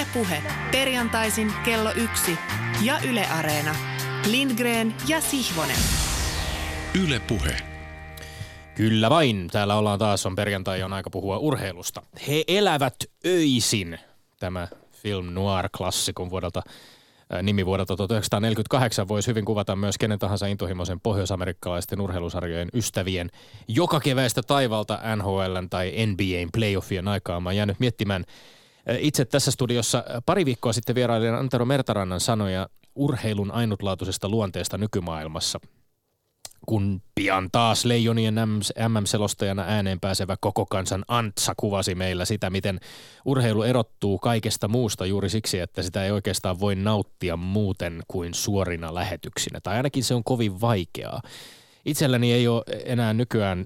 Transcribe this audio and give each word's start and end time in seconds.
Yle 0.00 0.08
Puhe. 0.12 0.42
Perjantaisin 0.70 1.52
kello 1.64 1.92
yksi 1.96 2.38
ja 2.82 2.98
Yle 3.08 3.26
Areena. 3.26 3.74
Lindgren 4.30 4.94
ja 5.08 5.20
Sihvonen. 5.20 5.76
Yle 7.04 7.20
Puhe. 7.20 7.56
Kyllä 8.74 9.10
vain. 9.10 9.48
Täällä 9.52 9.76
ollaan 9.76 9.98
taas, 9.98 10.26
on 10.26 10.36
perjantai, 10.36 10.82
on 10.82 10.92
aika 10.92 11.10
puhua 11.10 11.38
urheilusta. 11.38 12.02
He 12.28 12.44
elävät 12.48 12.94
öisin. 13.26 13.98
Tämä 14.38 14.68
film 14.92 15.26
noir-klassikon 15.34 16.30
vuodelta 16.30 16.62
ää, 17.30 17.42
nimi 17.42 17.66
vuodelta 17.66 17.96
1948 17.96 19.08
voisi 19.08 19.28
hyvin 19.28 19.44
kuvata 19.44 19.76
myös 19.76 19.98
kenen 19.98 20.18
tahansa 20.18 20.46
intohimoisen 20.46 21.00
pohjoisamerikkalaisten 21.00 22.00
urheilusarjojen 22.00 22.68
ystävien 22.74 23.30
joka 23.68 24.00
keväistä 24.00 24.42
taivalta 24.42 24.98
NHLn 25.16 25.70
tai 25.70 25.92
NBAn 26.06 26.48
playoffien 26.52 27.08
aikaa. 27.08 27.40
Mä 27.40 27.48
oon 27.48 27.56
jäänyt 27.56 27.80
miettimään 27.80 28.24
ää, 28.28 28.59
itse 28.98 29.24
tässä 29.24 29.50
studiossa 29.50 30.04
pari 30.26 30.44
viikkoa 30.44 30.72
sitten 30.72 30.94
vierailin 30.94 31.34
Antero 31.34 31.64
Mertarannan 31.64 32.20
sanoja 32.20 32.68
urheilun 32.94 33.50
ainutlaatuisesta 33.50 34.28
luonteesta 34.28 34.78
nykymaailmassa 34.78 35.60
kun 36.66 37.02
pian 37.14 37.48
taas 37.52 37.84
Leijonien 37.84 38.34
MM-selostajana 38.88 39.62
ääneen 39.62 40.00
pääsevä 40.00 40.36
koko 40.40 40.66
kansan 40.66 41.04
Antsa 41.08 41.52
kuvasi 41.56 41.94
meillä 41.94 42.24
sitä, 42.24 42.50
miten 42.50 42.80
urheilu 43.24 43.62
erottuu 43.62 44.18
kaikesta 44.18 44.68
muusta 44.68 45.06
juuri 45.06 45.28
siksi, 45.28 45.58
että 45.58 45.82
sitä 45.82 46.04
ei 46.04 46.10
oikeastaan 46.10 46.60
voi 46.60 46.74
nauttia 46.74 47.36
muuten 47.36 48.02
kuin 48.08 48.34
suorina 48.34 48.94
lähetyksinä. 48.94 49.60
Tai 49.60 49.76
ainakin 49.76 50.04
se 50.04 50.14
on 50.14 50.24
kovin 50.24 50.60
vaikeaa. 50.60 51.22
Itselläni 51.84 52.32
ei 52.32 52.48
ole 52.48 52.62
enää 52.84 53.12
nykyään 53.14 53.64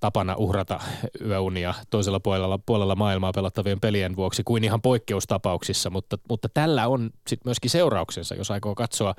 tapana 0.00 0.34
uhrata 0.36 0.80
yöunia 1.28 1.74
toisella 1.90 2.20
puolella, 2.20 2.58
puolella 2.66 2.94
maailmaa 2.94 3.32
pelattavien 3.32 3.80
pelien 3.80 4.16
vuoksi 4.16 4.42
kuin 4.44 4.64
ihan 4.64 4.82
poikkeustapauksissa, 4.82 5.90
mutta, 5.90 6.18
mutta 6.28 6.48
tällä 6.54 6.88
on 6.88 7.10
sitten 7.26 7.48
myöskin 7.48 7.70
seurauksensa, 7.70 8.34
jos 8.34 8.50
aikoo 8.50 8.74
katsoa 8.74 9.14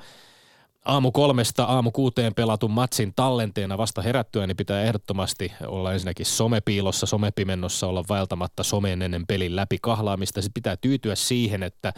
aamu 0.88 1.12
kolmesta 1.12 1.64
aamu 1.64 1.90
kuuteen 1.90 2.34
pelatun 2.34 2.70
matsin 2.70 3.12
tallenteena 3.16 3.78
vasta 3.78 4.02
herättyä, 4.02 4.46
niin 4.46 4.56
pitää 4.56 4.82
ehdottomasti 4.82 5.52
olla 5.66 5.92
ensinnäkin 5.92 6.26
somepiilossa, 6.26 7.06
somepimennossa, 7.06 7.86
olla 7.86 8.04
vaeltamatta 8.08 8.62
someen 8.62 9.02
ennen 9.02 9.26
pelin 9.26 9.56
läpi 9.56 9.78
kahlaamista. 9.82 10.42
Se 10.42 10.48
pitää 10.54 10.76
tyytyä 10.76 11.14
siihen, 11.14 11.62
että, 11.62 11.92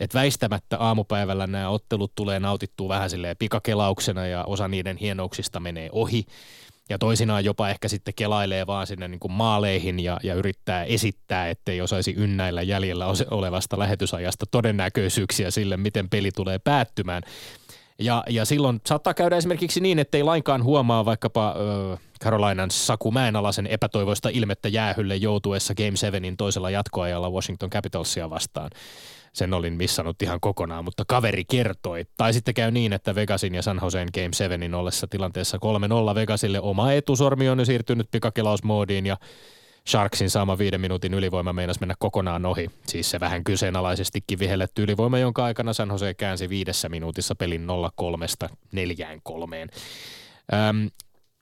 että 0.00 0.18
väistämättä 0.18 0.78
aamupäivällä 0.78 1.46
nämä 1.46 1.68
ottelut 1.68 2.14
tulee 2.14 2.40
nautittua 2.40 2.88
vähän 2.88 3.10
silleen 3.10 3.36
pikakelauksena 3.36 4.26
ja 4.26 4.44
osa 4.44 4.68
niiden 4.68 4.96
hienouksista 4.96 5.60
menee 5.60 5.88
ohi. 5.92 6.24
Ja 6.88 6.98
toisinaan 6.98 7.44
jopa 7.44 7.68
ehkä 7.68 7.88
sitten 7.88 8.14
kelailee 8.14 8.66
vaan 8.66 8.86
sinne 8.86 9.08
niin 9.08 9.20
kuin 9.20 9.32
maaleihin 9.32 10.00
ja, 10.00 10.20
ja 10.22 10.34
yrittää 10.34 10.84
esittää, 10.84 11.48
ettei 11.48 11.80
osaisi 11.80 12.14
ynnäillä 12.16 12.62
jäljellä 12.62 13.06
olevasta 13.30 13.78
lähetysajasta 13.78 14.46
todennäköisyyksiä 14.50 15.50
sille, 15.50 15.76
miten 15.76 16.08
peli 16.08 16.30
tulee 16.30 16.58
päättymään. 16.58 17.22
Ja, 17.98 18.24
ja 18.28 18.44
silloin 18.44 18.80
saattaa 18.86 19.14
käydä 19.14 19.36
esimerkiksi 19.36 19.80
niin, 19.80 19.98
ettei 19.98 20.22
lainkaan 20.22 20.64
huomaa 20.64 21.04
vaikkapa 21.04 21.54
ö, 21.58 21.96
Carolinan 22.22 22.70
Saku 22.70 23.10
Mäenalaisen 23.10 23.66
epätoivoista 23.66 24.28
ilmettä 24.28 24.68
jäähylle 24.68 25.16
joutuessa 25.16 25.74
Game 25.74 25.96
7 25.96 26.36
toisella 26.36 26.70
jatkoajalla 26.70 27.30
Washington 27.30 27.70
Capitalsia 27.70 28.30
vastaan. 28.30 28.70
Sen 29.32 29.54
olin 29.54 29.74
missannut 29.74 30.22
ihan 30.22 30.40
kokonaan, 30.40 30.84
mutta 30.84 31.04
kaveri 31.08 31.44
kertoi. 31.44 32.04
Tai 32.16 32.32
sitten 32.32 32.54
käy 32.54 32.70
niin, 32.70 32.92
että 32.92 33.14
Vegasin 33.14 33.54
ja 33.54 33.62
San 33.62 33.80
Joseen 33.82 34.08
Game 34.14 34.32
7 34.32 34.74
ollessa 34.74 35.06
tilanteessa 35.06 35.58
3-0 36.12 36.14
Vegasille 36.14 36.60
oma 36.60 36.92
etusormi 36.92 37.48
on 37.48 37.66
siirtynyt 37.66 38.10
pikakelausmoodiin 38.10 39.06
ja 39.06 39.16
Sharksin 39.88 40.30
saama 40.30 40.58
viiden 40.58 40.80
minuutin 40.80 41.14
ylivoima 41.14 41.52
meinasi 41.52 41.80
mennä 41.80 41.94
kokonaan 41.98 42.46
ohi. 42.46 42.70
Siis 42.86 43.10
se 43.10 43.20
vähän 43.20 43.44
kyseenalaisestikin 43.44 44.38
vihelletty 44.38 44.82
ylivoima, 44.82 45.18
jonka 45.18 45.44
aikana 45.44 45.72
San 45.72 45.88
Jose 45.88 46.14
käänsi 46.14 46.48
viidessä 46.48 46.88
minuutissa 46.88 47.34
pelin 47.34 47.66
0-3 48.46 48.48
4 48.72 49.20
3 49.22 49.66
Öm, 50.52 50.90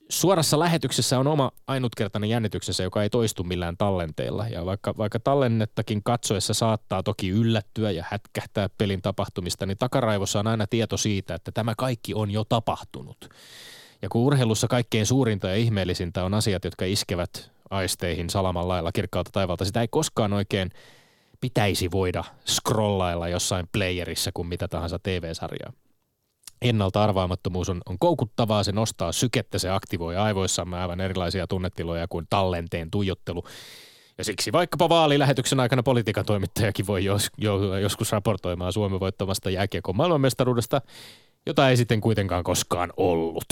suorassa 0.09 0.59
lähetyksessä 0.59 1.19
on 1.19 1.27
oma 1.27 1.51
ainutkertainen 1.67 2.29
jännityksensä, 2.29 2.83
joka 2.83 3.03
ei 3.03 3.09
toistu 3.09 3.43
millään 3.43 3.77
tallenteella. 3.77 4.47
Ja 4.47 4.65
vaikka, 4.65 4.93
vaikka 4.97 5.19
tallennettakin 5.19 6.03
katsoessa 6.03 6.53
saattaa 6.53 7.03
toki 7.03 7.29
yllättyä 7.29 7.91
ja 7.91 8.05
hätkähtää 8.07 8.69
pelin 8.77 9.01
tapahtumista, 9.01 9.65
niin 9.65 9.77
takaraivossa 9.77 10.39
on 10.39 10.47
aina 10.47 10.67
tieto 10.67 10.97
siitä, 10.97 11.35
että 11.35 11.51
tämä 11.51 11.73
kaikki 11.77 12.13
on 12.13 12.31
jo 12.31 12.43
tapahtunut. 12.43 13.29
Ja 14.01 14.09
kun 14.09 14.21
urheilussa 14.21 14.67
kaikkein 14.67 15.05
suurinta 15.05 15.49
ja 15.49 15.55
ihmeellisintä 15.55 16.25
on 16.25 16.33
asiat, 16.33 16.65
jotka 16.65 16.85
iskevät 16.85 17.51
aisteihin 17.73 18.29
salaman 18.29 18.67
lailla 18.67 18.91
kirkkaalta 18.91 19.31
taivalta. 19.33 19.65
Sitä 19.65 19.81
ei 19.81 19.87
koskaan 19.87 20.33
oikein 20.33 20.71
pitäisi 21.41 21.91
voida 21.91 22.23
scrollailla 22.47 23.27
jossain 23.27 23.67
playerissa 23.71 24.31
kuin 24.33 24.47
mitä 24.47 24.67
tahansa 24.67 24.99
TV-sarjaa. 24.99 25.73
Ennalta 26.61 27.03
arvaamattomuus 27.03 27.69
on, 27.69 27.81
on 27.85 27.99
koukuttavaa, 27.99 28.63
se 28.63 28.71
nostaa 28.71 29.11
sykettä, 29.11 29.59
se 29.59 29.69
aktivoi 29.69 30.17
aivoissamme 30.17 30.77
aivan 30.77 31.01
erilaisia 31.01 31.47
tunnetiloja 31.47 32.07
kuin 32.07 32.27
tallenteen 32.29 32.91
tuijottelu. 32.91 33.43
Ja 34.17 34.23
siksi 34.23 34.51
vaikkapa 34.51 34.89
vaalilähetyksen 34.89 35.59
aikana 35.59 35.83
politiikan 35.83 36.25
toimittajakin 36.25 36.87
voi 36.87 37.05
jos, 37.05 37.29
jo, 37.37 37.77
joskus 37.77 38.11
raportoimaan 38.11 38.73
Suomen 38.73 38.99
voittamasta 38.99 39.49
jääkiekon 39.49 39.95
maailmanmestaruudesta, 39.95 40.81
jota 41.45 41.69
ei 41.69 41.77
sitten 41.77 42.01
kuitenkaan 42.01 42.43
koskaan 42.43 42.93
ollut. 42.97 43.45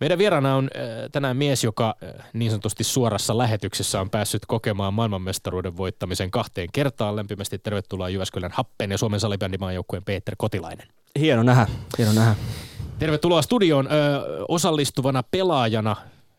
Meidän 0.00 0.18
vieraana 0.18 0.56
on 0.56 0.70
äh, 0.76 0.82
tänään 1.12 1.36
mies, 1.36 1.64
joka 1.64 1.94
äh, 2.02 2.26
niin 2.32 2.50
sanotusti 2.50 2.84
suorassa 2.84 3.38
lähetyksessä 3.38 4.00
on 4.00 4.10
päässyt 4.10 4.46
kokemaan 4.46 4.94
maailmanmestaruuden 4.94 5.76
voittamisen 5.76 6.30
kahteen 6.30 6.68
kertaan. 6.72 7.16
Lämpimästi 7.16 7.58
tervetuloa 7.58 8.08
Jyväskylän 8.08 8.52
Happeen 8.54 8.90
ja 8.90 8.98
Suomen 8.98 9.20
salibändimaajoukkueen 9.20 10.04
Peter 10.04 10.34
Kotilainen. 10.38 10.88
Hieno 11.20 11.42
nähdä, 11.42 11.66
hieno 11.98 12.12
nähdä. 12.12 12.34
Tervetuloa 12.98 13.42
studioon 13.42 13.86
ö, 13.86 13.90
osallistuvana 14.48 15.22
pelaajana. 15.22 15.96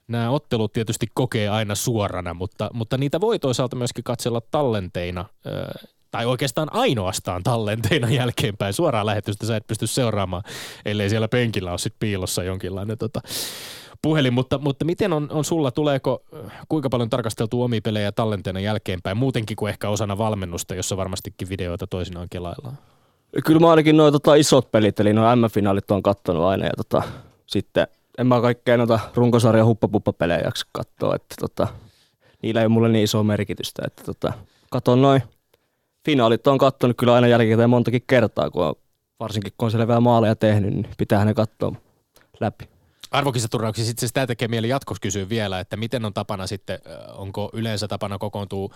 Nämä 0.07 0.29
ottelut 0.29 0.73
tietysti 0.73 1.07
kokee 1.13 1.49
aina 1.49 1.75
suorana, 1.75 2.33
mutta, 2.33 2.69
mutta 2.73 2.97
niitä 2.97 3.21
voi 3.21 3.39
toisaalta 3.39 3.75
myöskin 3.75 4.03
katsella 4.03 4.41
tallenteina. 4.41 5.25
Ö, 5.45 5.49
tai 6.11 6.25
oikeastaan 6.25 6.73
ainoastaan 6.73 7.43
tallenteina 7.43 8.09
jälkeenpäin. 8.19 8.73
Suoraan 8.73 9.05
lähetystä 9.05 9.45
sä 9.45 9.55
et 9.55 9.67
pysty 9.67 9.87
seuraamaan, 9.87 10.43
ellei 10.85 11.09
siellä 11.09 11.27
penkillä 11.27 11.71
ole 11.71 11.77
sit 11.77 11.93
piilossa 11.99 12.43
jonkinlainen 12.43 12.97
tota, 12.97 13.21
puhelin. 14.01 14.33
Mutta, 14.33 14.57
mutta 14.57 14.85
miten 14.85 15.13
on, 15.13 15.27
on 15.31 15.45
sulla, 15.45 15.71
tuleeko 15.71 16.23
kuinka 16.69 16.89
paljon 16.89 17.09
tarkasteltu 17.09 17.63
omia 17.63 17.81
pelejä 17.83 18.11
tallenteena 18.11 18.59
jälkeenpäin, 18.59 19.17
muutenkin 19.17 19.57
kuin 19.57 19.69
ehkä 19.69 19.89
osana 19.89 20.17
valmennusta, 20.17 20.75
jossa 20.75 20.97
varmastikin 20.97 21.49
videoita 21.49 21.87
toisinaan 21.87 22.27
kelaillaan? 22.29 22.77
Kyllä 23.45 23.59
mä 23.59 23.69
ainakin 23.69 23.97
noin 23.97 24.13
tota, 24.13 24.35
isot 24.35 24.71
pelit, 24.71 24.99
eli 24.99 25.13
noin 25.13 25.39
M-finaalit 25.39 25.91
on 25.91 26.03
kattonut 26.03 26.43
aina 26.43 26.65
ja 26.65 26.71
tota, 26.77 27.03
sitten 27.45 27.87
en 28.17 28.27
mä 28.27 28.41
kaikkea 28.41 28.77
noita 28.77 28.99
runkosarjan 29.15 29.65
huppapuppa-pelejä 29.65 30.39
jaksa 30.39 30.67
katsoa, 30.71 31.15
että 31.15 31.35
tota, 31.39 31.67
niillä 32.41 32.61
ei 32.61 32.65
ole 32.65 32.73
mulle 32.73 32.89
niin 32.89 33.03
isoa 33.03 33.23
merkitystä, 33.23 33.81
että 33.85 34.03
tota, 34.03 34.33
katon 34.69 35.01
noin 35.01 35.23
finaalit 36.05 36.47
on 36.47 36.57
katsonut 36.57 36.97
kyllä 36.97 37.13
aina 37.13 37.27
jälkikäteen 37.27 37.69
montakin 37.69 38.03
kertaa, 38.07 38.49
kun 38.49 38.65
on, 38.65 38.75
varsinkin 39.19 39.53
kun 39.57 39.65
on 39.65 39.71
selvää 39.71 39.99
maaleja 39.99 40.35
tehnyt, 40.35 40.73
niin 40.73 40.87
pitää 40.97 41.25
ne 41.25 41.33
katsoa 41.33 41.75
läpi. 42.39 42.69
Arvokisaturnauksissa 43.11 43.89
sitten 43.89 44.07
sitä 44.07 44.27
tekee 44.27 44.47
mieli 44.47 44.69
jatkossa 44.69 45.01
kysyä 45.01 45.29
vielä, 45.29 45.59
että 45.59 45.77
miten 45.77 46.05
on 46.05 46.13
tapana 46.13 46.47
sitten, 46.47 46.79
onko 47.15 47.49
yleensä 47.53 47.87
tapana 47.87 48.17
kokoontua 48.17 48.73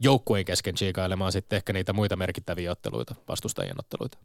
joukkueen 0.00 0.44
kesken 0.44 0.74
chiikailemaan 0.74 1.32
sitten 1.32 1.56
ehkä 1.56 1.72
niitä 1.72 1.92
muita 1.92 2.16
merkittäviä 2.16 2.70
otteluita, 2.70 3.14
vastustajien 3.28 3.76
otteluita? 3.78 4.18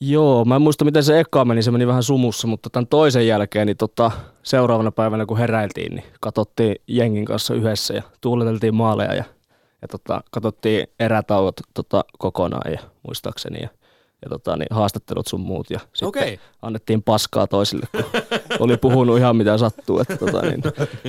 Joo, 0.00 0.44
mä 0.44 0.56
en 0.56 0.62
muista 0.62 0.84
miten 0.84 1.04
se 1.04 1.20
eka 1.20 1.44
meni, 1.44 1.62
se 1.62 1.70
meni 1.70 1.86
vähän 1.86 2.02
sumussa, 2.02 2.46
mutta 2.46 2.70
tämän 2.70 2.86
toisen 2.86 3.26
jälkeen 3.26 3.66
niin 3.66 3.76
tota, 3.76 4.10
seuraavana 4.42 4.92
päivänä 4.92 5.26
kun 5.26 5.38
heräiltiin, 5.38 5.94
niin 5.94 6.04
katsottiin 6.20 6.76
jengin 6.86 7.24
kanssa 7.24 7.54
yhdessä 7.54 7.94
ja 7.94 8.02
tuuleteltiin 8.20 8.74
maaleja 8.74 9.14
ja 9.14 9.24
ja 9.82 9.88
tota, 9.88 10.20
katsottiin 10.30 10.86
erätauot 11.00 11.56
tota, 11.74 12.04
kokonaan 12.18 12.72
ja 12.72 12.78
muistaakseni 13.02 13.60
ja, 13.62 13.68
ja 14.22 14.28
tota, 14.28 14.56
niin, 14.56 14.66
haastattelut 14.70 15.26
sun 15.26 15.40
muut 15.40 15.70
ja 15.70 15.78
sitten 15.78 16.08
okay. 16.08 16.36
annettiin 16.62 17.02
paskaa 17.02 17.46
toisille, 17.46 17.86
kun 17.92 18.04
oli 18.60 18.76
puhunut 18.76 19.18
ihan 19.18 19.36
mitä 19.36 19.58
sattuu. 19.58 20.00
Että, 20.00 20.16
tota, 20.16 20.42
niin, 20.42 20.62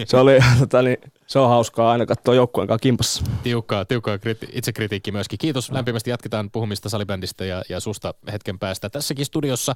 se, 0.05 0.17
oli, 0.17 0.39
tota, 0.59 0.81
niin, 0.81 0.97
se 1.27 1.39
on 1.39 1.49
hauskaa 1.49 1.91
aina 1.91 2.05
katsoa 2.05 2.35
joukkueen 2.35 2.67
kanssa 2.67 2.83
kimpassa. 2.83 3.23
Tiukkaa, 3.43 3.85
tiukkaa 3.85 4.17
kriti- 4.17 4.49
itsekritiikki 4.53 5.11
myöskin. 5.11 5.39
Kiitos 5.39 5.71
lämpimästi. 5.71 6.09
Jatketaan 6.09 6.51
puhumista 6.51 6.89
salibändistä 6.89 7.45
ja, 7.45 7.61
ja 7.69 7.79
susta 7.79 8.13
hetken 8.31 8.59
päästä. 8.59 8.89
Tässäkin 8.89 9.25
studiossa 9.25 9.75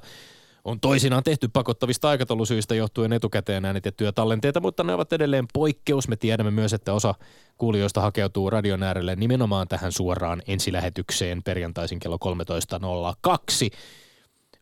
on 0.64 0.80
toisinaan 0.80 1.22
tehty 1.22 1.48
pakottavista 1.48 2.08
aikataulusyistä 2.08 2.74
johtuen 2.74 3.12
etukäteen 3.12 3.64
äänitettyjä 3.64 4.12
tallenteita, 4.12 4.60
mutta 4.60 4.84
ne 4.84 4.94
ovat 4.94 5.12
edelleen 5.12 5.46
poikkeus. 5.52 6.08
Me 6.08 6.16
tiedämme 6.16 6.50
myös, 6.50 6.72
että 6.72 6.92
osa 6.92 7.14
kuulijoista 7.58 8.00
hakeutuu 8.00 8.50
radion 8.50 8.82
äärelle 8.82 9.16
nimenomaan 9.16 9.68
tähän 9.68 9.92
suoraan 9.92 10.42
ensilähetykseen 10.46 11.42
perjantaisin 11.42 12.00
kello 12.00 12.18
13.02 12.24 13.76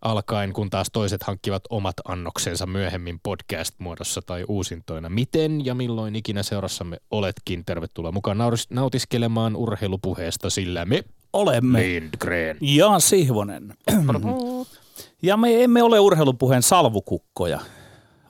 alkaen, 0.02 0.52
kun 0.52 0.70
taas 0.70 0.88
toiset 0.93 1.22
hankkivat 1.22 1.62
omat 1.70 1.96
annoksensa 2.05 2.66
myöhemmin 2.66 3.20
podcast-muodossa 3.22 4.22
tai 4.22 4.44
uusintoina. 4.48 5.08
Miten 5.08 5.66
ja 5.66 5.75
milloin 5.75 6.16
ikinä 6.16 6.43
seurassamme 6.43 6.96
oletkin, 7.10 7.64
tervetuloa 7.64 8.12
mukaan 8.12 8.38
nautiskelemaan 8.70 9.56
urheilupuheesta, 9.56 10.50
sillä 10.50 10.84
me 10.84 11.05
olemme. 11.32 11.81
Lindgren. 11.81 12.58
Ja 12.60 12.98
Sihvonen. 12.98 13.75
Ja 15.22 15.36
me 15.36 15.64
emme 15.64 15.82
ole 15.82 16.00
urheilupuheen 16.00 16.62
salvukukkoja. 16.62 17.60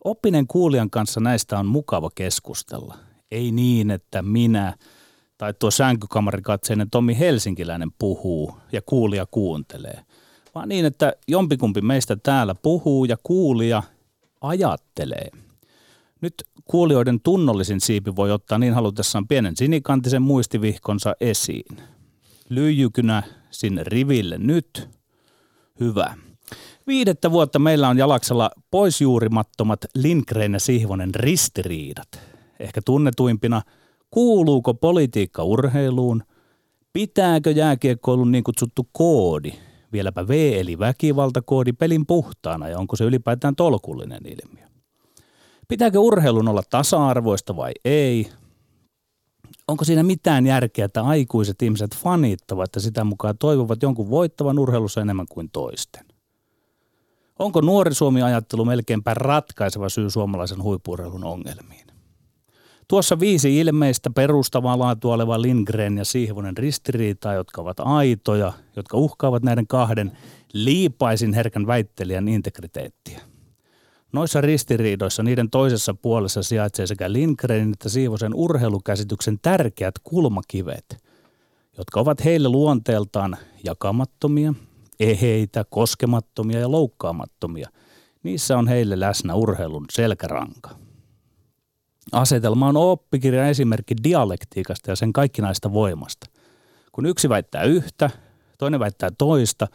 Oppinen 0.05 0.47
kuulijan 0.47 0.91
kanssa 0.91 1.21
näistä 1.21 1.59
on 1.59 1.67
mukava 1.67 2.11
keskustella. 2.15 2.97
Ei 3.31 3.53
niin, 3.53 3.91
että 3.91 4.23
minä 4.23 4.77
tai 5.39 5.55
tuo 5.55 5.71
sänkykamarikatseinen 5.71 6.91
Tomi 6.91 7.19
Helsinkiläinen 7.19 7.91
puhuu 7.99 8.55
ja 8.73 8.83
kuulija 8.83 9.27
kuuntelee, 9.31 10.05
vaan 10.55 10.69
niin, 10.69 10.85
että 10.85 11.13
jompikumpi 11.29 11.81
meistä 11.81 12.17
täällä 12.17 12.55
puhuu 12.55 13.05
ja 13.05 13.17
kuulija 13.23 13.83
ajattelee. 14.41 15.31
Nyt 16.21 16.35
kuulijoiden 16.65 17.21
tunnollisin 17.21 17.81
siipi 17.81 18.17
voi 18.17 18.31
ottaa 18.31 18.59
niin 18.59 18.75
halutessaan 18.75 19.29
pienen 19.29 19.57
sinikantisen 19.57 20.23
muistivihkonsa 20.23 21.15
esiin. 21.21 21.77
Lyijykynä 22.49 23.23
sinne 23.51 23.85
riville 23.85 24.39
nyt. 24.39 24.89
Hyvä. 25.81 26.15
Viidettä 26.87 27.31
vuotta 27.31 27.59
meillä 27.59 27.89
on 27.89 27.99
jalaksella 27.99 28.51
poisjuurimattomat 28.71 29.81
Lindgren 29.95 30.53
ja 30.53 30.61
Sihvonen 30.61 31.15
ristiriidat. 31.15 32.09
Ehkä 32.61 32.81
tunnetuimpina, 32.85 33.63
kuuluuko 34.11 34.75
politiikka 34.75 35.45
urheiluun, 35.45 36.23
pitääkö 36.93 37.51
jääkiekkoilun 37.51 38.33
niin 38.33 38.45
kutsuttu 38.45 38.89
koodi, 38.93 39.53
vieläpä 39.93 40.29
V 40.29 40.31
eli 40.31 40.79
väkivaltakoodi 40.79 41.73
pelin 41.73 42.07
puhtaana 42.07 42.69
ja 42.69 42.79
onko 42.79 42.97
se 42.97 43.05
ylipäätään 43.05 43.57
tolkullinen 43.57 44.23
ilmiö. 44.25 44.67
Pitääkö 45.69 46.01
urheilun 46.01 46.49
olla 46.49 46.63
tasa-arvoista 46.71 47.57
vai 47.57 47.73
ei? 47.85 48.31
Onko 49.69 49.85
siinä 49.85 50.03
mitään 50.03 50.47
järkeä, 50.47 50.85
että 50.85 51.03
aikuiset 51.03 51.63
ihmiset 51.63 51.97
fanittavat 51.97 52.71
ja 52.75 52.81
sitä 52.81 53.05
mukaan 53.05 53.39
toivovat 53.39 53.83
jonkun 53.83 54.11
voittavan 54.11 54.59
urheilussa 54.59 55.01
enemmän 55.01 55.27
kuin 55.29 55.51
toisten? 55.53 56.12
Onko 57.39 57.61
nuori 57.61 57.95
Suomi-ajattelu 57.95 58.65
melkeinpä 58.65 59.15
ratkaiseva 59.15 59.89
syy 59.89 60.11
suomalaisen 60.11 60.63
huippurheilun 60.63 61.25
ongelmiin? 61.25 61.87
Tuossa 62.89 63.21
viisi 63.21 63.59
ilmeistä 63.59 64.11
perustavaa 64.11 64.79
laatua 64.79 65.15
oleva 65.15 65.43
Lindgren 65.43 65.99
ja 65.99 66.05
Sihvonen 66.05 66.57
ristiriitaa, 66.57 67.35
jotka 67.35 67.63
ovat 67.63 67.81
aitoja, 67.81 68.53
jotka 68.77 68.97
uhkaavat 68.97 69.43
näiden 69.43 69.67
kahden 69.67 70.13
liipaisin 70.53 71.35
herkän 71.35 71.67
väittelijän 71.67 72.29
integriteettiä. 72.29 73.21
Noissa 74.13 74.41
ristiriidoissa 74.41 75.23
niiden 75.23 75.51
toisessa 75.51 75.95
puolessa 75.95 76.43
sijaitsee 76.43 76.87
sekä 76.87 77.13
Lindgrenin 77.13 77.73
että 77.73 77.89
Siivosen 77.89 78.35
urheilukäsityksen 78.35 79.39
tärkeät 79.43 79.95
kulmakivet, 80.03 81.05
jotka 81.79 82.01
ovat 82.01 82.25
heille 82.25 82.49
luonteeltaan 82.49 83.37
jakamattomia, 83.65 84.55
eheitä, 85.11 85.65
koskemattomia 85.71 86.61
ja 86.61 86.71
loukkaamattomia. 86.71 87.69
Niissä 88.23 88.59
on 88.59 88.69
heille 88.69 89.01
läsnä 89.01 89.35
urheilun 89.35 89.85
selkäranka. 89.93 90.71
Asetelma 92.13 92.69
on 92.69 92.77
oppikirjan 92.77 93.49
esimerkki 93.49 93.95
dialektiikasta 94.05 94.91
ja 94.91 94.97
sen 94.97 95.13
kaikkinaista 95.13 95.73
voimasta. 95.73 96.27
Kun 96.93 97.07
yksi 97.07 97.29
väittää 97.29 97.63
yhtä, 97.63 98.11
toinen 98.59 98.81
väittää 98.81 99.11
toista, 99.19 99.69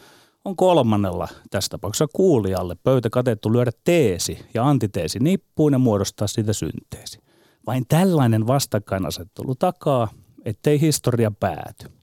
on 0.45 0.56
kolmannella, 0.56 1.27
tässä 1.50 1.69
tapauksessa 1.69 2.07
kuulijalle, 2.13 2.75
pöytä 2.83 3.09
katettu 3.09 3.53
lyödä 3.53 3.71
teesi 3.83 4.39
ja 4.53 4.68
antiteesi 4.68 5.19
nippuun 5.19 5.74
ja 5.74 5.79
muodostaa 5.79 6.27
siitä 6.27 6.53
synteesi. 6.53 7.19
Vain 7.68 7.85
tällainen 7.88 8.47
vastakkainasettelu 8.47 9.56
takaa, 9.56 10.07
ettei 10.45 10.81
historia 10.81 11.31
pääty. 11.31 11.96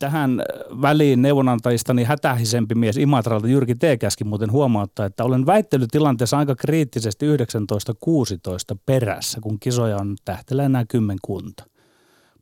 Tähän 0.00 0.42
väliin 0.82 1.22
neuvonantajistani 1.22 2.04
hätähisempi 2.04 2.74
mies 2.74 2.96
Imatralta 2.96 3.48
Jyrki 3.48 3.74
Teekäski 3.74 4.24
muuten 4.24 4.52
huomauttaa, 4.52 5.06
että 5.06 5.24
olen 5.24 5.46
väittelytilanteessa 5.46 6.38
aika 6.38 6.54
kriittisesti 6.54 7.26
1916 7.26 8.76
perässä, 8.86 9.38
kun 9.40 9.60
kisoja 9.60 9.96
on 9.96 10.16
tähtelä 10.24 10.64
enää 10.64 10.84
kymmenkunta. 10.88 11.64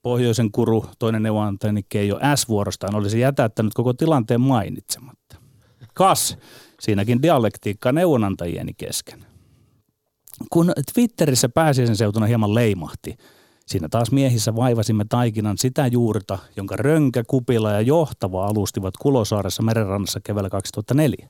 Pohjoisen 0.03 0.53
kuru, 0.53 0.85
toinen 0.99 1.23
neuvonantajani 1.23 1.83
Keijo 1.89 2.21
S-vuorostaan 2.35 2.95
olisi 2.95 3.21
jätättänyt 3.21 3.75
koko 3.75 3.93
tilanteen 3.93 4.41
mainitsematta. 4.41 5.37
Kas, 5.95 6.39
siinäkin 6.81 7.23
dialektiikka 7.23 7.93
neuvonantajieni 7.93 8.75
kesken. 8.75 9.25
Kun 10.51 10.73
Twitterissä 10.95 11.49
pääsiäisen 11.49 11.97
seutuna 11.97 12.27
hieman 12.27 12.55
leimahti, 12.55 13.17
siinä 13.69 13.89
taas 13.89 14.13
miehissä 14.13 14.57
vaivasimme 14.57 15.05
taikinan 15.09 15.59
sitä 15.59 15.87
juurta, 15.87 16.39
jonka 16.57 16.77
Rönkä, 16.77 17.25
Kupila 17.27 17.73
ja 17.73 17.81
Johtava 17.81 18.47
alustivat 18.47 18.97
Kulosaaressa 18.97 19.63
merenrannassa 19.63 20.21
keväällä 20.21 20.51
2004. 20.51 21.29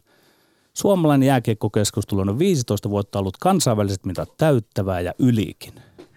Suomalainen 0.75 1.27
jääkiekkokeskustelu 1.27 2.21
on 2.21 2.39
15 2.39 2.91
vuotta 2.91 3.19
ollut 3.19 3.37
kansainväliset 3.37 4.07
mitat 4.07 4.37
täyttävää 4.37 5.01
ja 5.01 5.13
ylikin. 5.19 5.73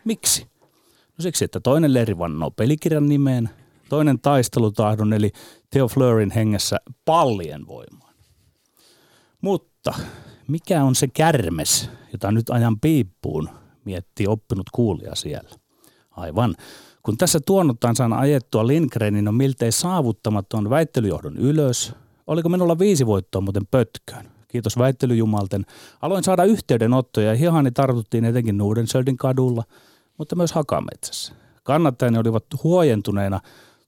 Miksi? 0.06 0.48
No 1.18 1.22
siksi, 1.22 1.46
että 1.46 1.60
toinen 1.60 1.94
leiri 1.94 2.18
vannoo 2.18 2.52
pelikirjan 2.52 3.10
nimeen, 3.10 3.50
toinen 3.90 4.20
taistelutahdon 4.20 5.14
eli 5.14 5.32
Theo 5.70 5.88
Fleurin 5.88 6.32
hengessä 6.32 6.78
pallien 7.06 7.68
voimaan. 7.68 8.16
Mutta 9.42 9.94
mikä 10.48 10.84
on 10.84 10.96
se 10.96 11.08
kärmes, 11.08 11.90
jota 12.12 12.32
nyt 12.32 12.50
ajan 12.50 12.80
piippuun, 12.80 13.50
miettii 13.86 14.28
oppinut 14.28 14.70
kuulija 14.72 15.16
siellä. 15.16 15.61
Aivan. 16.22 16.56
Kun 17.04 17.18
tässä 17.18 17.40
tuonnuttaan 17.46 17.96
saan 17.96 18.14
ajettua 18.14 18.68
Lindgrenin 18.68 19.28
on 19.28 19.36
miltei 19.36 19.72
saavuttamaton 19.72 20.70
väittelyjohdon 20.70 21.38
ylös, 21.38 21.94
oliko 22.28 22.50
minulla 22.50 22.80
viisi 22.80 23.06
voittoa 23.06 23.42
muuten 23.42 23.68
pötköön. 23.72 24.26
Kiitos 24.48 24.78
väittelyjumalten. 24.78 25.66
Aloin 26.02 26.24
saada 26.24 26.44
yhteydenottoja 26.44 27.28
ja 27.28 27.36
hihani 27.36 27.72
tartuttiin 27.72 28.26
etenkin 28.26 28.58
Nuudensöldin 28.58 29.18
kadulla– 29.18 29.64
mutta 30.22 30.36
myös 30.36 30.52
Hakametsässä. 30.52 31.34
Kannattajani 31.64 32.18
olivat 32.18 32.46
huojentuneena 32.64 33.40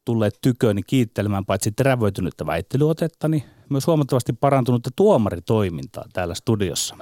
tulleet 0.05 0.37
tyköni 0.41 0.83
kiittelemään 0.83 1.45
paitsi 1.45 1.71
terävöitynyttä 1.71 2.45
väittelyotettani, 2.45 3.45
myös 3.69 3.87
huomattavasti 3.87 4.33
parantunutta 4.33 4.89
tuomaritoimintaa 4.95 6.05
täällä 6.13 6.33
studiossa. 6.33 6.95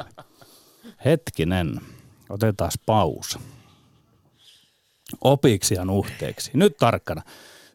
Hetkinen, 1.05 1.81
otetaan 2.29 2.71
pausa. 2.85 3.39
Opiksihan 5.21 5.89
uhteeksi. 5.89 6.51
Nyt 6.53 6.77
tarkkana. 6.77 7.21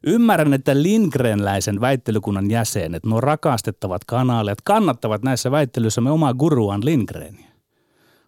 Ymmärrän, 0.07 0.55
että 0.55 0.83
Lindgrenläisen 0.83 1.81
väittelykunnan 1.81 2.51
jäsenet, 2.51 3.07
nuo 3.07 3.21
rakastettavat 3.21 4.05
kanaalijat, 4.05 4.61
kannattavat 4.65 5.23
näissä 5.23 5.51
väittelyissä 5.51 6.01
me 6.01 6.11
omaa 6.11 6.35
guruaan 6.35 6.85
Lindgreniä. 6.85 7.49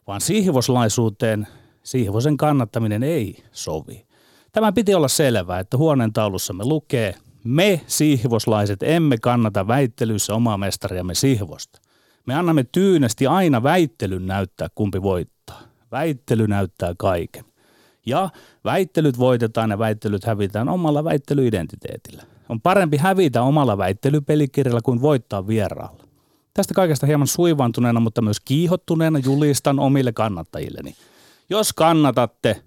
Vaan 0.07 0.21
sihvoslaisuuteen 0.21 1.47
Sihvosen 1.83 2.37
kannattaminen 2.37 3.03
ei 3.03 3.45
sovi. 3.53 4.07
Tämä 4.53 4.73
piti 4.73 4.95
olla 4.95 5.09
selvää, 5.09 5.59
että 5.59 5.77
huoneen 5.77 6.13
taulussamme 6.13 6.65
lukee, 6.65 7.15
me 7.45 7.81
sihvoslaiset 7.87 8.83
emme 8.83 9.19
kannata 9.19 9.67
väittelyssä 9.67 10.35
omaa 10.35 10.59
mestariamme 10.59 11.15
Sihvosta. 11.15 11.81
Me 12.27 12.35
annamme 12.35 12.65
tyynesti 12.73 13.27
aina 13.27 13.63
väittelyn 13.63 14.27
näyttää, 14.27 14.69
kumpi 14.75 15.03
voittaa. 15.03 15.61
Väittely 15.93 16.47
näyttää 16.47 16.95
kaiken. 16.99 17.45
Ja 18.09 18.31
väittelyt 18.65 19.19
voitetaan 19.19 19.71
ja 19.71 19.79
väittelyt 19.79 20.25
hävitään 20.25 20.69
omalla 20.69 21.05
väittelyidentiteetillä. 21.05 22.23
On 22.49 22.61
parempi 22.61 22.97
hävitä 22.97 23.43
omalla 23.43 23.79
väittelypelikirjalla 23.79 24.81
kuin 24.83 25.03
voittaa 25.03 25.47
vieraalla. 25.47 26.05
Tästä 26.55 26.75
kaikesta 26.75 27.07
hieman 27.07 27.27
suivantuneena, 27.27 28.01
mutta 28.01 28.23
myös 28.23 28.41
kiihottuneena 28.41 29.19
julistan 29.19 29.79
omille 29.79 30.13
kannattajilleni– 30.13 30.95
jos 31.51 31.73
kannatatte, 31.73 32.63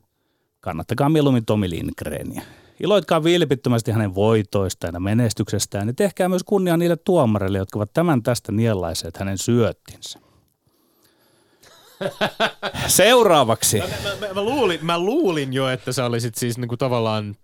kannattakaa 0.60 1.10
mieluummin 1.10 1.46
Tomi 1.46 1.70
Lindgreniä. 1.70 2.42
Iloitkaa 2.80 3.24
vilpittömästi 3.24 3.92
hänen 3.92 4.16
voitoistaan 4.16 4.94
ja 4.94 5.00
menestyksestään 5.00 5.88
ja 5.88 5.94
tehkää 5.94 6.30
myös 6.30 6.44
kunnia 6.44 6.78
niille 6.78 6.96
tuomareille, 6.96 7.58
jotka 7.58 7.80
ovat 7.80 7.94
tämän 7.94 8.24
tästä 8.24 8.52
niellaiseet 8.52 9.18
hänen 9.18 9.38
syöttinsä. 9.38 10.20
Seuraavaksi. 12.88 13.78
Mä, 13.78 13.86
mä, 13.86 14.28
mä, 14.28 14.34
mä, 14.34 14.42
luulin, 14.42 14.86
mä 14.86 15.00
luulin 15.00 15.54
jo, 15.54 15.70
että 15.70 15.92
sä 15.92 16.06
olisit 16.06 16.36
siis 16.36 16.58
niinku 16.58 16.78
tavallaan 16.78 17.36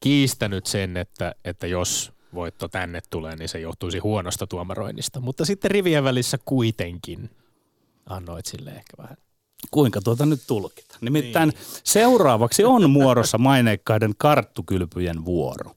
kiistänyt 0.00 0.66
sen, 0.66 0.96
että, 0.96 1.34
että 1.44 1.66
jos 1.66 2.12
voitto 2.34 2.68
tänne 2.68 3.00
tulee, 3.10 3.36
niin 3.36 3.48
se 3.48 3.60
johtuisi 3.60 3.98
huonosta 3.98 4.46
tuomaroinnista. 4.46 5.20
Mutta 5.20 5.44
sitten 5.44 5.70
rivien 5.70 6.04
välissä 6.04 6.38
kuitenkin 6.44 7.30
annoit 8.06 8.46
sille 8.46 8.70
ehkä 8.70 8.92
vähän 8.98 9.16
kuinka 9.70 10.00
tuota 10.00 10.26
nyt 10.26 10.40
tulkita. 10.46 10.98
Nimittäin 11.00 11.48
niin. 11.48 11.60
seuraavaksi 11.84 12.64
on 12.64 12.90
muodossa 12.90 13.38
maineikkaiden 13.38 14.14
karttukylpyjen 14.18 15.24
vuoro. 15.24 15.70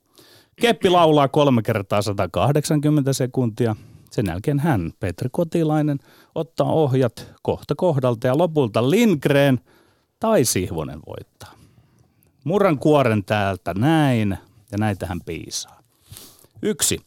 Keppi 0.62 0.90
laulaa 0.90 1.28
kolme 1.28 1.62
kertaa 1.62 2.02
180 2.02 3.14
sekuntia. 3.14 3.76
Sen 4.14 4.26
jälkeen 4.28 4.60
hän, 4.60 4.92
Petri 5.00 5.30
Kotilainen, 5.32 6.00
ottaa 6.36 6.72
ohjat 6.72 7.34
kohta 7.42 7.76
kohdalta 7.76 8.28
ja 8.28 8.38
lopulta 8.38 8.90
Lindgren 8.90 9.60
tai 10.20 10.46
Sihvonen 10.46 11.00
voittaa. 11.08 11.54
Murran 12.44 12.80
kuoren 12.80 13.24
täältä 13.24 13.74
näin 13.74 14.38
ja 14.72 14.78
näitä 14.78 15.06
hän 15.06 15.22
piisaa. 15.26 15.80
Yksi. 16.62 17.00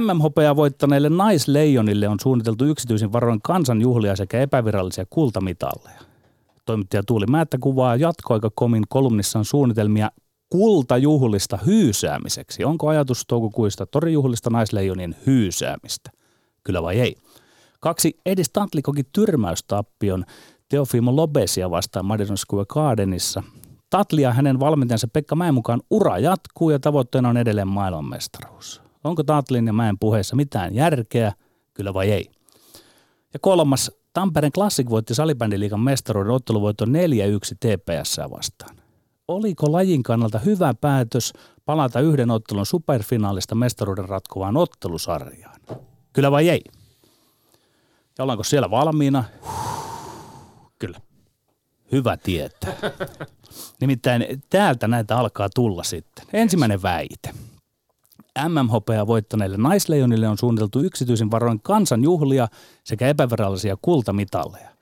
MM-hopeaa 0.00 0.56
voittaneille 0.56 1.08
naisleijonille 1.08 2.08
on 2.08 2.20
suunniteltu 2.22 2.64
yksityisin 2.64 3.12
varoin 3.12 3.42
kansanjuhlia 3.42 4.16
sekä 4.16 4.40
epävirallisia 4.40 5.04
kultamitalleja. 5.10 6.00
Toimittaja 6.64 7.02
Tuuli 7.06 7.26
Määttä 7.26 7.58
kuvaa 7.60 7.96
jatkoaikakomin 7.96 8.84
kolumnissaan 8.88 9.44
suunnitelmia 9.44 10.10
kultajuhlista 10.50 11.58
hyysäämiseksi. 11.66 12.64
Onko 12.64 12.88
ajatus 12.88 13.24
toukokuista 13.28 13.86
torijuhlista 13.86 14.50
naisleijonien 14.50 15.16
hyysäämistä? 15.26 16.10
Kyllä 16.64 16.82
vai 16.82 17.00
ei? 17.00 17.16
Kaksi, 17.80 18.18
Edis 18.26 18.50
Tantli 18.52 18.82
koki 18.82 19.02
tyrmäystappion 19.12 20.24
Teofimo 20.68 21.16
Lobesia 21.16 21.70
vastaan 21.70 22.06
Madison 22.06 22.38
Square 22.38 22.66
Gardenissa. 22.68 23.42
Tatli 23.90 24.22
ja 24.22 24.32
hänen 24.32 24.60
valmentajansa 24.60 25.08
Pekka 25.12 25.36
Mäen 25.36 25.54
mukaan 25.54 25.82
ura 25.90 26.18
jatkuu 26.18 26.70
ja 26.70 26.78
tavoitteena 26.78 27.28
on 27.28 27.36
edelleen 27.36 27.68
maailmanmestaruus. 27.68 28.82
Onko 29.04 29.22
Tatlin 29.22 29.66
ja 29.66 29.72
Mäen 29.72 29.98
puheessa 29.98 30.36
mitään 30.36 30.74
järkeä, 30.74 31.32
kyllä 31.74 31.94
vai 31.94 32.10
ei? 32.10 32.30
Ja 33.32 33.38
kolmas, 33.40 33.90
Tampereen 34.12 34.52
Classic 34.52 34.90
voitti 34.90 35.14
salibändiliikan 35.14 35.80
mestaruuden 35.80 36.32
otteluvoitto 36.32 36.84
4-1 36.84 36.88
TPS 37.60 38.20
vastaan. 38.30 38.85
Oliko 39.28 39.72
lajin 39.72 40.02
kannalta 40.02 40.38
hyvä 40.38 40.74
päätös 40.74 41.32
palata 41.64 42.00
yhden 42.00 42.30
ottelun 42.30 42.66
superfinaalista 42.66 43.54
mestaruuden 43.54 44.08
ratkovaan 44.08 44.56
ottelusarjaan? 44.56 45.60
Kyllä 46.12 46.30
vai 46.30 46.48
ei? 46.48 46.64
Ja 48.18 48.22
ollaanko 48.22 48.44
siellä 48.44 48.70
valmiina? 48.70 49.24
Kyllä. 50.78 51.00
Hyvä 51.92 52.16
tietää. 52.16 52.72
Nimittäin 53.80 54.42
täältä 54.50 54.88
näitä 54.88 55.18
alkaa 55.18 55.48
tulla 55.54 55.82
sitten. 55.82 56.24
Ensimmäinen 56.32 56.82
väite. 56.82 57.30
MM-hopeaa 58.48 59.06
voittaneille 59.06 59.56
naisleijonille 59.56 60.28
on 60.28 60.38
suunniteltu 60.38 60.80
yksityisin 60.80 61.30
varoin 61.30 61.60
kansanjuhlia 61.62 62.48
sekä 62.84 63.08
epävirallisia 63.08 63.76
kultamitalleja. 63.82 64.75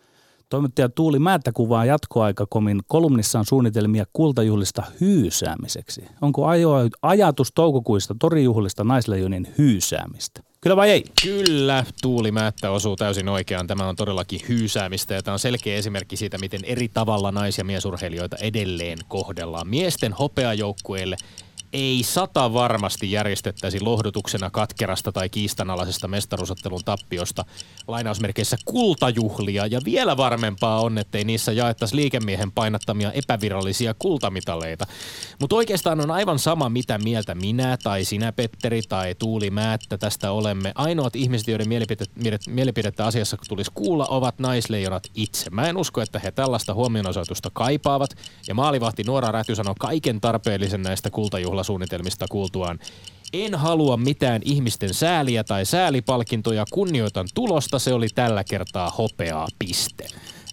Toimittaja 0.49 0.89
Tuuli 0.89 1.19
Määttä 1.19 1.53
kuvaa 1.53 1.85
jatkoaikakomin 1.85 2.81
kolumnissaan 2.87 3.45
suunnitelmia 3.45 4.05
kultajuhlista 4.13 4.83
hyysäämiseksi. 5.01 6.05
Onko 6.21 6.47
ajatus 7.03 7.53
toukokuista 7.55 8.15
torijuhlista 8.21 8.85
naisleijonin 8.85 9.49
hyysäämistä? 9.59 10.41
Kyllä 10.61 10.77
vai 10.77 10.91
ei? 10.91 11.05
Kyllä, 11.23 11.85
Tuuli 12.03 12.33
Määttä 12.33 12.71
osuu 12.71 12.97
täysin 12.97 13.29
oikeaan. 13.29 13.67
Tämä 13.67 13.89
on 13.89 13.97
todellakin 13.97 14.41
hyysäämistä 14.49 15.15
ja 15.15 15.23
tämä 15.23 15.33
on 15.33 15.39
selkeä 15.39 15.77
esimerkki 15.77 16.17
siitä, 16.17 16.39
miten 16.39 16.65
eri 16.65 16.89
tavalla 16.89 17.33
nais- 17.33 17.59
ja 17.59 17.65
miesurheilijoita 17.65 18.37
edelleen 18.37 18.99
kohdellaan. 19.09 19.69
Miesten 19.69 20.13
hopeajoukkueelle 20.13 21.17
ei 21.75 22.03
sata 22.03 22.53
varmasti 22.53 23.13
järjestettäisi 23.13 23.81
lohdutuksena 23.81 24.51
katkerasta 24.51 25.13
tai 25.13 25.29
kiistanalaisesta 25.29 26.09
mestaruusottelun 26.09 26.85
tappiosta 26.85 27.45
lainausmerkeissä 27.89 28.57
kultajuhlia 28.65 29.67
ja 29.67 29.81
vielä 29.85 30.17
varmempaa 30.17 30.81
on, 30.81 30.99
ettei 30.99 31.25
niissä 31.25 31.53
jaettaisi 31.53 31.97
liikemiehen 31.97 32.53
painattamia 32.53 33.13
epävirallisia 33.13 33.95
kultamitaleita. 33.99 34.87
Mutta 35.41 35.57
oikeastaan 35.57 36.01
on 36.01 36.11
aivan 36.11 36.39
sama, 36.39 36.69
mitä 36.69 36.99
mieltä 36.99 37.35
minä 37.35 37.77
tai 37.83 38.05
sinä 38.05 38.33
Petteri 38.33 38.83
tai 38.83 39.15
Tuuli 39.15 39.51
Määttä 39.51 39.99
tästä 39.99 40.31
olemme. 40.31 40.73
Ainoat 40.75 41.17
ihmiset, 41.17 41.49
joiden 41.49 41.69
mielipidettä, 41.69 42.21
mielipidettä 42.49 43.07
asiassa 43.07 43.37
tulisi 43.49 43.71
kuulla, 43.75 44.07
ovat 44.07 44.39
naisleijonat 44.39 45.03
itse. 45.15 45.51
Mä 45.51 45.69
en 45.69 45.77
usko, 45.77 46.01
että 46.01 46.19
he 46.19 46.31
tällaista 46.31 46.75
huomionosoitusta 46.75 47.51
kaipaavat 47.53 48.11
ja 48.49 48.55
maalivahti 48.55 49.03
Nuora 49.03 49.33
Räty 49.33 49.55
sanoi 49.55 49.75
kaiken 49.79 50.21
tarpeellisen 50.21 50.83
näistä 50.83 51.11
kultajuhla 51.11 51.64
suunnitelmista 51.65 52.27
kuultuaan. 52.31 52.79
En 53.33 53.55
halua 53.55 53.97
mitään 53.97 54.43
ihmisten 54.45 54.95
sääliä 54.95 55.45
tai 55.45 55.67
säälipalkintoja, 55.67 56.65
kunnioitan 56.73 57.29
tulosta, 57.35 57.79
se 57.79 57.93
oli 57.93 58.09
tällä 58.15 58.45
kertaa 58.45 58.91
hopeaa, 58.91 59.49
piste. 59.59 60.07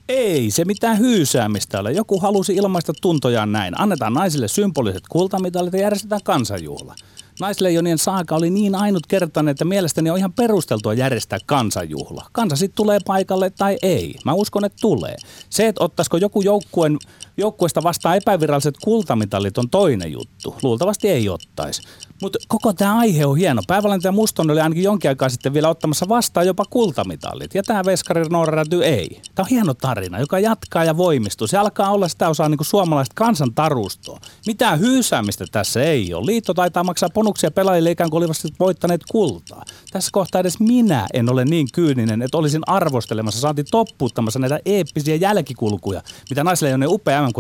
Ei 0.09 0.51
se 0.51 0.65
mitään 0.65 0.99
hyysäämistä 0.99 1.79
ole. 1.79 1.91
Joku 1.91 2.19
halusi 2.19 2.55
ilmaista 2.55 2.93
tuntojaan 3.01 3.51
näin. 3.51 3.81
Annetaan 3.81 4.13
naisille 4.13 4.47
symboliset 4.47 5.03
kultamitalit 5.09 5.73
ja 5.73 5.79
järjestetään 5.79 6.23
kansanjuhla. 6.23 6.95
Naisleijonien 7.41 7.97
saaka 7.97 8.35
oli 8.35 8.49
niin 8.49 8.75
ainutkertainen, 8.75 9.51
että 9.51 9.65
mielestäni 9.65 10.09
on 10.09 10.17
ihan 10.17 10.33
perusteltua 10.33 10.93
järjestää 10.93 11.39
kansanjuhla. 11.45 12.25
Kansa 12.31 12.55
sitten 12.55 12.75
tulee 12.75 12.99
paikalle 13.05 13.49
tai 13.49 13.77
ei. 13.81 14.15
Mä 14.25 14.33
uskon, 14.33 14.65
että 14.65 14.77
tulee. 14.81 15.15
Se, 15.49 15.67
että 15.67 15.83
ottaisiko 15.83 16.17
joku 16.17 16.41
joukkueen, 16.41 16.97
joukkueesta 17.37 17.83
vastaan 17.83 18.17
epäviralliset 18.17 18.75
kultamitalit 18.83 19.57
on 19.57 19.69
toinen 19.69 20.11
juttu. 20.11 20.55
Luultavasti 20.63 21.09
ei 21.09 21.29
ottaisi. 21.29 21.81
Mutta 22.21 22.39
koko 22.47 22.73
tämä 22.73 22.97
aihe 22.97 23.25
on 23.25 23.37
hieno. 23.37 23.61
Päävalmentaja 23.67 24.11
Muston 24.11 24.51
oli 24.51 24.61
ainakin 24.61 24.83
jonkin 24.83 25.09
aikaa 25.09 25.29
sitten 25.29 25.53
vielä 25.53 25.69
ottamassa 25.69 26.09
vastaan 26.09 26.47
jopa 26.47 26.65
kultamitalit. 26.69 27.55
Ja 27.55 27.63
tämä 27.63 27.85
veskari 27.85 28.21
Noora 28.29 28.63
ei. 28.83 29.21
Tämä 29.35 29.43
on 29.43 29.49
hieno 29.49 29.73
tarina, 29.73 30.19
joka 30.19 30.39
jatkaa 30.39 30.83
ja 30.83 30.97
voimistuu. 30.97 31.47
Se 31.47 31.57
alkaa 31.57 31.91
olla 31.91 32.07
sitä 32.07 32.29
osaa 32.29 32.49
niin 32.49 32.59
suomalaista 32.61 33.13
kansantarustoa. 33.15 34.19
Mitään 34.47 34.79
hyysäämistä 34.79 35.45
tässä 35.51 35.83
ei 35.83 36.13
ole. 36.13 36.25
Liitto 36.25 36.53
taitaa 36.53 36.83
maksaa 36.83 37.09
bonuksia 37.09 37.51
pelaajille 37.51 37.91
ikään 37.91 38.09
kuin 38.09 38.23
olisivat 38.23 38.59
voittaneet 38.59 39.01
kultaa. 39.11 39.65
Tässä 39.91 40.09
kohtaa 40.11 40.41
edes 40.41 40.59
minä 40.59 41.07
en 41.13 41.29
ole 41.29 41.45
niin 41.45 41.67
kyyninen, 41.73 42.21
että 42.21 42.37
olisin 42.37 42.61
arvostelemassa, 42.67 43.39
saanti 43.39 43.63
toppuuttamassa 43.63 44.39
näitä 44.39 44.59
eeppisiä 44.65 45.15
jälkikulkuja, 45.15 46.01
mitä 46.29 46.43
naisleijonen 46.43 46.89
upea 46.89 47.21
mm 47.21 47.33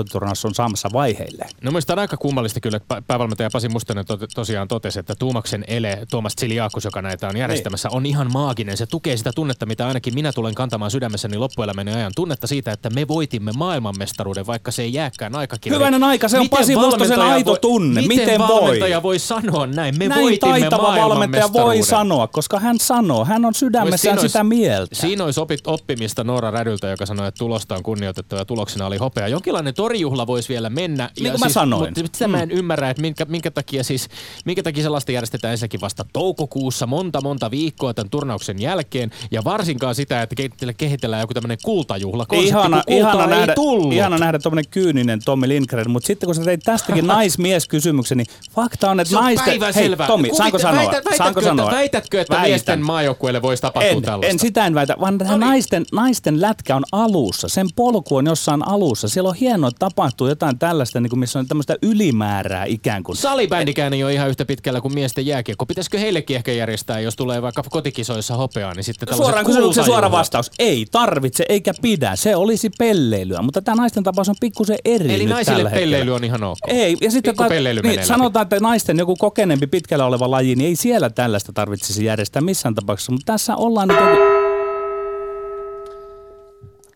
on 0.45 0.55
saamassa 0.55 0.89
vaiheille. 0.93 1.45
No 1.61 1.71
mielestäni 1.71 1.93
on 1.93 1.99
aika 1.99 2.17
kummallista 2.17 2.59
kyllä, 2.59 2.77
että 2.77 3.01
päävalmentaja 3.07 3.49
Pasi 3.53 3.69
Mustonen 3.69 4.05
to- 4.05 4.17
tosiaan 4.35 4.67
totesi, 4.71 4.99
että 4.99 5.15
Tuumaksen 5.15 5.63
ele, 5.67 5.99
Tuomas 6.11 6.35
Tsiliakos, 6.35 6.85
joka 6.85 7.01
näitä 7.01 7.27
on 7.27 7.37
järjestämässä, 7.37 7.89
on 7.91 8.05
ihan 8.05 8.31
maaginen. 8.33 8.77
Se 8.77 8.85
tukee 8.85 9.17
sitä 9.17 9.31
tunnetta, 9.35 9.65
mitä 9.65 9.87
ainakin 9.87 10.13
minä 10.13 10.31
tulen 10.33 10.55
kantamaan 10.55 10.91
sydämessäni 10.91 11.37
loppuelämäni 11.37 11.93
ajan. 11.93 12.11
Tunnetta 12.15 12.47
siitä, 12.47 12.71
että 12.71 12.89
me 12.89 13.07
voitimme 13.07 13.51
maailmanmestaruuden, 13.57 14.47
vaikka 14.47 14.71
se 14.71 14.81
ei 14.81 14.93
jääkään 14.93 15.35
aikakirja. 15.35 15.77
Hyvänen 15.79 16.03
aika, 16.03 16.27
se 16.27 16.37
on 16.37 16.43
Miten 16.43 16.57
Pasi 16.59 16.75
Mustosen 16.75 17.19
aito 17.21 17.51
voi- 17.51 17.59
tunne. 17.59 18.01
Miten, 18.01 18.17
Miten 18.17 18.39
voi? 18.39 18.47
valmentaja 18.61 19.03
voi 19.03 19.19
sanoa 19.19 19.67
näin? 19.67 19.97
Me 19.97 20.07
Näin 20.07 20.21
voitimme 20.21 20.59
taitava 20.59 20.95
valmentaja 20.95 21.53
voi 21.53 21.83
sanoa, 21.83 22.27
koska 22.27 22.59
hän 22.59 22.79
sanoo, 22.79 23.25
hän 23.25 23.45
on 23.45 23.53
sydämessään 23.53 23.99
Siinä 24.17 24.27
sitä 24.29 24.39
olisi- 24.39 24.49
mieltä. 24.49 24.95
Siinä 24.95 25.23
olisi 25.23 25.39
opit, 25.39 25.67
oppimista 25.67 26.23
Noora 26.23 26.51
Rädyltä, 26.51 26.87
joka 26.87 27.05
sanoi, 27.05 27.27
että 27.27 27.39
tulosta 27.39 27.75
on 27.75 27.83
kunnioitettava 27.83 28.41
ja 28.41 28.45
tuloksena 28.45 28.85
oli 28.85 28.97
hopea. 28.97 29.27
Jonkinlainen 29.27 29.73
torijuhla 29.73 30.27
voisi 30.27 30.49
vielä 30.49 30.69
mennä. 30.69 31.09
Niin 31.19 31.31
kuin 31.31 31.39
mä 31.39 31.49
sanoin. 31.49 31.93
Mutta 31.97 32.17
sitä 32.17 32.27
mä 32.27 32.41
en 32.41 32.51
ymmärrä, 32.51 32.89
että 32.89 33.01
minkä, 33.01 33.25
minkä, 33.25 33.51
takia 33.51 33.83
siis, 33.83 34.07
minkä 34.45 34.60
takia 34.63 34.83
sellaista 34.83 35.11
järjestetään 35.11 35.51
ensinnäkin 35.51 35.81
vasta 35.81 36.05
toukokuussa 36.13 36.87
monta 36.87 37.21
monta 37.21 37.51
viikkoa 37.51 37.93
tämän 37.93 38.09
turnauksen 38.09 38.61
jälkeen. 38.61 39.11
Ja 39.31 39.43
varsinkaan 39.43 39.95
sitä, 39.95 40.21
että 40.21 40.35
kehitellään, 40.77 41.21
joku 41.21 41.33
tämmöinen 41.33 41.57
kultajuhla. 41.63 42.25
Ihana, 42.31 42.83
ihana, 42.87 43.23
ei 43.23 43.29
nähdä, 43.29 43.53
tullut. 43.53 43.93
ihana 43.93 44.17
nähdä 44.17 44.39
tuommoinen 44.39 44.69
kyyninen 44.71 45.19
Tommi 45.25 45.47
Lindgren, 45.47 45.91
mutta 45.91 46.07
sitten 46.07 46.27
kun 46.27 46.35
sä 46.35 46.43
teit 46.43 46.59
tästäkin 46.63 47.07
naismieskysymyksen, 47.17 48.17
niin 48.17 48.27
fakta 48.51 48.91
on, 48.91 48.99
että 48.99 49.15
naisten... 49.15 49.59
Hei, 49.75 49.89
Tommi, 50.07 50.27
Kuvite- 50.29 50.37
saanko 50.37 50.59
sanoa? 50.59 50.75
väität- 50.81 50.91
väitätkö, 50.91 51.15
saanko 51.17 51.41
sanoa? 51.41 51.65
Että, 51.65 51.75
väitätkö, 51.77 52.21
että 52.21 52.33
Väitän. 52.33 52.49
miesten 52.49 52.81
maajoukkueelle 52.81 53.41
voisi 53.41 53.61
tapahtua 53.61 53.91
En, 53.91 54.01
tällaista? 54.01 54.31
en 54.31 54.39
sitä 54.39 54.65
en 54.65 54.75
väitä, 54.75 54.95
vaan 54.99 55.17
no 55.17 55.37
naisten, 55.37 55.85
naisten 55.91 56.41
lätkä 56.41 56.75
on 56.75 56.83
alussa. 56.91 57.47
Sen 57.49 57.67
polku 57.75 58.15
on 58.15 58.25
jossain 58.25 58.67
alussa. 58.67 59.07
Siellä 59.07 59.29
on 59.29 59.35
hienoa, 59.35 59.67
että 59.67 59.79
tapahtuu 59.79 60.27
jotain 60.27 60.59
tällaista, 60.59 60.99
niin 60.99 61.09
kuin 61.09 61.19
missä 61.19 61.39
on 61.39 61.47
tämmöistä 61.47 61.75
ylimäärää 61.81 62.65
ikään 62.65 63.03
kuin. 63.03 63.15
Salibändikään 63.15 63.93
ei 63.93 64.03
ole 64.03 64.13
ihan 64.13 64.29
yhtä 64.29 64.45
pitkällä 64.51 64.81
kuin 64.81 64.93
miesten 64.93 65.25
jääkiekko. 65.25 65.65
Pitäisikö 65.65 65.99
heillekin 65.99 66.35
ehkä 66.35 66.51
järjestää, 66.51 66.99
jos 66.99 67.15
tulee 67.15 67.41
vaikka 67.41 67.63
kotikisoissa 67.69 68.35
hopeaa, 68.35 68.73
niin 68.73 68.83
sitten 68.83 69.15
Suoraan 69.15 69.45
kysymyksen 69.45 69.83
suora 69.83 70.11
vastaus. 70.11 70.51
Ei 70.59 70.85
tarvitse 70.91 71.45
eikä 71.49 71.73
pidä. 71.81 72.15
Se 72.15 72.35
olisi 72.35 72.69
pelleilyä, 72.77 73.41
mutta 73.41 73.61
tämä 73.61 73.75
naisten 73.75 74.03
tapaus 74.03 74.29
on 74.29 74.35
pikkusen 74.39 74.77
eri 74.85 75.13
Eli 75.13 75.25
naisille 75.25 75.57
tällä 75.57 75.69
hetkellä. 75.69 75.81
pelleily 75.81 76.15
on 76.15 76.23
ihan 76.23 76.43
ok. 76.43 76.57
Ei, 76.67 76.97
ja 77.01 77.11
sitten 77.11 77.35
menee 77.37 77.73
niin, 77.73 78.05
sanotaan, 78.05 78.43
että 78.43 78.59
naisten 78.59 78.97
joku 78.97 79.15
kokeneempi 79.15 79.67
pitkällä 79.67 80.05
oleva 80.05 80.31
laji, 80.31 80.55
niin 80.55 80.67
ei 80.67 80.75
siellä 80.75 81.09
tällaista 81.09 81.53
tarvitsisi 81.53 82.05
järjestää 82.05 82.41
missään 82.41 82.75
tapauksessa, 82.75 83.11
mutta 83.11 83.33
tässä 83.33 83.55
ollaan 83.55 83.87
nyt 83.87 83.97
joku... 83.99 84.21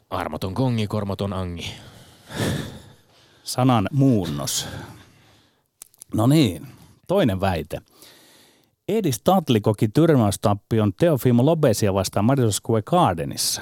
Armoton 0.10 0.54
kongi, 0.54 0.88
kormoton 0.88 1.34
angi. 1.34 1.72
sanan 3.44 3.88
muunnos. 3.92 4.68
No 6.14 6.28
niin, 6.28 6.68
toinen 7.08 7.42
väite. 7.42 7.82
Edis 8.88 9.22
Tatli 9.24 9.62
koki 9.62 9.88
tyrmäystappion 9.88 10.94
Teofimo 10.94 11.46
Lobesia 11.46 11.94
vastaan 11.94 12.26
Madison 12.26 12.52
Square 12.52 12.82
Gardenissa. 12.82 13.62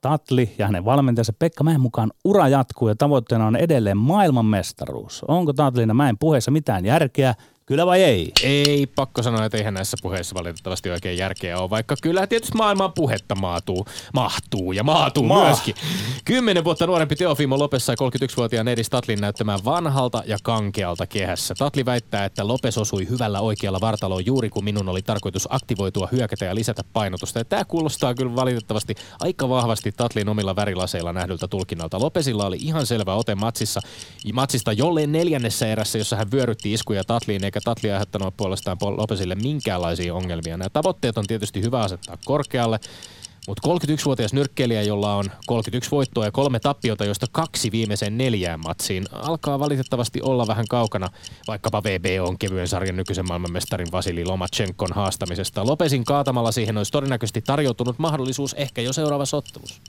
Tatli 0.00 0.54
ja 0.58 0.66
hänen 0.66 0.84
valmentajansa 0.84 1.32
Pekka 1.38 1.64
Mäen 1.64 1.80
mukaan 1.80 2.12
ura 2.24 2.48
jatkuu 2.48 2.88
ja 2.88 2.94
tavoitteena 2.96 3.46
on 3.46 3.56
edelleen 3.56 3.96
maailmanmestaruus. 3.96 5.24
Onko 5.28 5.52
Tatlin 5.52 5.88
ja 5.88 5.94
Mäen 5.94 6.18
puheessa 6.18 6.50
mitään 6.50 6.84
järkeä, 6.84 7.34
Kyllä 7.66 7.86
vai 7.86 8.02
ei? 8.02 8.32
Ei, 8.42 8.86
pakko 8.86 9.22
sanoa, 9.22 9.44
että 9.44 9.58
eihän 9.58 9.74
näissä 9.74 9.96
puheissa 10.02 10.34
valitettavasti 10.34 10.90
oikein 10.90 11.18
järkeä 11.18 11.58
ole, 11.58 11.70
vaikka 11.70 11.96
kyllä 12.02 12.26
tietysti 12.26 12.56
maailman 12.56 12.92
puhetta 12.92 13.34
maatuu, 13.34 13.86
mahtuu 14.14 14.72
ja 14.72 14.82
maatuu 14.82 15.22
Maa. 15.22 15.44
myöskin. 15.44 15.74
Kymmenen 16.24 16.64
vuotta 16.64 16.86
nuorempi 16.86 17.16
Teofimo 17.16 17.58
Lopes 17.58 17.86
sai 17.86 17.96
31-vuotiaan 18.00 18.68
Edi 18.68 18.84
Statlin 18.84 19.20
näyttämään 19.20 19.64
vanhalta 19.64 20.22
ja 20.26 20.36
kankealta 20.42 21.06
kehässä. 21.06 21.54
Tatli 21.58 21.84
väittää, 21.84 22.24
että 22.24 22.48
Lopes 22.48 22.78
osui 22.78 23.08
hyvällä 23.08 23.40
oikealla 23.40 23.80
vartaloon 23.80 24.26
juuri 24.26 24.50
kun 24.50 24.64
minun 24.64 24.88
oli 24.88 25.02
tarkoitus 25.02 25.48
aktivoitua, 25.50 26.08
hyökätä 26.12 26.44
ja 26.44 26.54
lisätä 26.54 26.82
painotusta. 26.92 27.38
Ja 27.38 27.44
tämä 27.44 27.64
kuulostaa 27.64 28.14
kyllä 28.14 28.36
valitettavasti 28.36 28.94
aika 29.20 29.48
vahvasti 29.48 29.92
Tatlin 29.92 30.28
omilla 30.28 30.56
värilaseilla 30.56 31.12
nähdyltä 31.12 31.48
tulkinnalta. 31.48 32.00
Lopesilla 32.00 32.46
oli 32.46 32.56
ihan 32.60 32.86
selvä 32.86 33.14
ote 33.14 33.34
matsissa, 33.34 33.80
matsista 34.32 34.72
jolleen 34.72 35.12
neljännessä 35.12 35.66
erässä, 35.66 35.98
jossa 35.98 36.16
hän 36.16 36.30
vyörytti 36.30 36.72
iskuja 36.72 37.04
Tatliin, 37.04 37.44
eikä 37.54 37.64
Tatli 37.64 37.92
aiheuttanut 37.92 38.36
puolestaan 38.36 38.76
Lopesille 38.80 39.34
minkäänlaisia 39.34 40.14
ongelmia. 40.14 40.56
Nämä 40.56 40.70
tavoitteet 40.70 41.18
on 41.18 41.26
tietysti 41.26 41.62
hyvä 41.62 41.80
asettaa 41.80 42.18
korkealle, 42.24 42.80
mutta 43.46 43.68
31-vuotias 43.68 44.32
nyrkkeilijä, 44.32 44.82
jolla 44.82 45.14
on 45.14 45.24
31 45.46 45.90
voittoa 45.90 46.24
ja 46.24 46.32
kolme 46.32 46.60
tappiota, 46.60 47.04
joista 47.04 47.26
kaksi 47.32 47.72
viimeiseen 47.72 48.18
neljään 48.18 48.60
matsiin, 48.60 49.04
alkaa 49.12 49.58
valitettavasti 49.58 50.20
olla 50.22 50.46
vähän 50.46 50.64
kaukana 50.68 51.08
vaikkapa 51.46 51.82
VBOn 51.82 52.38
kevyen 52.38 52.68
sarjan 52.68 52.96
nykyisen 52.96 53.28
maailmanmestarin 53.28 53.92
Vasili 53.92 54.24
Lomachenkon 54.24 54.92
haastamisesta. 54.92 55.66
Lopesin 55.66 56.04
kaatamalla 56.04 56.52
siihen 56.52 56.78
olisi 56.78 56.92
todennäköisesti 56.92 57.42
tarjoutunut 57.42 57.98
mahdollisuus 57.98 58.54
ehkä 58.54 58.82
jo 58.82 58.92
seuraavassa 58.92 59.36
ottelussa. 59.36 59.82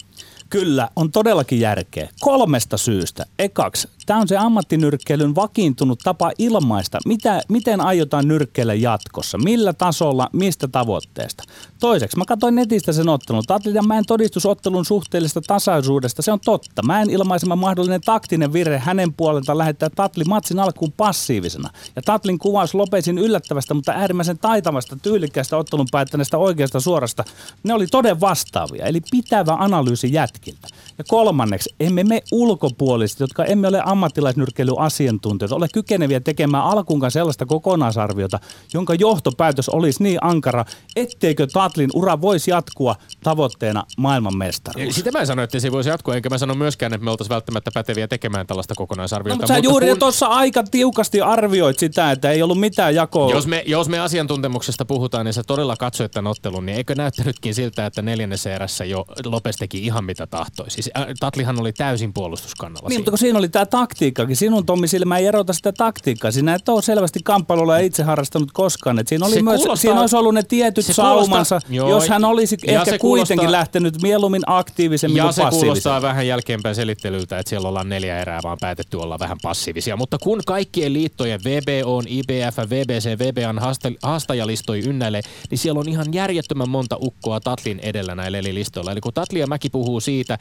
Kyllä, 0.50 0.90
on 0.96 1.12
todellakin 1.12 1.60
järkeä. 1.60 2.10
Kolmesta 2.20 2.78
syystä. 2.78 3.25
Ekaksi, 3.40 3.88
tämä 4.06 4.20
on 4.20 4.28
se 4.28 4.38
ammattinyrkkeilyn 4.38 5.36
vakiintunut 5.36 6.00
tapa 6.04 6.32
ilmaista, 6.38 7.00
mitä, 7.06 7.42
miten 7.50 7.82
aiotaan 7.82 8.28
nyrkkeillä 8.28 8.74
jatkossa, 8.74 9.38
millä 9.38 9.74
tasolla, 9.74 10.30
mistä 10.34 10.68
tavoitteesta. 10.68 11.44
Toiseksi, 11.80 12.18
mä 12.18 12.25
katsoin 12.25 12.56
netistä 12.56 12.94
sen 12.94 13.10
ottelun. 13.10 13.44
Tatlijan 13.48 13.88
mäen 13.88 14.04
todistusottelun 14.08 14.86
suhteellisesta 14.86 15.42
tasaisuudesta, 15.48 16.22
se 16.22 16.32
on 16.32 16.40
totta. 16.46 16.84
Mä 16.84 17.02
en 17.02 17.10
ilmaisema 17.10 17.56
mahdollinen 17.56 18.02
taktinen 18.02 18.54
virhe 18.54 18.78
hänen 18.78 19.14
puolelta 19.14 19.58
lähettää 19.58 19.90
Tatli 19.90 20.24
matsin 20.24 20.60
alkuun 20.60 20.92
passiivisena. 20.92 21.70
Ja 21.96 22.02
Tatlin 22.02 22.40
kuvaus 22.40 22.74
Lopesin 22.74 23.18
yllättävästä, 23.18 23.74
mutta 23.74 23.92
äärimmäisen 23.92 24.38
taitavasta, 24.38 24.98
tyylikkäästä 25.02 25.58
ottelun 25.58 25.88
päättäneestä 25.92 26.38
oikeasta 26.38 26.80
suorasta, 26.80 27.24
ne 27.64 27.74
oli 27.74 27.88
toden 27.88 28.22
vastaavia. 28.22 28.86
Eli 28.86 29.02
pitävä 29.12 29.58
analyysi 29.60 30.14
jätkiltä. 30.36 30.68
Ja 30.98 31.04
kolmanneksi, 31.08 31.70
emme 31.80 32.04
me 32.04 32.22
ulkopuoliset, 32.32 33.20
jotka 33.20 33.46
emme 33.46 33.68
ole 33.68 33.82
ammattilaisnyrkkeilyasiantuntijoita, 33.86 35.56
ole 35.56 35.68
kykeneviä 35.74 36.20
tekemään 36.20 36.63
alkuunkaan 36.63 37.12
sellaista 37.12 37.46
kokonaisarviota, 37.46 38.39
jonka 38.74 38.94
johtopäätös 38.94 39.70
olisi 39.70 40.04
niin 40.04 40.18
ankara, 40.22 40.65
etteikö 40.96 41.48
Tatlin 41.54 41.89
ura 41.94 42.22
voisi 42.22 42.51
jatkua 42.51 42.96
tavoitteena 43.24 43.84
maailmanmestaruus. 43.98 44.96
Sitä 44.96 45.12
mä 45.12 45.20
en 45.20 45.27
sano, 45.27 45.42
että 45.44 45.60
se 45.60 45.72
voisi 45.72 45.89
jatkua, 45.89 46.15
enkä 46.15 46.30
mä 46.30 46.38
sano 46.38 46.56
myöskään, 46.56 46.94
että 46.94 47.06
me 47.06 47.12
oltaisiin 47.12 47.34
välttämättä 47.34 47.72
päteviä 47.74 48.08
tekemään 48.08 48.48
tällaista 48.48 48.72
No, 48.72 48.75
kokonaisarviota. 48.75 49.36
mutta 49.36 49.48
sä 49.54 49.58
juuri 49.60 49.88
kun- 49.89 50.00
tuossa 50.00 50.27
aika 50.27 50.63
tiukasti 50.63 51.22
arvioit 51.22 51.80
sitä, 51.80 52.12
että 52.12 52.32
ei 52.32 52.42
ollut 52.44 52.60
mitään 52.60 52.96
jakoa. 52.96 53.32
Jos 53.32 53.48
me, 53.48 53.63
jos 53.68 53.89
me 53.89 54.00
asiantuntemuksesta 54.00 54.86
puhutaan, 54.86 55.25
niin 55.25 55.34
sä 55.34 55.44
todella 55.48 55.75
katsoit 55.75 56.12
tämän 56.12 56.32
ottelun, 56.32 56.65
niin 56.65 56.77
eikö 56.77 56.96
näyttänytkin 56.96 57.56
siltä, 57.56 57.86
että 57.86 58.01
neljännessä 58.01 58.56
erässä 58.56 58.86
jo 58.86 59.06
Lopes 59.25 59.58
teki 59.58 59.86
ihan 59.86 60.04
mitä 60.06 60.25
tahtoi? 60.27 60.70
Siis 60.70 60.89
äh, 60.98 61.05
Tatlihan 61.20 61.60
oli 61.60 61.74
täysin 61.74 62.13
puolustuskannalla 62.13 62.89
Niin, 62.89 63.00
mutta 63.00 63.12
kun 63.12 63.17
siinä 63.17 63.39
oli 63.39 63.50
tämä 63.50 63.65
taktiikkakin. 63.65 64.36
Sinun 64.36 64.65
Tommi 64.65 64.88
silmä 64.88 65.17
ei 65.17 65.25
erota 65.25 65.53
sitä 65.53 65.74
taktiikkaa. 65.74 66.32
Sinä 66.32 66.55
et 66.55 66.70
ole 66.70 66.82
selvästi 66.82 67.20
kamppailulla 67.24 67.77
itse 67.77 68.03
harrastanut 68.03 68.51
koskaan. 68.51 69.00
Et 69.00 69.08
siinä, 69.08 69.25
oli 69.25 69.36
Se 69.36 69.41
myös, 69.41 69.62
siinä 69.75 70.01
olisi 70.01 70.15
ollut 70.15 70.34
ne 70.34 70.44
tietyt 70.44 70.86
se 70.86 70.94
saumansa, 70.94 71.60
joo, 71.70 71.89
jos 71.89 72.10
hän 72.10 72.25
olisi 72.25 72.58
ja 72.67 72.82
ehkä 72.82 73.00
kuitenkin 73.00 73.51
lähtenyt 73.51 74.01
mieluummin 74.01 74.41
aktiivisemmin 74.48 75.17
Ja 75.17 75.24
kuin 75.24 75.34
se 75.34 75.44
kuulostaa 75.50 76.01
vähän 76.01 76.27
jälkeenpäin 76.27 76.75
selittelyltä, 76.75 77.39
että 77.39 77.50
siellä 77.50 77.67
ollaan 77.67 77.89
neljä 77.89 78.20
erää, 78.20 78.39
vaan 78.44 78.58
päätetty 78.62 78.98
olla 78.98 79.20
vähän 79.20 79.38
passiivisia. 79.41 79.98
Mutta 79.98 80.17
kun 80.17 80.41
kaikkien 80.46 80.94
liittojen 80.94 81.39
VBO, 81.44 82.01
IBF, 82.08 82.57
VBC, 82.70 83.20
VBAn 83.20 83.59
haasta- 83.59 83.98
haastajalistoja 84.01 84.83
ynnäilee, 84.88 85.22
niin 85.50 85.57
siellä 85.57 85.79
on 85.79 85.90
ihan 85.90 86.14
järjettömän 86.14 86.70
monta 86.70 86.98
ukkoa 87.01 87.40
Tatlin 87.40 87.79
edellä 87.79 88.16
näillä 88.16 88.38
eri 88.38 88.53
listoilla. 88.53 88.92
Eli 88.92 89.01
kun 89.01 89.14
Tatli 89.14 89.40
ja 89.40 89.48
Mäki 89.48 89.70
puhuu 89.70 90.00
siitä, 90.00 90.15
että 90.22 90.38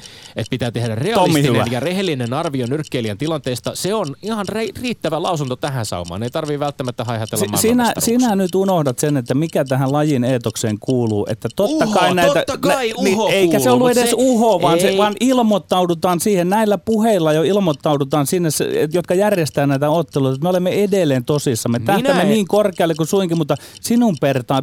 pitää 0.51 0.71
tehdä 0.71 0.95
realistinen 0.95 1.73
ja 1.73 1.81
rehellinen 1.81 2.33
arvio 2.33 2.67
nyrkkeilijän 2.67 3.19
tilanteesta, 3.19 3.71
se 3.75 3.95
on 3.95 4.17
ihan 4.23 4.47
re- 4.49 4.81
riittävä 4.83 5.23
lausunto 5.23 5.57
tähän 5.57 5.87
saumaan. 5.87 6.23
Ei 6.23 6.31
tarvii 6.31 6.61
välttämättä 6.61 7.05
haihatella 7.05 7.57
Si- 7.57 7.69
sinä, 7.69 7.93
sinä 7.99 8.37
nyt 8.37 8.55
unohdat 8.55 8.99
sen, 8.99 9.17
että 9.17 9.35
mikä 9.35 9.65
tähän 9.65 9.93
lajin 9.93 10.25
eetokseen 10.25 10.79
kuuluu. 10.81 11.27
Että 11.31 11.49
totta 11.57 11.85
Uho, 11.85 11.99
kai 11.99 12.15
näitä, 12.15 12.35
totta 12.35 12.59
kai 12.59 12.93
niin, 13.03 13.15
uho 13.15 13.29
eikä 13.29 13.59
se 13.59 13.65
kuuluu, 13.65 13.75
ollut 13.75 13.99
edes 13.99 14.11
se- 14.11 14.17
uho, 14.19 14.63
vaan, 14.63 14.81
se, 14.81 14.95
vaan 14.99 15.15
ilmoittaudutaan 15.21 16.21
siihen. 16.21 16.51
Näillä 16.51 16.79
puheilla 16.79 17.33
jo 17.33 17.43
ilmoittaudutaan 17.43 18.27
sinne, 18.27 18.49
jotka 18.93 19.15
järjestää 19.15 19.67
näitä 19.67 19.91
otteluita. 19.91 20.43
Me 20.43 20.49
olemme 20.49 20.71
edelleen 20.85 21.25
tosissamme. 21.25 21.79
Minä 21.79 21.93
Tähtäämme 21.93 22.23
en- 22.23 22.29
niin 22.29 22.49
korkealle 22.49 22.95
kuin 22.95 23.07
suinkin, 23.07 23.39
mutta 23.39 23.57
sinun 23.81 24.17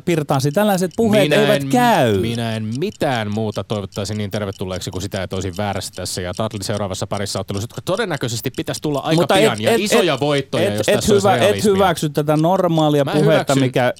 pirtaasi 0.05 0.51
tällaiset 0.51 0.91
puheet 0.97 1.33
eivät 1.33 1.61
en, 1.61 1.69
käy. 1.69 2.17
Minä 2.19 2.55
en 2.55 2.69
mitään 2.79 3.31
muuta 3.31 3.63
toivottaisi 3.63 4.15
niin 4.15 4.31
tervetulleeksi 4.31 4.91
kuin 4.91 5.00
sitä, 5.01 5.23
että 5.23 5.35
olisin 5.35 5.57
väärässä 5.57 5.91
tässä 5.95 6.21
ja 6.21 6.33
Tatli 6.33 6.63
seuraavassa 6.63 7.07
parissa 7.07 7.39
ottelussa, 7.39 7.63
jotka 7.63 7.81
todennäköisesti 7.81 8.51
pitäisi 8.57 8.81
tulla 8.81 8.99
aika 8.99 9.21
Mutta 9.21 9.35
pian 9.35 9.61
ja 9.61 9.75
isoja 9.75 10.19
voittoja, 10.19 10.67
et, 10.67 10.77
jos 10.77 10.89
et, 10.89 10.95
tässä 10.95 11.13
hyvä, 11.13 11.31
olisi 11.31 11.45
et 11.45 11.63
hyväksy 11.63 12.09
tätä 12.09 12.37
normaalia 12.37 13.05
Mä 13.05 13.11
puhetta, 13.11 13.53
hyväksyn. 13.53 13.59
mikä... 13.59 13.93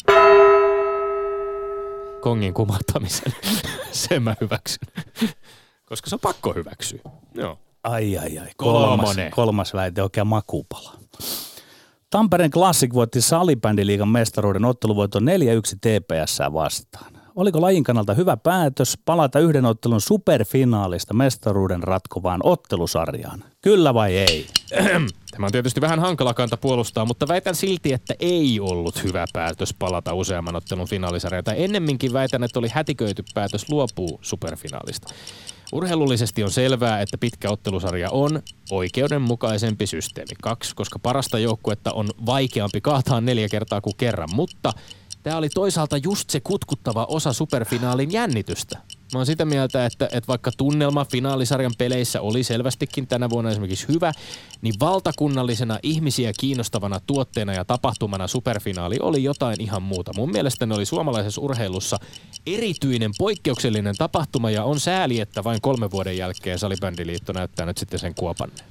Kongin 2.22 2.54
kumahtamisen. 2.54 3.34
Sen 3.92 4.24
mä 4.24 4.36
hyväksyn. 4.42 4.88
Koska 5.86 6.10
se 6.10 6.16
on 6.16 6.20
pakko 6.20 6.54
hyväksyä. 6.54 7.00
Joo. 7.36 7.60
Ai 7.84 8.18
ai 8.18 8.40
ai, 8.40 8.48
kolmas, 8.58 9.00
Kolmonen. 9.00 9.32
kolmas 9.32 9.74
väite, 9.74 10.04
oikein 10.04 10.28
makupala. 10.28 10.94
Tampereen 12.10 12.52
Classic 12.52 12.94
voitti 12.94 13.22
salibändiliigan 13.22 14.08
mestaruuden 14.08 14.66
otteluvoiton 14.66 15.24
4-1 15.24 15.26
TPS 15.82 16.40
vastaan. 16.54 17.21
Oliko 17.36 17.62
lajin 17.62 17.84
kannalta 17.84 18.14
hyvä 18.14 18.38
päätös 18.38 18.98
palata 19.06 19.40
yhden 19.40 19.66
ottelun 19.66 20.02
superfinaalista 20.02 21.14
mestaruuden 21.14 21.84
ratkovaan 21.84 22.40
ottelusarjaan? 22.44 23.44
Kyllä 23.62 23.94
vai 23.94 24.18
ei? 24.18 24.48
Tämä 25.32 25.46
on 25.46 25.52
tietysti 25.52 25.82
vähän 25.82 26.00
hankala 26.00 26.34
kanta 26.34 26.58
puolustaa, 26.58 27.06
mutta 27.06 27.28
väitän 27.28 27.56
silti, 27.56 27.94
että 27.94 28.14
ei 28.20 28.60
ollut 28.60 29.04
hyvä 29.04 29.26
päätös 29.34 29.74
palata 29.80 30.14
useamman 30.14 30.56
ottelun 30.56 30.88
finaalisarjaan. 30.88 31.44
Tai 31.44 31.64
ennemminkin 31.64 32.14
väitän, 32.14 32.44
että 32.44 32.60
oli 32.60 32.68
hätiköity 32.74 33.24
päätös 33.34 33.70
luopua 33.70 34.20
superfinaalista. 34.22 35.14
Urheilullisesti 35.72 36.44
on 36.44 36.52
selvää, 36.52 37.02
että 37.02 37.18
pitkä 37.18 37.50
ottelusarja 37.52 38.10
on 38.12 38.42
oikeudenmukaisempi 38.72 39.88
systeemi. 39.88 40.36
Kaksi, 40.42 40.76
koska 40.76 41.00
parasta 41.00 41.40
joukkuetta 41.40 41.92
on 41.94 42.10
vaikeampi 42.26 42.82
kaataa 42.82 43.22
neljä 43.22 43.50
kertaa 43.50 43.82
kuin 43.82 43.98
kerran, 43.98 44.30
mutta 44.34 44.74
tämä 45.24 45.38
oli 45.38 45.50
toisaalta 45.50 45.98
just 45.98 46.30
se 46.30 46.40
kutkuttava 46.40 47.06
osa 47.06 47.34
superfinaalin 47.34 48.12
jännitystä. 48.12 48.78
Mä 49.14 49.20
oon 49.20 49.26
sitä 49.26 49.46
mieltä, 49.46 49.86
että, 49.86 50.06
että 50.06 50.28
vaikka 50.28 50.52
tunnelma 50.58 51.06
finaalisarjan 51.06 51.74
peleissä 51.78 52.22
oli 52.22 52.44
selvästikin 52.44 53.08
tänä 53.08 53.30
vuonna 53.30 53.52
esimerkiksi 53.52 53.88
hyvä, 53.88 54.14
niin 54.62 54.74
valtakunnallisena 54.80 55.80
ihmisiä 55.84 56.32
kiinnostavana 56.40 57.00
tuotteena 57.00 57.54
ja 57.54 57.66
tapahtumana 57.66 58.28
superfinaali 58.28 58.98
oli 59.02 59.24
jotain 59.24 59.62
ihan 59.62 59.82
muuta. 59.82 60.12
Mun 60.16 60.32
mielestä 60.32 60.66
ne 60.66 60.76
oli 60.76 60.86
suomalaisessa 60.86 61.42
urheilussa 61.42 62.00
erityinen 62.46 63.12
poikkeuksellinen 63.18 63.96
tapahtuma 63.98 64.52
ja 64.52 64.64
on 64.64 64.80
sääli, 64.80 65.20
että 65.20 65.44
vain 65.44 65.62
kolme 65.62 65.92
vuoden 65.92 66.18
jälkeen 66.18 66.60
Salibändiliitto 66.60 67.34
näyttää 67.34 67.66
nyt 67.66 67.78
sitten 67.78 68.00
sen 68.00 68.16
kuopanneen. 68.16 68.71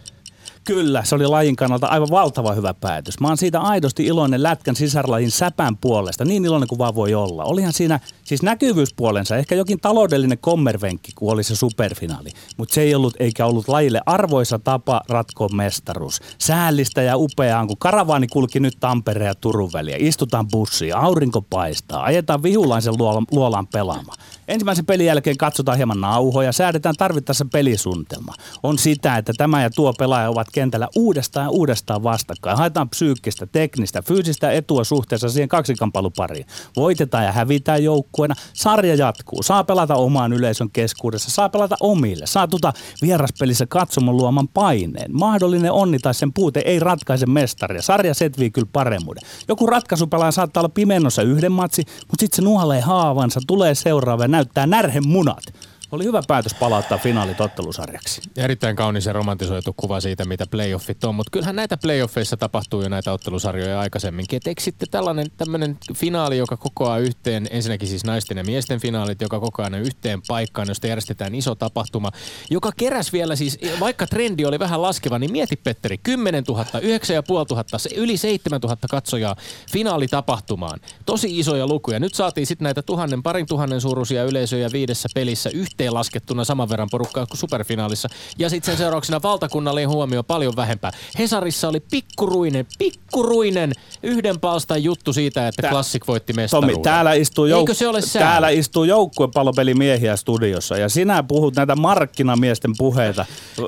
Kyllä, 0.65 1.05
se 1.05 1.15
oli 1.15 1.27
lajin 1.27 1.57
kannalta 1.57 1.87
aivan 1.87 2.11
valtava 2.11 2.53
hyvä 2.53 2.75
päätös. 2.75 3.21
Mä 3.21 3.29
oon 3.29 3.37
siitä 3.37 3.61
aidosti 3.61 4.07
iloinen 4.07 4.43
lätkän 4.43 4.77
sisarlajin 4.77 5.31
säpän 5.31 5.77
puolesta, 5.77 6.25
niin 6.25 6.45
iloinen 6.45 6.69
kuin 6.69 6.79
vaan 6.79 6.95
voi 6.95 7.15
olla. 7.15 7.45
Olihan 7.45 7.73
siinä 7.73 8.01
siis 8.25 8.43
näkyvyyspuolensa, 8.43 9.37
ehkä 9.37 9.55
jokin 9.55 9.81
taloudellinen 9.81 10.39
kommervenkki, 10.39 11.13
kun 11.15 11.33
oli 11.33 11.43
se 11.43 11.57
superfinaali. 11.57 12.31
Mutta 12.57 12.75
se 12.75 12.81
ei 12.81 12.95
ollut 12.95 13.15
eikä 13.21 13.47
ollut 13.47 13.69
lajille 13.69 14.01
arvoisa 14.07 14.59
tapa 14.59 15.01
ratkoa 15.09 15.49
mestaruus. 15.49 16.21
Säällistä 16.39 17.03
ja 17.03 17.17
upeaa, 17.17 17.67
kun 17.67 17.77
karavaani 17.79 18.27
kulki 18.27 18.61
nyt 18.61 18.77
Tampereen 18.81 19.29
ja 19.29 19.35
Turun 19.35 19.73
väliä. 19.73 19.97
Istutaan 19.99 20.49
bussiin, 20.49 20.97
aurinko 20.97 21.43
paistaa, 21.43 22.05
ajetaan 22.05 22.43
vihulaisen 22.43 22.95
luolan, 22.99 23.27
luolan 23.31 23.67
pelaamaan. 23.67 24.19
Ensimmäisen 24.51 24.87
pelin 24.87 25.07
jälkeen 25.07 25.37
katsotaan 25.37 25.77
hieman 25.77 26.01
nauhoja, 26.01 26.53
säädetään 26.53 26.95
tarvittaessa 26.99 27.47
pelisuunnitelma. 27.53 28.35
On 28.63 28.79
sitä, 28.79 29.17
että 29.17 29.33
tämä 29.37 29.63
ja 29.63 29.71
tuo 29.71 29.93
pelaaja 29.93 30.31
ovat 30.31 30.47
kentällä 30.53 30.89
uudestaan 30.97 31.45
ja 31.47 31.51
uudestaan 31.51 32.03
vastakkain. 32.03 32.59
Haetaan 32.59 32.89
psyykkistä, 32.89 33.47
teknistä, 33.47 34.03
fyysistä 34.03 34.53
etua 34.53 34.85
suhteessa 34.85 35.29
siihen 35.29 35.49
kaksikamppailupariin. 35.49 36.47
Voitetaan 36.77 37.25
ja 37.25 37.33
hävitään 37.33 37.85
joukkue, 37.85 38.11
joukkueena. 38.11 38.35
Sarja 38.53 38.95
jatkuu. 38.95 39.43
Saa 39.43 39.65
pelata 39.65 39.95
omaan 39.95 40.33
yleisön 40.33 40.71
keskuudessa, 40.71 41.31
saa 41.31 41.49
pelata 41.49 41.77
omille. 41.81 42.27
Saa 42.27 42.49
tuota 42.49 42.73
vieraspelissä 43.03 43.67
katsomon 43.67 44.17
luoman 44.17 44.49
paineen. 44.49 45.17
Mahdollinen 45.17 45.73
onni 45.73 45.99
tai 45.99 46.15
sen 46.15 46.33
puute 46.33 46.63
ei 46.65 46.79
ratkaise 46.79 47.27
mestaria. 47.27 47.83
Sarja 47.83 48.15
setvii 48.15 48.51
kyllä 48.51 48.69
paremmuuden. 48.73 49.23
Joku 49.49 49.67
ratkaisupelaaja 49.67 50.33
saattaa 50.33 50.61
olla 50.61 50.73
pimennossa 50.75 51.23
yhden 51.23 51.53
matsi, 51.53 51.83
mutta 51.87 52.21
sitten 52.21 52.37
se 52.37 52.43
nuolee 52.43 52.81
haavansa, 52.81 53.41
tulee 53.47 53.75
seuraava 53.75 54.25
ja 54.25 54.29
näyttää 54.41 54.67
närhen 54.67 55.09
munat. 55.09 55.45
Oli 55.93 56.05
hyvä 56.05 56.23
päätös 56.29 56.55
palauttaa 56.55 56.99
finaalit 56.99 57.41
ottelusarjaksi. 57.41 58.21
Erittäin 58.37 58.77
kaunis 58.77 59.07
ja 59.07 59.13
romantisoitu 59.13 59.75
kuva 59.77 60.01
siitä, 60.01 60.25
mitä 60.25 60.47
playoffit 60.51 61.05
on, 61.05 61.15
mutta 61.15 61.31
kyllähän 61.31 61.57
näitä 61.57 61.77
playoffeissa 61.77 62.37
tapahtuu 62.37 62.83
jo 62.83 62.89
näitä 62.89 63.13
ottelusarjoja 63.13 63.81
aikaisemminkin. 63.81 64.37
Et 64.37 64.47
eikö 64.47 64.63
sitten 64.63 64.89
tällainen 64.91 65.27
tämmöinen 65.37 65.79
finaali, 65.95 66.39
joka 66.39 66.57
kokoaa 66.57 66.99
yhteen, 66.99 67.47
ensinnäkin 67.51 67.89
siis 67.89 68.05
naisten 68.05 68.37
ja 68.37 68.45
miesten 68.45 68.81
finaalit, 68.81 69.21
joka 69.21 69.41
kokoaa 69.41 69.71
ne 69.71 69.81
yhteen 69.81 70.23
paikkaan, 70.29 70.69
josta 70.69 70.87
järjestetään 70.87 71.35
iso 71.35 71.55
tapahtuma, 71.55 72.11
joka 72.51 72.71
keräs 72.77 73.13
vielä 73.13 73.37
siis, 73.37 73.59
vaikka 73.81 74.07
trendi 74.07 74.45
oli 74.45 74.59
vähän 74.59 74.83
laskeva, 74.83 75.19
niin 75.19 75.33
mieti 75.33 75.57
Petteri, 75.57 75.99
10 75.99 76.45
000, 76.49 76.65
9 76.83 77.17
500, 77.29 77.81
yli 77.97 78.17
7 78.17 78.61
000 78.61 78.77
katsojaa 78.91 79.37
finaalitapahtumaan. 79.73 80.81
Tosi 81.07 81.39
isoja 81.39 81.67
lukuja. 81.67 82.01
Nyt 82.01 82.15
saatiin 82.15 82.47
sitten 82.47 82.65
näitä 82.65 82.83
tuhannen, 82.83 83.23
parin 83.23 83.47
tuhannen 83.47 83.81
suuruisia 83.81 84.25
yleisöjä 84.25 84.69
viidessä 84.73 85.09
pelissä 85.15 85.51
yhteen 85.55 85.80
laskettuna 85.89 86.45
saman 86.45 86.69
verran 86.69 86.89
porukkaa 86.91 87.27
kuin 87.27 87.39
superfinaalissa. 87.39 88.09
Ja 88.39 88.51
sitten 88.51 88.73
sen 88.73 88.79
seurauksena 88.79 89.23
valtakunnallinen 89.23 89.89
huomio 89.89 90.23
paljon 90.23 90.57
vähempää. 90.57 90.91
Hesarissa 91.19 91.69
oli 91.69 91.81
pikkuruinen, 91.81 92.67
pikkuruinen 92.79 93.73
yhden 94.03 94.41
palstan 94.41 94.85
juttu 94.85 95.13
siitä, 95.13 95.49
että 95.49 95.63
Tää- 95.63 95.71
Classic 95.71 96.07
voitti 96.07 96.33
mestaruuden. 96.33 96.75
Tommi, 96.75 96.83
täällä 96.83 97.13
istuu, 97.13 97.45
Eikö 97.45 97.75
se 97.75 97.89
ole 97.89 98.01
täällä 98.13 98.49
istuu 98.49 98.85
joukkuepallopelimiehiä 98.85 100.17
studiossa 100.17 100.77
ja 100.77 100.89
sinä 100.89 101.23
puhut 101.23 101.57
näitä 101.57 101.77
markkinamiesten 101.77 102.73
puheita, 102.79 103.27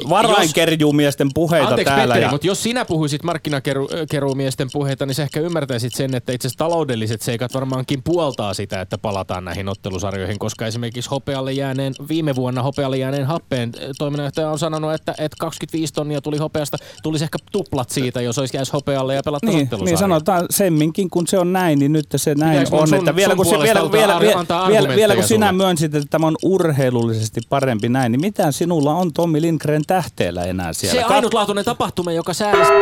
varainkerjuumiesten 0.08 1.28
puheita 1.34 1.68
Anteeksi 1.68 1.94
täällä. 1.94 2.14
Petteri, 2.14 2.24
ja... 2.24 2.30
mutta 2.30 2.46
jos 2.46 2.62
sinä 2.62 2.84
puhuisit 2.84 3.22
markkinakeruumiesten 3.22 4.68
puheita, 4.72 5.06
niin 5.06 5.14
sä 5.14 5.22
ehkä 5.22 5.40
ymmärtäisit 5.40 5.94
sen, 5.94 6.14
että 6.14 6.32
itse 6.32 6.48
asiassa 6.48 6.58
taloudelliset 6.58 7.22
seikat 7.22 7.54
varmaankin 7.54 8.02
puoltaa 8.02 8.54
sitä, 8.54 8.80
että 8.80 8.98
palataan 8.98 9.44
näihin 9.44 9.68
ottelusarjoihin, 9.68 10.38
koska 10.38 10.66
esimerkiksi 10.66 11.10
hopealle 11.10 11.52
jääneen, 11.52 11.94
viime 12.08 12.34
vuonna 12.36 12.62
hopealle 12.62 12.96
jääneen 12.98 13.26
happeen 13.26 13.72
eh, 13.78 13.88
toiminnanjohtaja 13.98 14.50
on 14.50 14.58
sanonut, 14.58 14.92
että, 14.92 15.14
että 15.18 15.36
25 15.40 15.92
tonnia 15.94 16.20
tuli 16.20 16.36
hopeasta, 16.38 16.76
tulisi 17.02 17.24
ehkä 17.24 17.38
tuplat 17.52 17.90
siitä, 17.90 18.20
jos 18.20 18.38
olisi 18.38 18.56
jäisi 18.56 18.72
hopealle 18.72 19.14
ja 19.14 19.22
pelattaisiin 19.24 19.68
Niin, 19.70 19.84
niin 19.84 19.98
sanotaan 19.98 20.46
semminkin, 20.50 21.10
kun 21.10 21.26
se 21.26 21.38
on 21.38 21.52
näin, 21.52 21.78
niin 21.78 21.92
nyt 21.92 22.06
se 22.16 22.34
näin 22.34 22.50
Pitäisikö 22.50 22.76
mun 22.76 22.82
on. 22.82 22.88
sun- 22.88 22.98
että 22.98 23.16
vielä, 23.16 23.36
kun, 23.36 23.46
se, 23.46 23.58
vielä, 23.58 23.92
vielä, 23.92 24.20
vielä, 24.68 24.88
vielä, 24.96 25.14
kun 25.14 25.24
sinä 25.24 25.46
sulle? 25.48 25.64
myönsit, 25.64 25.94
että 25.94 26.08
tämä 26.10 26.26
on 26.26 26.36
urheilullisesti 26.42 27.40
parempi 27.48 27.88
näin, 27.88 28.12
niin 28.12 28.20
mitä 28.20 28.52
sinulla 28.52 28.94
on 28.94 29.12
Tommi 29.12 29.42
Lindgren 29.42 29.82
tähteellä 29.86 30.44
enää 30.44 30.72
siellä? 30.72 31.00
Se 31.02 31.08
Kat- 31.08 31.12
ainutlaatuinen 31.12 31.64
tapahtuma, 31.64 32.12
joka 32.12 32.34
säädäsi... 32.34 32.72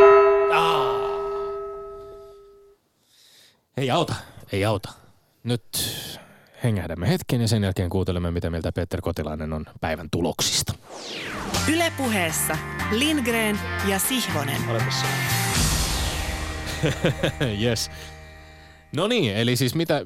Ei 3.77 3.91
auta, 3.91 4.15
ei 4.53 4.65
auta. 4.65 4.89
Nyt 5.45 5.63
hengähdämme 6.65 7.09
hetken 7.09 7.41
ja 7.41 7.49
sen 7.49 7.63
jälkeen 7.63 7.91
kuuntelemme, 7.91 8.31
mitä 8.31 8.51
mieltä 8.51 8.73
Peter 8.73 9.01
Kotilainen 9.01 9.53
on 9.53 9.67
päivän 9.81 10.09
tuloksista. 10.11 10.75
Ylepuheessa 11.73 12.59
Lindgren 12.91 13.61
ja 13.89 13.99
Sihvonen. 13.99 14.63
yes. 17.63 17.91
No 18.97 19.09
niin, 19.09 19.37
eli 19.37 19.57
siis 19.57 19.75
mitä, 19.75 19.97
äh, 19.97 20.03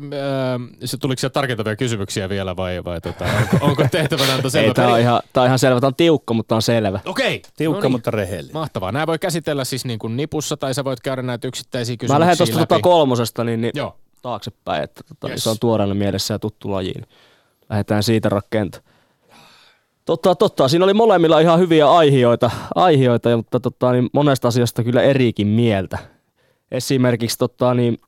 se 0.84 0.96
tuliko 0.96 1.20
siellä 1.20 1.32
tarkentavia 1.32 1.76
kysymyksiä 1.76 2.28
vielä 2.28 2.56
vai, 2.56 2.84
vai 2.84 3.00
tota, 3.00 3.24
onko, 3.24 3.66
onko 3.66 3.86
tehtävänä 3.90 4.34
antaa 4.34 4.50
selvä 4.50 4.66
Ei, 4.66 4.74
tää 4.74 4.88
on, 4.88 5.00
ihan, 5.00 5.22
tää 5.32 5.42
on 5.42 5.46
ihan 5.46 5.58
selvä. 5.58 5.80
Tää 5.80 5.88
on 5.88 5.94
tiukka, 5.94 6.34
mutta 6.34 6.54
on 6.54 6.62
selvä. 6.62 7.00
Okei. 7.04 7.42
Tiukka, 7.56 7.78
no 7.78 7.82
niin. 7.82 7.92
mutta 7.92 8.10
rehellinen. 8.10 8.54
Mahtavaa. 8.54 8.92
Nämä 8.92 9.06
voi 9.06 9.18
käsitellä 9.18 9.64
siis 9.64 9.84
niin 9.84 9.98
kuin 9.98 10.16
nipussa 10.16 10.56
tai 10.56 10.74
sä 10.74 10.84
voit 10.84 11.00
käydä 11.00 11.22
näitä 11.22 11.48
yksittäisiä 11.48 11.96
kysymyksiä 11.96 12.14
Mä 12.14 12.20
lähden 12.20 12.36
tuosta 12.36 12.58
tota 12.58 12.80
kolmosesta 12.80 13.44
niin, 13.44 13.60
niin 13.60 13.72
Joo. 13.74 13.96
Taaksepäin, 14.24 14.82
että 14.82 15.02
tota, 15.08 15.28
Yes. 15.28 15.32
yes. 15.32 15.44
se 15.44 15.50
on 15.50 15.56
tuoreena 15.60 15.94
mielessä 15.94 16.34
ja 16.34 16.38
tuttu 16.38 16.70
laji. 16.70 16.92
Niin 16.92 17.06
lähdetään 17.70 18.02
siitä 18.02 18.28
rakentamaan. 18.28 18.90
Totta, 20.04 20.34
totta. 20.34 20.68
Siinä 20.68 20.84
oli 20.84 20.94
molemmilla 20.94 21.40
ihan 21.40 21.58
hyviä 21.58 21.90
aihioita, 21.90 22.50
aihioita 22.74 23.36
mutta 23.36 23.60
tota, 23.60 23.92
niin 23.92 24.10
monesta 24.12 24.48
asiasta 24.48 24.84
kyllä 24.84 25.02
erikin 25.02 25.46
mieltä. 25.46 25.98
Esimerkiksi 26.70 27.38
tota, 27.38 27.74
niin 27.74 28.00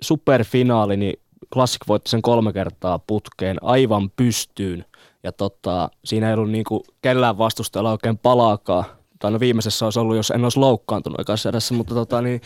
superfinaali, 0.00 0.96
niin 0.96 1.20
Classic 1.52 1.88
voitti 1.88 2.10
sen 2.10 2.22
kolme 2.22 2.52
kertaa 2.52 2.98
putkeen 2.98 3.56
aivan 3.62 4.10
pystyyn. 4.10 4.84
Ja 5.22 5.32
tota, 5.32 5.90
siinä 6.04 6.28
ei 6.28 6.34
ollut 6.34 6.50
niinku 6.50 6.84
kellään 7.02 7.38
vastustajalla 7.38 7.92
oikein 7.92 8.18
palaakaan. 8.18 8.84
Tai 9.18 9.30
no 9.30 9.40
viimeisessä 9.40 9.86
olisi 9.86 9.98
ollut, 9.98 10.16
jos 10.16 10.30
en 10.30 10.44
olisi 10.44 10.58
loukkaantunut 10.58 11.20
ekassa 11.20 11.48
erässä, 11.48 11.74
mutta 11.74 11.94
tota, 11.94 12.22
niin, 12.22 12.40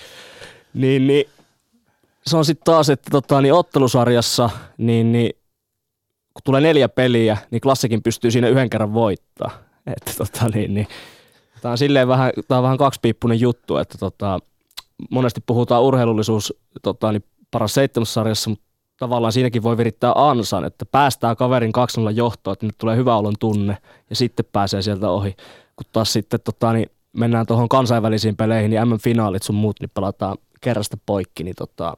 niin, 0.74 1.06
niin 1.06 1.24
se 2.26 2.36
on 2.36 2.44
sitten 2.44 2.64
taas, 2.64 2.90
että 2.90 3.10
tota, 3.10 3.40
niin 3.40 3.54
ottelusarjassa, 3.54 4.50
niin, 4.78 5.12
niin 5.12 5.30
kun 6.34 6.42
tulee 6.44 6.60
neljä 6.60 6.88
peliä, 6.88 7.38
niin 7.50 7.60
klassikin 7.60 8.02
pystyy 8.02 8.30
siinä 8.30 8.48
yhden 8.48 8.70
kerran 8.70 8.94
voittaa. 8.94 9.50
Että 9.96 10.12
tota, 10.18 10.48
niin, 10.48 10.74
niin, 10.74 10.86
tämä 11.60 11.72
on 11.72 11.78
silleen 11.78 12.08
vähän, 12.08 12.32
tää 12.48 12.58
on 12.58 12.64
vähän 12.64 12.78
kaksipiippunen 12.78 13.40
juttu, 13.40 13.76
että 13.76 13.98
tota, 13.98 14.38
monesti 15.10 15.40
puhutaan 15.46 15.82
urheilullisuus 15.82 16.54
tota, 16.82 17.12
niin 17.12 17.24
paras 17.50 17.74
seitsemässä 17.74 18.12
sarjassa, 18.12 18.50
mutta 18.50 18.64
tavallaan 18.98 19.32
siinäkin 19.32 19.62
voi 19.62 19.76
virittää 19.76 20.12
ansan, 20.14 20.64
että 20.64 20.84
päästää 20.84 21.34
kaverin 21.34 21.72
2 21.72 22.00
johtoon, 22.14 22.52
että 22.52 22.66
nyt 22.66 22.78
tulee 22.78 22.96
hyvä 22.96 23.16
olon 23.16 23.34
tunne 23.40 23.78
ja 24.10 24.16
sitten 24.16 24.46
pääsee 24.52 24.82
sieltä 24.82 25.10
ohi. 25.10 25.36
Kun 25.76 25.86
taas 25.92 26.12
sitten 26.12 26.40
tota, 26.44 26.72
niin 26.72 26.90
mennään 27.12 27.46
tuohon 27.46 27.68
kansainvälisiin 27.68 28.36
peleihin, 28.36 28.70
niin 28.70 28.88
MM-finaalit 28.88 29.42
sun 29.42 29.56
muut, 29.56 29.80
niin 29.80 29.90
pelataan 29.94 30.36
kerrasta 30.60 30.96
poikki, 31.06 31.44
niin 31.44 31.56
tota, 31.58 31.96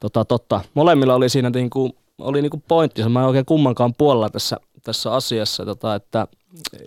tota, 0.00 0.24
totta. 0.24 0.60
Molemmilla 0.74 1.14
oli 1.14 1.28
siinä 1.28 1.50
niinku, 1.50 1.96
oli 2.18 2.42
niinku 2.42 2.62
pointtinsa. 2.68 3.08
Mä 3.08 3.20
en 3.20 3.26
oikein 3.26 3.44
kummankaan 3.44 3.94
puolella 3.94 4.30
tässä, 4.30 4.56
tässä 4.82 5.14
asiassa. 5.14 5.64
Tota, 5.64 5.94
että, 5.94 6.26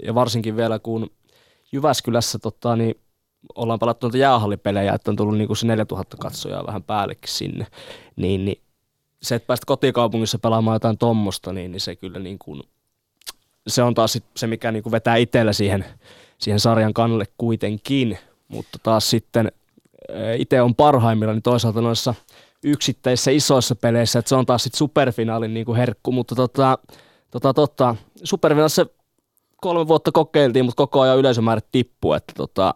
ja 0.06 0.16
varsinkin 0.16 0.56
vielä 0.56 0.80
kun 0.80 1.10
Jyväskylässä 1.72 2.40
tota, 2.40 2.76
niin 2.76 2.96
ollaan 3.56 3.80
pelattu 3.80 4.08
noita 4.08 4.18
jäähallipelejä, 4.18 4.94
että 4.94 5.12
on 5.12 5.16
tullut 5.16 5.38
niinku 5.38 5.56
se 5.56 5.68
4000 5.68 6.18
katsojaa 6.18 6.68
vähän 6.68 6.84
päällekin 6.84 7.30
sinne. 7.30 7.68
Niin, 8.16 8.46
niin 8.46 8.62
se, 9.22 9.36
että 9.36 9.48
päästä 9.48 9.66
kotikaupungissa 9.66 10.40
pelaamaan 10.40 10.76
jotain 10.76 10.98
tommosta, 10.98 11.54
niin, 11.54 11.72
niin 11.72 11.82
se 11.82 11.96
kyllä 11.96 12.20
niin 12.20 12.40
kuin, 12.40 12.64
se 13.68 13.84
on 13.84 13.94
taas 13.94 14.20
se, 14.38 14.48
mikä 14.48 14.72
niin 14.72 14.84
kuin 14.84 14.92
vetää 14.92 15.16
itsellä 15.16 15.54
siihen, 15.54 15.86
siihen 16.38 16.60
sarjan 16.60 16.94
kannalle 16.94 17.26
kuitenkin. 17.38 18.18
Mutta 18.48 18.80
taas 18.84 19.10
sitten 19.10 19.52
itse 20.38 20.62
on 20.62 20.76
parhaimmilla, 20.76 21.34
niin 21.34 21.44
toisaalta 21.44 21.82
noissa 21.82 22.14
yksittäisissä 22.64 23.32
isoissa 23.32 23.76
peleissä, 23.76 24.20
että 24.20 24.30
se 24.30 24.36
on 24.36 24.46
taas 24.46 24.64
sitten 24.64 24.78
superfinaalin 24.78 25.54
niin 25.54 25.66
kuin 25.66 25.78
herkku, 25.78 26.12
mutta 26.12 26.36
tota, 26.36 26.78
tota, 27.32 27.54
tota, 27.54 27.96
superfinaalissa 28.24 28.86
kolme 29.62 29.88
vuotta 29.88 30.12
kokeiltiin, 30.12 30.66
mutta 30.66 30.78
koko 30.78 31.02
ajan 31.02 31.18
yleisömäärät 31.18 31.66
tippuu, 31.72 32.14
että 32.14 32.34
tota, 32.38 32.74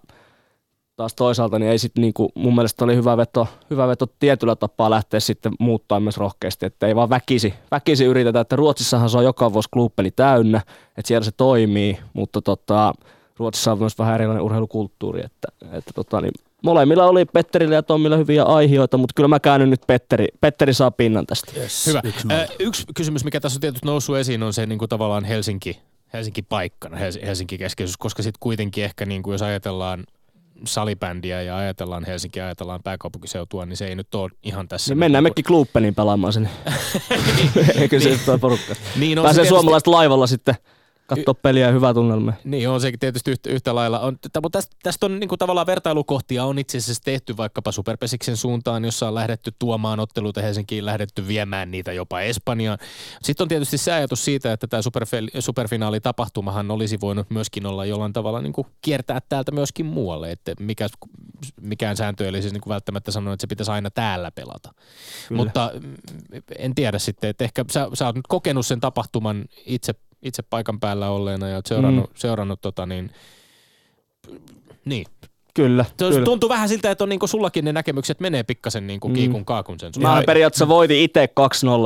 taas 0.96 1.16
toisaalta 1.16 1.60
niin 1.60 1.72
ei 1.72 1.80
sitten 1.80 2.02
niinku, 2.02 2.32
mun 2.36 2.56
mielestä 2.56 2.86
oli 2.86 2.96
hyvä 2.96 3.18
veto, 3.18 3.48
hyvä 3.70 3.88
veto 3.88 4.08
tietyllä 4.20 4.56
tapaa 4.56 4.90
lähteä 4.90 5.20
sitten 5.20 5.54
muuttaa 5.60 6.00
myös 6.00 6.18
rohkeasti, 6.18 6.66
että 6.66 6.88
ei 6.88 6.96
vaan 6.96 7.10
väkisi, 7.10 7.54
väkisi 7.72 8.06
yritetä, 8.06 8.40
että 8.40 8.56
Ruotsissahan 8.56 9.10
se 9.10 9.18
on 9.18 9.24
joka 9.24 9.54
vuosi 9.54 9.70
klubbeli 9.74 10.12
täynnä, 10.12 10.62
että 10.98 11.08
siellä 11.08 11.26
se 11.26 11.32
toimii, 11.32 11.98
mutta 12.14 12.42
tota, 12.42 12.94
Ruotsissa 13.38 13.72
on 13.72 13.80
myös 13.80 13.98
vähän 13.98 14.16
erilainen 14.16 14.44
urheilukulttuuri, 14.44 15.26
että, 15.26 15.48
että 15.72 15.92
tota, 15.96 16.22
niin 16.22 16.32
molemmilla 16.64 17.06
oli 17.06 17.26
Petterillä 17.26 17.76
ja 17.76 17.84
Tommilla 17.84 18.18
hyviä 18.18 18.44
aihioita, 18.44 18.98
mutta 18.98 19.14
kyllä 19.16 19.28
mä 19.28 19.40
käännyn 19.40 19.70
nyt 19.70 19.82
Petteri, 19.88 20.28
Petteri 20.42 20.74
saa 20.74 20.92
pinnan 20.92 21.26
tästä. 21.28 21.52
Hyvä. 21.88 22.02
Äh, 22.32 22.48
yksi 22.60 22.84
kysymys, 22.96 23.24
mikä 23.24 23.40
tässä 23.40 23.58
on 23.58 23.62
tietysti 23.62 23.86
noussut 23.88 24.18
esiin, 24.18 24.44
on 24.44 24.54
se 24.54 24.66
niin 24.66 24.80
kuin 24.80 24.90
tavallaan 24.90 25.26
Helsinki, 25.26 25.80
Helsinki 26.14 26.42
paikkana, 26.42 26.98
Hels- 26.98 27.26
Helsinki 27.26 27.58
keskeisyys, 27.58 27.98
koska 27.98 28.24
sitten 28.24 28.40
kuitenkin 28.40 28.84
ehkä 28.84 29.06
niin 29.06 29.24
kuin 29.24 29.32
jos 29.32 29.42
ajatellaan 29.42 30.04
salibändiä 30.66 31.42
ja 31.42 31.58
ajatellaan 31.58 32.06
Helsinkiä, 32.06 32.46
ajatellaan 32.46 32.84
pääkaupunkiseutua, 32.84 33.66
niin 33.66 33.78
se 33.78 33.88
ei 33.88 33.96
nyt 33.96 34.16
ole 34.16 34.32
ihan 34.44 34.68
tässä. 34.68 34.92
Niin 34.94 35.00
mennään 35.00 35.24
niin 35.24 35.32
mekin 35.32 35.46
Kluuppeniin 35.46 35.96
pelaamaan 35.96 36.34
sen. 36.34 36.50
Eikö 37.82 38.00
se 38.00 38.20
toi 38.26 38.40
porukka? 38.40 38.76
Niin 38.96 39.20
on 39.20 39.24
se 39.24 39.28
Pääsee 39.28 39.42
tietysti- 39.44 39.50
suomalaiset 39.50 39.88
laivalla 39.88 40.28
sitten 40.28 40.56
katsoa 41.08 41.34
peliä 41.34 41.66
ja 41.66 41.72
hyvä 41.72 41.94
tunnelma. 41.94 42.34
Niin 42.44 42.70
on 42.70 42.82
se 42.82 42.92
tietysti 43.00 43.32
yhtä, 43.32 43.50
yhtä 43.50 43.76
lailla. 43.76 44.00
On, 44.00 44.18
t- 44.20 44.42
mutta 44.42 44.58
tästä, 44.58 44.76
tästä 44.84 45.06
on 45.06 45.20
niin 45.20 45.28
kuin 45.28 45.40
tavallaan 45.40 45.68
vertailukohtia 45.68 46.46
on 46.46 46.60
itse 46.60 46.78
asiassa 46.78 47.04
tehty 47.04 47.38
vaikkapa 47.38 47.72
Superpesiksen 47.72 48.38
suuntaan, 48.38 48.86
jossa 48.86 49.08
on 49.08 49.16
lähdetty 49.16 49.52
tuomaan 49.60 50.00
otteluita 50.00 50.42
Helsinkiin, 50.42 50.86
lähdetty 50.86 51.28
viemään 51.28 51.72
niitä 51.72 51.94
jopa 51.94 52.22
Espanjaan. 52.22 52.78
Sitten 53.24 53.44
on 53.44 53.48
tietysti 53.48 53.78
se 53.78 53.92
ajatus 53.92 54.26
siitä, 54.26 54.54
että 54.54 54.68
tämä 54.68 54.82
superfel- 54.82 55.42
superfinaalitapahtumahan 55.42 56.72
olisi 56.72 56.98
voinut 57.02 57.30
myöskin 57.30 57.66
olla 57.66 57.86
jollain 57.86 58.14
tavalla 58.14 58.42
niin 58.42 58.54
kuin 58.54 58.68
kiertää 58.82 59.20
täältä 59.30 59.52
myöskin 59.52 59.86
muualle. 59.86 60.32
Että 60.32 60.54
mikä, 60.60 60.88
mikään 61.62 61.98
sääntö 61.98 62.24
ei 62.24 62.30
olisi 62.30 62.50
niin 62.50 62.62
kuin 62.62 62.72
välttämättä 62.72 63.12
sanonut, 63.12 63.34
että 63.34 63.42
se 63.42 63.48
pitäisi 63.48 63.72
aina 63.72 63.90
täällä 63.92 64.32
pelata. 64.32 64.74
Kyllä. 65.28 65.44
Mutta 65.44 65.72
mm, 65.84 65.96
en 66.58 66.76
tiedä 66.76 67.00
sitten, 67.00 67.30
että 67.30 67.44
ehkä 67.44 67.66
sä, 67.72 67.88
sä 67.94 68.06
oot 68.06 68.16
nyt 68.16 68.28
kokenut 68.28 68.66
sen 68.66 68.80
tapahtuman 68.80 69.46
itse, 69.66 69.94
itse 70.22 70.44
paikan 70.44 70.80
päällä 70.80 71.10
olleena 71.10 71.48
ja 71.48 71.62
seurannut, 71.66 72.10
mm. 72.10 72.16
seurannut 72.16 72.62
tota 72.62 72.86
niin, 72.86 73.12
niin, 74.86 75.06
Kyllä, 75.58 75.84
Se 75.84 75.92
kyllä. 75.98 76.26
tuntuu 76.26 76.50
vähän 76.50 76.70
siltä, 76.70 76.92
että 76.92 77.04
on 77.04 77.10
niinku 77.10 77.28
sullakin 77.28 77.66
ne 77.66 77.74
näkemykset 77.74 78.20
menee 78.20 78.44
pikkasen 78.44 78.88
niinku 78.88 79.10
kiikun 79.10 79.46
kaakun 79.46 79.80
sen. 79.80 79.92
Mä 80.00 80.24
periaatteessa 80.26 80.68
voitin 80.68 80.98
itse 80.98 81.30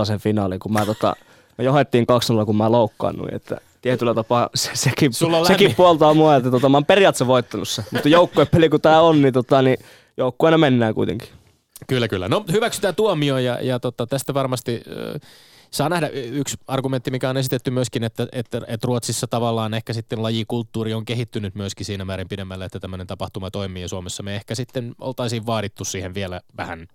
2-0 0.02 0.06
sen 0.06 0.20
finaalin, 0.20 0.60
kun 0.60 0.74
mä, 0.74 0.86
tota, 0.86 1.16
me 1.58 1.64
johdettiin 1.64 2.06
2-0, 2.42 2.46
kun 2.46 2.56
mä 2.56 2.72
loukkaannuin. 2.72 3.34
Että 3.34 3.58
tietyllä 3.82 4.14
tapaa 4.14 4.50
se, 4.56 4.70
sekin, 4.74 5.12
sekin 5.48 5.76
puoltaa 5.76 6.14
mua, 6.14 6.36
että 6.36 6.52
tota, 6.52 6.70
mä 6.70 6.78
oon 6.78 6.86
periaatteessa 6.86 7.28
voittanut 7.28 7.70
sen. 7.70 7.86
Mutta 7.92 8.10
joukkuepeli 8.10 8.70
kun 8.70 8.82
tää 8.82 9.02
on, 9.02 9.22
niin, 9.22 9.34
tota, 9.34 9.62
niin 9.62 9.78
joukkueena 10.18 10.58
mennään 10.58 10.94
kuitenkin. 10.94 11.30
Kyllä, 11.88 12.08
kyllä. 12.08 12.28
No 12.28 12.46
hyväksytään 12.52 12.96
tuomio 12.96 13.38
ja, 13.38 13.58
ja 13.62 13.80
tota, 13.80 14.08
tästä 14.08 14.34
varmasti 14.34 14.82
äh, 15.16 15.22
saa 15.74 15.90
nähdä 15.90 16.08
yksi 16.14 16.58
argumentti, 16.68 17.12
mikä 17.12 17.30
on 17.30 17.38
esitetty 17.38 17.72
myöskin, 17.72 18.04
että, 18.04 18.28
että, 18.32 18.62
että 18.68 18.88
Ruotsissa 18.88 19.28
tavallaan 19.28 19.74
ehkä 19.74 19.94
sitten 19.94 20.24
lajikulttuuri 20.24 20.94
on 20.94 21.06
kehittynyt 21.06 21.56
myöskin 21.56 21.86
siinä 21.86 22.06
määrin 22.06 22.28
pidemmälle, 22.28 22.66
että 22.66 22.80
tämmöinen 22.80 23.08
tapahtuma 23.08 23.52
toimii 23.52 23.82
ja 23.82 23.88
Suomessa 23.88 24.24
me 24.24 24.36
ehkä 24.36 24.56
sitten 24.56 24.96
oltaisiin 25.00 25.46
vaadittu 25.46 25.86
siihen 25.86 26.14
vielä 26.14 26.42
vähän 26.58 26.88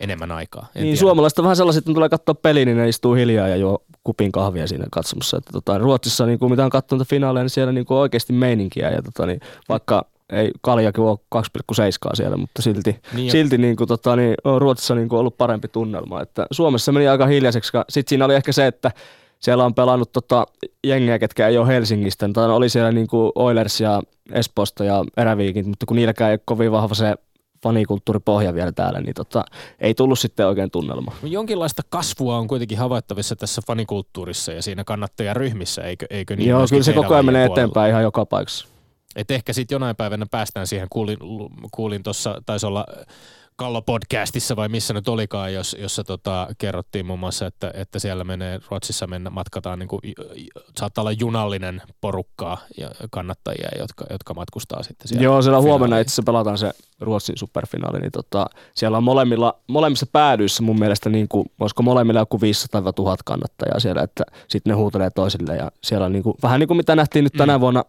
enemmän 0.00 0.32
aikaa. 0.32 0.62
En 0.62 0.68
niin 0.74 0.84
tiedä. 0.84 0.96
suomalaiset 0.96 1.38
on 1.38 1.42
vähän 1.42 1.56
sellaiset, 1.56 1.80
että 1.80 1.90
ne 1.90 1.94
tulee 1.94 2.08
katsoa 2.08 2.34
peliä, 2.34 2.64
niin 2.64 2.76
ne 2.76 2.88
istuu 2.88 3.14
hiljaa 3.14 3.48
ja 3.48 3.56
juo 3.56 3.84
kupin 4.04 4.32
kahvia 4.32 4.66
siinä 4.66 4.86
katsomassa. 4.90 5.36
Että, 5.36 5.52
tota, 5.52 5.78
Ruotsissa, 5.78 6.26
niin 6.26 6.38
kuin, 6.38 6.50
mitä 6.50 6.64
on 6.64 6.70
katsonut 6.70 7.08
finaaleja, 7.08 7.44
niin 7.44 7.50
siellä 7.50 7.72
niin 7.72 7.86
kuin 7.86 7.98
oikeasti 7.98 8.32
meininkiä. 8.32 8.90
Ja, 8.90 9.02
tota, 9.02 9.26
niin, 9.26 9.40
vaikka 9.68 10.06
ei 10.32 10.50
kaljakin 10.60 11.04
ole 11.04 11.18
2,7 11.34 12.16
siellä, 12.16 12.36
mutta 12.36 12.62
silti, 12.62 13.00
Niin 13.14 13.30
silti 13.30 13.58
niin 13.58 13.76
kuin, 13.76 13.88
tota, 13.88 14.16
niin, 14.16 14.34
on 14.44 14.60
Ruotsissa 14.60 14.94
niin 14.94 15.08
kuin, 15.08 15.20
ollut 15.20 15.36
parempi 15.36 15.68
tunnelma. 15.68 16.22
Että 16.22 16.46
Suomessa 16.50 16.92
meni 16.92 17.08
aika 17.08 17.26
hiljaiseksi. 17.26 17.72
Sitten 17.88 18.10
siinä 18.10 18.24
oli 18.24 18.34
ehkä 18.34 18.52
se, 18.52 18.66
että 18.66 18.90
siellä 19.38 19.64
on 19.64 19.74
pelannut 19.74 20.12
tota, 20.12 20.46
jengejä, 20.84 21.18
ketkä 21.18 21.48
ei 21.48 21.58
ole 21.58 21.68
Helsingistä. 21.68 22.28
Tai 22.32 22.50
oli 22.50 22.68
siellä 22.68 22.92
niin 22.92 23.06
kuin 23.06 23.32
Oilers 23.34 23.80
ja 23.80 24.02
Espoosta 24.32 24.84
ja 24.84 25.04
Eräviikin, 25.16 25.68
mutta 25.68 25.86
kun 25.86 25.96
niilläkään 25.96 26.30
ei 26.30 26.34
ole 26.34 26.40
kovin 26.44 26.72
vahva 26.72 26.94
se 26.94 27.14
fanikulttuuripohja 27.62 28.54
vielä 28.54 28.72
täällä, 28.72 29.00
niin 29.00 29.14
tota, 29.14 29.44
ei 29.80 29.94
tullut 29.94 30.18
sitten 30.18 30.46
oikein 30.46 30.70
tunnelma. 30.70 31.12
Jonkinlaista 31.22 31.82
kasvua 31.88 32.36
on 32.36 32.48
kuitenkin 32.48 32.78
havaittavissa 32.78 33.36
tässä 33.36 33.62
fanikulttuurissa 33.66 34.52
ja 34.52 34.62
siinä 34.62 34.84
kannattajaryhmissä, 34.84 35.82
eikö, 35.82 36.06
eikö 36.10 36.36
niin? 36.36 36.48
Joo, 36.48 36.66
kyllä 36.70 36.82
se 36.82 36.92
koko 36.92 37.14
ajan 37.14 37.26
menee 37.26 37.46
puolella? 37.46 37.62
eteenpäin 37.62 37.90
ihan 37.90 38.02
joka 38.02 38.26
paikassa. 38.26 38.68
Et 39.16 39.30
ehkä 39.30 39.52
sitten 39.52 39.74
jonain 39.74 39.96
päivänä 39.96 40.26
päästään 40.30 40.66
siihen, 40.66 40.88
kuulin, 40.90 41.18
kuulin 41.70 42.02
tuossa, 42.02 42.42
taisi 42.46 42.66
olla 42.66 42.86
Kallo-podcastissa 43.62 44.56
vai 44.56 44.68
missä 44.68 44.94
nyt 44.94 45.08
olikaan, 45.08 45.54
jos, 45.54 45.76
jossa 45.78 46.04
tota, 46.04 46.48
kerrottiin 46.58 47.06
muun 47.06 47.18
muassa, 47.18 47.46
että, 47.46 47.70
että 47.74 47.98
siellä 47.98 48.24
menee, 48.24 48.60
Ruotsissa 48.70 49.06
mennä, 49.06 49.30
matkataan, 49.30 49.78
niin 49.78 49.88
kuin, 49.88 50.00
saattaa 50.78 51.02
olla 51.02 51.12
junallinen 51.12 51.82
porukkaa 52.00 52.58
ja 52.78 52.90
kannattajia, 53.10 53.68
jotka, 53.78 54.04
jotka 54.10 54.34
matkustaa 54.34 54.82
sitten 54.82 55.08
siellä. 55.08 55.24
Joo, 55.24 55.42
siellä 55.42 55.60
huomenna 55.60 55.86
finaaliin. 55.86 56.02
itse 56.02 56.10
asiassa 56.10 56.22
pelataan 56.22 56.58
se 56.58 56.72
Ruotsin 57.00 57.38
superfinaali, 57.38 58.00
niin 58.00 58.12
tota, 58.12 58.46
siellä 58.74 58.98
on 58.98 59.04
molemmilla, 59.04 59.54
molemmissa 59.66 60.06
päädyissä 60.12 60.62
mun 60.62 60.78
mielestä, 60.78 61.10
niin 61.10 61.28
kuin, 61.28 61.46
olisiko 61.60 61.82
molemmilla 61.82 62.20
joku 62.20 62.40
500 62.40 62.84
vai 62.84 62.92
1000 62.92 63.22
kannattajaa 63.22 63.80
siellä, 63.80 64.02
että 64.02 64.24
sitten 64.48 64.70
ne 64.70 64.74
huutelee 64.74 65.10
toisille 65.10 65.56
ja 65.56 65.70
siellä 65.82 66.06
on 66.06 66.12
niin 66.12 66.22
kuin, 66.22 66.34
vähän 66.42 66.60
niin 66.60 66.68
kuin 66.68 66.76
mitä 66.76 66.96
nähtiin 66.96 67.22
nyt 67.24 67.32
tänä 67.32 67.56
Mm. 67.56 67.60
vuonna 67.60 67.84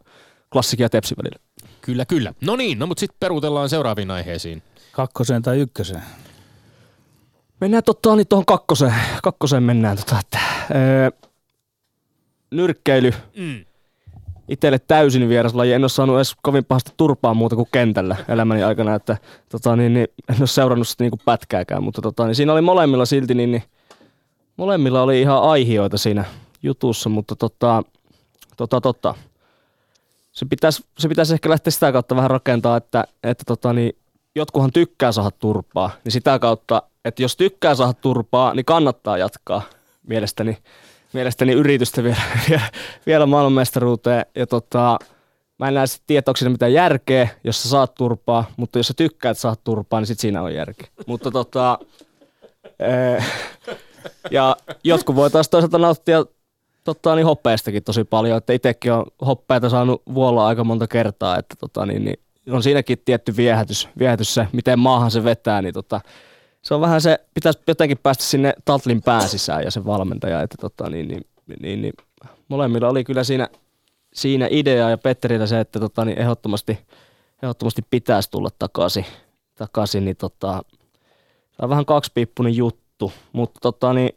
klassikin 0.51 0.83
ja 0.83 0.89
tepsi 0.89 1.15
välillä. 1.17 1.39
Kyllä, 1.81 2.05
kyllä. 2.05 2.33
No 2.41 2.55
niin, 2.55 2.79
no 2.79 2.87
mutta 2.87 2.99
sitten 2.99 3.17
peruutellaan 3.19 3.69
seuraaviin 3.69 4.11
aiheisiin. 4.11 4.63
Kakkoseen 4.91 5.41
tai 5.41 5.59
ykköseen. 5.59 6.01
Mennään 7.61 7.83
tota, 7.83 8.15
niin 8.15 8.27
tuohon 8.27 8.45
kakkoseen, 8.45 8.93
kakkoseen 9.23 9.63
mennään. 9.63 9.97
Tota, 9.97 10.19
että, 10.19 10.39
öö, 10.75 11.11
nyrkkeily, 12.51 13.13
Mm. 13.37 13.65
itselle 14.47 14.79
täysin 14.79 15.29
vieras 15.29 15.53
laji. 15.53 15.73
En 15.73 15.83
ole 15.83 15.89
saanut 15.89 16.15
edes 16.15 16.35
kovin 16.41 16.65
pahasti 16.65 16.91
turpaa 16.97 17.33
muuta 17.33 17.55
kuin 17.55 17.67
kentällä 17.71 18.15
elämäni 18.27 18.63
aikana, 18.63 18.95
että 18.95 19.17
tota, 19.49 19.75
niin, 19.75 19.93
niin, 19.93 20.07
en 20.29 20.35
ole 20.39 20.47
seurannut 20.47 20.87
sitä 20.87 21.03
niin 21.03 21.11
kuin 21.11 21.21
pätkääkään, 21.25 21.83
mutta 21.83 22.01
tota, 22.01 22.25
niin, 22.25 22.35
siinä 22.35 22.53
oli 22.53 22.61
molemmilla 22.61 23.05
silti, 23.05 23.33
niin, 23.33 23.51
niin 23.51 23.63
molemmilla 24.57 25.01
oli 25.01 25.21
ihan 25.21 25.41
aihioita 25.43 25.97
siinä 25.97 26.25
jutussa, 26.63 27.09
mutta 27.09 27.35
tota, 27.35 27.83
tota, 28.57 28.81
tota, 28.81 29.15
se 30.37 30.45
pitäisi, 30.45 30.83
se 30.99 31.07
pitäisi 31.07 31.33
ehkä 31.33 31.49
lähteä 31.49 31.71
sitä 31.71 31.91
kautta 31.91 32.15
vähän 32.15 32.29
rakentaa, 32.29 32.77
että, 32.77 33.03
että 33.23 33.43
tota, 33.47 33.73
niin, 33.73 33.97
jotkuhan 34.35 34.71
tykkää 34.71 35.11
saada 35.11 35.31
turpaa, 35.31 35.91
niin 36.03 36.11
sitä 36.11 36.39
kautta, 36.39 36.81
että 37.05 37.21
jos 37.21 37.37
tykkää 37.37 37.75
saada 37.75 37.93
turpaa, 37.93 38.53
niin 38.53 38.65
kannattaa 38.65 39.17
jatkaa 39.17 39.61
mielestäni, 40.07 40.57
mielestäni 41.13 41.53
yritystä 41.53 42.03
vielä, 42.03 42.21
vielä, 42.49 42.61
vielä 43.05 43.25
maailmanmestaruuteen. 43.25 44.25
Ja 44.35 44.47
tota, 44.47 44.99
mä 45.59 45.67
en 45.67 45.73
näe 45.73 45.85
tiedä, 46.07 46.23
onko 46.27 46.37
siinä 46.37 46.51
mitään 46.51 46.73
järkeä, 46.73 47.29
jos 47.43 47.63
sä 47.63 47.69
saat 47.69 47.95
turpaa, 47.95 48.51
mutta 48.57 48.79
jos 48.79 48.87
sä 48.87 48.93
tykkäät 48.93 49.37
saada 49.37 49.57
turpaa, 49.63 49.99
niin 49.99 50.07
sit 50.07 50.19
siinä 50.19 50.41
on 50.41 50.55
järkeä. 50.55 50.87
Mutta 51.07 51.31
tota, 51.31 51.79
ee, 52.79 53.23
ja 54.31 54.55
jotkut 54.83 55.15
voi 55.15 55.31
taas 55.31 55.49
toisaalta 55.49 55.77
nauttia 55.77 56.25
tota, 56.87 57.15
niin 57.15 57.25
hoppeestakin 57.25 57.83
tosi 57.83 58.03
paljon, 58.03 58.37
että 58.37 58.53
itsekin 58.53 58.93
on 58.93 59.05
hoppeita 59.25 59.69
saanut 59.69 60.01
vuolla 60.13 60.47
aika 60.47 60.63
monta 60.63 60.87
kertaa, 60.87 61.37
että 61.37 61.55
tota, 61.59 61.85
niin, 61.85 62.05
niin 62.05 62.19
on 62.51 62.63
siinäkin 62.63 62.97
tietty 63.05 63.35
viehätys, 63.37 63.89
viehätys 63.99 64.33
se, 64.33 64.47
miten 64.53 64.79
maahan 64.79 65.11
se 65.11 65.23
vetää, 65.23 65.61
niin 65.61 65.73
tota, 65.73 66.01
se 66.61 66.73
on 66.73 66.81
vähän 66.81 67.01
se, 67.01 67.19
pitäisi 67.33 67.59
jotenkin 67.67 67.97
päästä 67.97 68.23
sinne 68.23 68.53
Tatlin 68.65 69.01
pään 69.01 69.29
sisään 69.29 69.63
ja 69.63 69.71
se 69.71 69.85
valmentaja, 69.85 70.41
että 70.41 70.55
tota, 70.61 70.89
niin, 70.89 71.07
niin, 71.07 71.21
niin, 71.61 71.81
niin, 71.81 71.93
molemmilla 72.47 72.89
oli 72.89 73.03
kyllä 73.03 73.23
siinä, 73.23 73.47
siinä 74.13 74.47
idea 74.51 74.89
ja 74.89 74.97
Petterillä 74.97 75.47
se, 75.47 75.59
että 75.59 75.79
tota, 75.79 76.05
niin 76.05 76.17
ehdottomasti, 76.17 76.79
ehdottomasti 77.43 77.81
pitäisi 77.89 78.31
tulla 78.31 78.49
takaisin, 78.59 79.05
takaisin 79.55 80.05
niin 80.05 80.17
tota, 80.17 80.61
se 81.51 81.57
on 81.61 81.69
vähän 81.69 81.85
kaksipiippunen 81.85 82.55
juttu, 82.55 83.11
mutta 83.33 83.59
tota, 83.61 83.93
niin, 83.93 84.09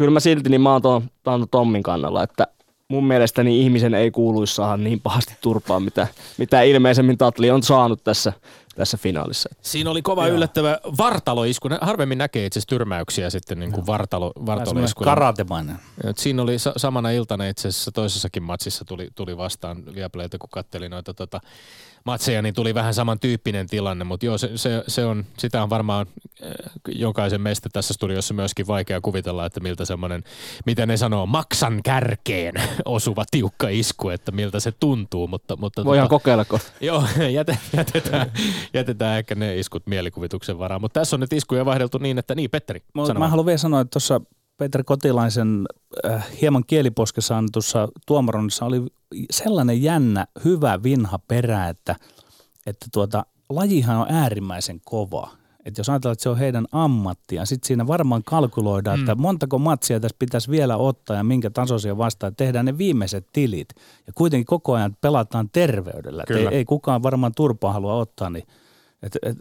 kyllä 0.00 0.10
mä 0.10 0.20
silti 0.20 0.50
niin 0.50 0.60
mä 0.60 0.72
oon 0.72 0.82
tuon, 0.82 1.48
Tommin 1.50 1.82
kannalla, 1.82 2.22
että 2.22 2.46
mun 2.88 3.04
mielestäni 3.06 3.60
ihmisen 3.60 3.94
ei 3.94 4.10
kuuluisi 4.10 4.54
saada 4.54 4.76
niin 4.76 5.00
pahasti 5.00 5.34
turpaa, 5.40 5.80
mitä, 5.80 6.06
mitä 6.38 6.62
ilmeisemmin 6.62 7.18
Tatli 7.18 7.50
on 7.50 7.62
saanut 7.62 8.04
tässä, 8.04 8.32
tässä 8.76 8.96
finaalissa. 8.96 9.48
Siinä 9.62 9.90
oli 9.90 10.02
kova 10.02 10.26
yllättävä 10.26 10.78
vartaloisku. 10.98 11.68
Harvemmin 11.80 12.18
näkee 12.18 12.46
itse 12.46 12.58
asiassa 12.58 12.68
tyrmäyksiä 12.68 13.30
sitten 13.30 13.60
niin 13.60 13.72
kuin 13.72 13.86
vartalo, 13.86 14.32
Semmoinen 14.36 14.58
vartaloiskuja. 14.58 15.04
karatemainen. 15.04 15.76
Siinä 16.16 16.42
oli 16.42 16.58
sa- 16.58 16.72
samana 16.76 17.10
iltana 17.10 17.46
itse 17.48 17.68
asiassa 17.68 17.92
toisessakin 17.92 18.42
matsissa 18.42 18.84
tuli, 18.84 19.08
tuli 19.14 19.36
vastaan 19.36 19.82
Viaplaylta, 19.94 20.38
kun 20.38 20.50
katteli 20.52 20.88
noita 20.88 21.14
tota, 21.14 21.40
matseja, 22.04 22.42
niin 22.42 22.54
tuli 22.54 22.74
vähän 22.74 22.94
samantyyppinen 22.94 23.66
tilanne, 23.66 24.04
mutta 24.04 24.26
joo, 24.26 24.38
se, 24.38 24.50
se, 24.54 24.84
se 24.88 25.04
on, 25.04 25.24
sitä 25.38 25.62
on 25.62 25.70
varmaan 25.70 26.06
äh, 26.44 26.50
jokaisen 26.88 27.40
meistä 27.40 27.68
tässä 27.72 27.94
studiossa 27.94 28.34
myöskin 28.34 28.66
vaikea 28.66 29.00
kuvitella, 29.00 29.46
että 29.46 29.60
miltä 29.60 29.84
semmoinen, 29.84 30.24
mitä 30.66 30.86
ne 30.86 30.96
sanoo, 30.96 31.26
maksan 31.26 31.80
kärkeen 31.84 32.54
osuva 32.84 33.24
tiukka 33.30 33.68
isku, 33.68 34.08
että 34.08 34.32
miltä 34.32 34.60
se 34.60 34.72
tuntuu, 34.72 35.26
mutta, 35.26 35.56
mutta 35.56 35.84
Voidaan 35.84 36.08
kokeilla 36.08 36.44
kohta. 36.44 36.72
Joo, 36.80 37.04
jäte, 37.32 37.58
jätetään, 37.76 38.32
jätetään 38.74 39.18
ehkä 39.18 39.34
ne 39.34 39.56
iskut 39.56 39.86
mielikuvituksen 39.86 40.58
varaan, 40.58 40.80
mutta 40.80 41.00
tässä 41.00 41.16
on 41.16 41.20
nyt 41.20 41.32
iskuja 41.32 41.64
vaihdeltu 41.64 41.98
niin, 41.98 42.18
että 42.18 42.34
niin, 42.34 42.50
Petteri, 42.50 42.82
Mä, 42.94 43.06
sano 43.06 43.20
mä 43.20 43.28
haluan 43.28 43.46
vielä 43.46 43.58
sanoa, 43.58 43.80
että 43.80 43.90
tuossa 43.90 44.20
Petri 44.60 44.84
Kotilaisen 44.84 45.66
äh, 46.06 46.26
hieman 46.40 46.64
kieliposkessa 46.66 47.38
annetussa 47.38 47.88
tuomaronissa 48.06 48.64
oli 48.64 48.82
sellainen 49.30 49.82
jännä, 49.82 50.26
hyvä 50.44 50.82
vinha 50.82 51.18
perä, 51.18 51.68
että, 51.68 51.96
että 52.66 52.86
tuota, 52.92 53.26
lajihan 53.48 53.96
on 53.96 54.06
äärimmäisen 54.10 54.80
kova. 54.84 55.30
Että 55.64 55.80
jos 55.80 55.88
ajatellaan, 55.88 56.12
että 56.12 56.22
se 56.22 56.28
on 56.28 56.38
heidän 56.38 56.66
ammattia, 56.72 57.44
sitten 57.44 57.66
siinä 57.66 57.86
varmaan 57.86 58.22
kalkuloidaan, 58.24 58.98
mm. 58.98 59.02
että 59.02 59.14
montako 59.14 59.58
matsia 59.58 60.00
tässä 60.00 60.16
pitäisi 60.18 60.50
vielä 60.50 60.76
ottaa 60.76 61.16
ja 61.16 61.24
minkä 61.24 61.50
tasoisia 61.50 61.98
vastaan. 61.98 62.36
Tehdään 62.36 62.66
ne 62.66 62.78
viimeiset 62.78 63.26
tilit 63.32 63.68
ja 64.06 64.12
kuitenkin 64.14 64.46
koko 64.46 64.72
ajan 64.74 64.96
pelataan 65.00 65.48
terveydellä. 65.52 66.24
Et 66.30 66.36
Ei, 66.36 66.46
ei 66.46 66.64
kukaan 66.64 67.02
varmaan 67.02 67.32
turpaa 67.36 67.72
halua 67.72 67.94
ottaa, 67.94 68.30
niin 68.30 68.44
et, 68.44 68.54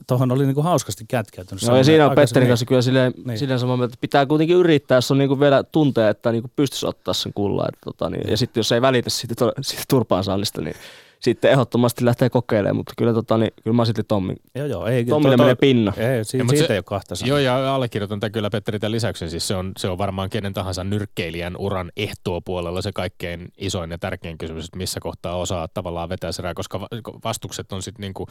tuohon 0.07 0.31
oli 0.31 0.45
niinku 0.45 0.61
hauskasti 0.61 1.05
kätkäytynyt. 1.07 1.63
No 1.67 1.77
ja 1.77 1.83
siinä 1.83 2.05
on 2.07 2.15
Petterin 2.15 2.47
kanssa 2.47 2.65
kyllä 2.65 2.81
silleen, 2.81 3.11
Niin. 3.17 3.27
niin. 3.27 3.39
silleen 3.39 3.59
samaa 3.59 3.77
mieltä, 3.77 3.93
että 3.93 4.01
pitää 4.01 4.25
kuitenkin 4.25 4.57
yrittää, 4.57 4.95
jos 4.97 5.11
on 5.11 5.17
niinku 5.17 5.39
vielä 5.39 5.63
tuntee, 5.63 6.09
että 6.09 6.31
niinku 6.31 6.51
pystyisi 6.55 6.85
ottaa 6.87 7.13
sen 7.13 7.33
kullan. 7.33 7.67
Että 7.69 7.79
tota, 7.85 8.09
niin, 8.09 8.29
ja 8.31 8.37
sitten 8.37 8.59
jos 8.59 8.71
ei 8.71 8.81
välitä 8.81 9.09
siitä, 9.09 9.35
to, 9.35 9.51
siitä 9.61 9.83
turpaan 9.89 10.23
saannista, 10.23 10.61
niin 10.61 10.75
sitten 11.19 11.51
ehdottomasti 11.51 12.05
lähtee 12.05 12.29
kokeilemaan, 12.29 12.75
mutta 12.75 12.93
kyllä, 12.97 13.13
tota, 13.13 13.37
niin, 13.37 13.51
kyllä 13.63 13.75
mä 13.75 13.85
silti 13.85 14.03
Tommi. 14.03 14.35
Joo, 14.55 14.65
joo. 14.67 14.85
Ei, 14.87 15.05
Tommille 15.05 15.37
toi- 15.37 15.45
menee 15.45 15.55
pinna. 15.55 15.93
Ei, 15.97 16.17
Ja, 16.17 16.23
siitä, 16.25 16.45
se- 16.55 16.73
ei 16.73 16.77
ole 16.77 16.83
kahta 16.83 17.15
sanaa. 17.15 17.29
Joo, 17.29 17.37
ja 17.37 17.75
allekirjoitan 17.75 18.19
tämän 18.19 18.31
kyllä 18.31 18.49
Petteri 18.49 18.79
tämän 18.79 18.91
lisäyksen. 18.91 19.29
Siis 19.29 19.47
se, 19.47 19.55
on, 19.55 19.71
se 19.77 19.87
on 19.89 19.97
varmaan 19.97 20.29
kenen 20.29 20.53
tahansa 20.53 20.83
nyrkkeilijän 20.83 21.57
uran 21.57 21.91
ehtoopuolella 21.97 22.81
se 22.81 22.91
kaikkein 22.91 23.47
isoin 23.57 23.91
ja 23.91 23.97
tärkein 23.97 24.37
kysymys, 24.37 24.65
että 24.65 24.77
missä 24.77 24.99
kohtaa 24.99 25.35
osaa 25.35 25.67
tavallaan 25.67 26.09
vetää 26.09 26.31
serää, 26.31 26.53
koska 26.53 26.81
va- 26.81 26.87
vastukset 27.23 27.71
on 27.71 27.81
sitten 27.83 28.01
niinku, 28.01 28.27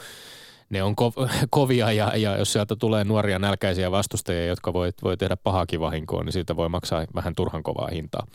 ne 0.71 0.83
on 0.83 0.95
ko- 1.01 1.29
kovia 1.51 1.93
ja, 1.93 2.17
ja 2.17 2.37
jos 2.37 2.53
sieltä 2.53 2.77
tulee 2.77 3.05
nuoria 3.05 3.39
nälkäisiä 3.39 3.91
vastustajia, 3.91 4.47
jotka 4.47 4.73
voi, 4.73 4.91
voi 5.03 5.17
tehdä 5.17 5.37
pahaakin 5.37 5.81
vahinkoa, 5.81 6.25
niin 6.25 6.33
siitä 6.33 6.57
voi 6.57 6.69
maksaa 6.69 7.07
vähän 7.15 7.35
turhan 7.35 7.63
kovaa 7.63 7.89
hintaa. 7.93 8.27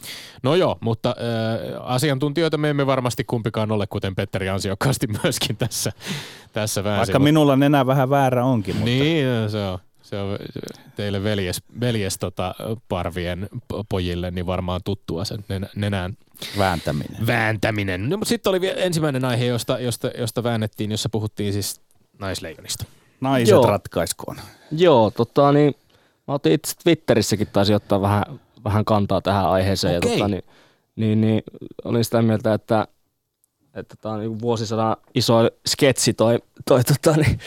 No 0.44 0.56
joo, 0.56 0.78
mutta 0.82 1.10
äh, 1.10 1.82
asiantuntijoita 1.84 2.58
me 2.58 2.70
emme 2.70 2.86
varmasti 2.86 3.24
kumpikaan 3.24 3.72
ole, 3.72 3.88
kuten 3.88 4.16
Petteri 4.16 4.50
ansiokkaasti 4.50 5.08
myöskin 5.24 5.58
tässä, 5.58 5.92
tässä 6.54 6.84
väänsi. 6.84 7.00
Vaikka 7.00 7.20
minulla 7.20 7.56
nenä 7.56 7.86
vähän 7.86 8.10
väärä 8.10 8.46
onkin, 8.46 8.76
mutta 8.76 8.90
Niin, 8.90 9.26
se 9.50 9.66
on. 9.66 9.80
Se 10.04 10.18
on 10.18 10.38
teille 10.96 11.24
veljes, 11.24 11.62
veljes 11.80 12.18
tota, 12.18 12.56
parvien 12.90 13.50
pojille 13.90 14.32
niin 14.32 14.46
varmaan 14.46 14.82
tuttua 14.86 15.26
sen 15.26 15.46
nenän 15.76 16.18
vääntäminen. 16.58 17.28
vääntäminen. 17.28 18.10
No, 18.10 18.18
mutta 18.18 18.30
sitten 18.30 18.50
oli 18.50 18.62
vielä 18.62 18.80
ensimmäinen 18.80 19.26
aihe, 19.26 19.46
josta, 19.46 19.80
josta, 19.80 20.12
josta 20.18 20.44
väännettiin, 20.44 20.92
jossa 20.92 21.10
puhuttiin 21.10 21.54
siis 21.54 21.82
naisleijonista. 22.20 22.86
Naiset 23.22 23.52
Joo. 23.52 23.66
ratkaiskoon. 23.66 24.38
Joo, 24.72 25.12
tota 25.12 25.52
niin, 25.52 25.76
mä 26.28 26.34
otin 26.34 26.52
itse 26.52 26.76
Twitterissäkin 26.84 27.48
taisi 27.54 27.74
ottaa 27.74 28.02
vähän, 28.02 28.24
vähän 28.64 28.86
kantaa 28.86 29.22
tähän 29.22 29.50
aiheeseen. 29.50 29.98
Okei. 29.98 30.12
Ja 30.12 30.18
tota, 30.18 30.28
niin, 30.28 30.44
niin, 30.96 31.22
niin, 31.22 31.44
olin 31.86 32.04
sitä 32.04 32.22
mieltä, 32.22 32.54
että, 32.54 32.88
että 33.74 33.96
tämä 34.02 34.16
on 34.16 34.22
niin 34.22 34.42
vuosisadan 34.42 34.96
iso 35.16 35.50
sketsi 35.68 36.14
toi, 36.14 36.40
toi 36.68 36.84
tota, 36.84 37.18
niin, 37.18 37.40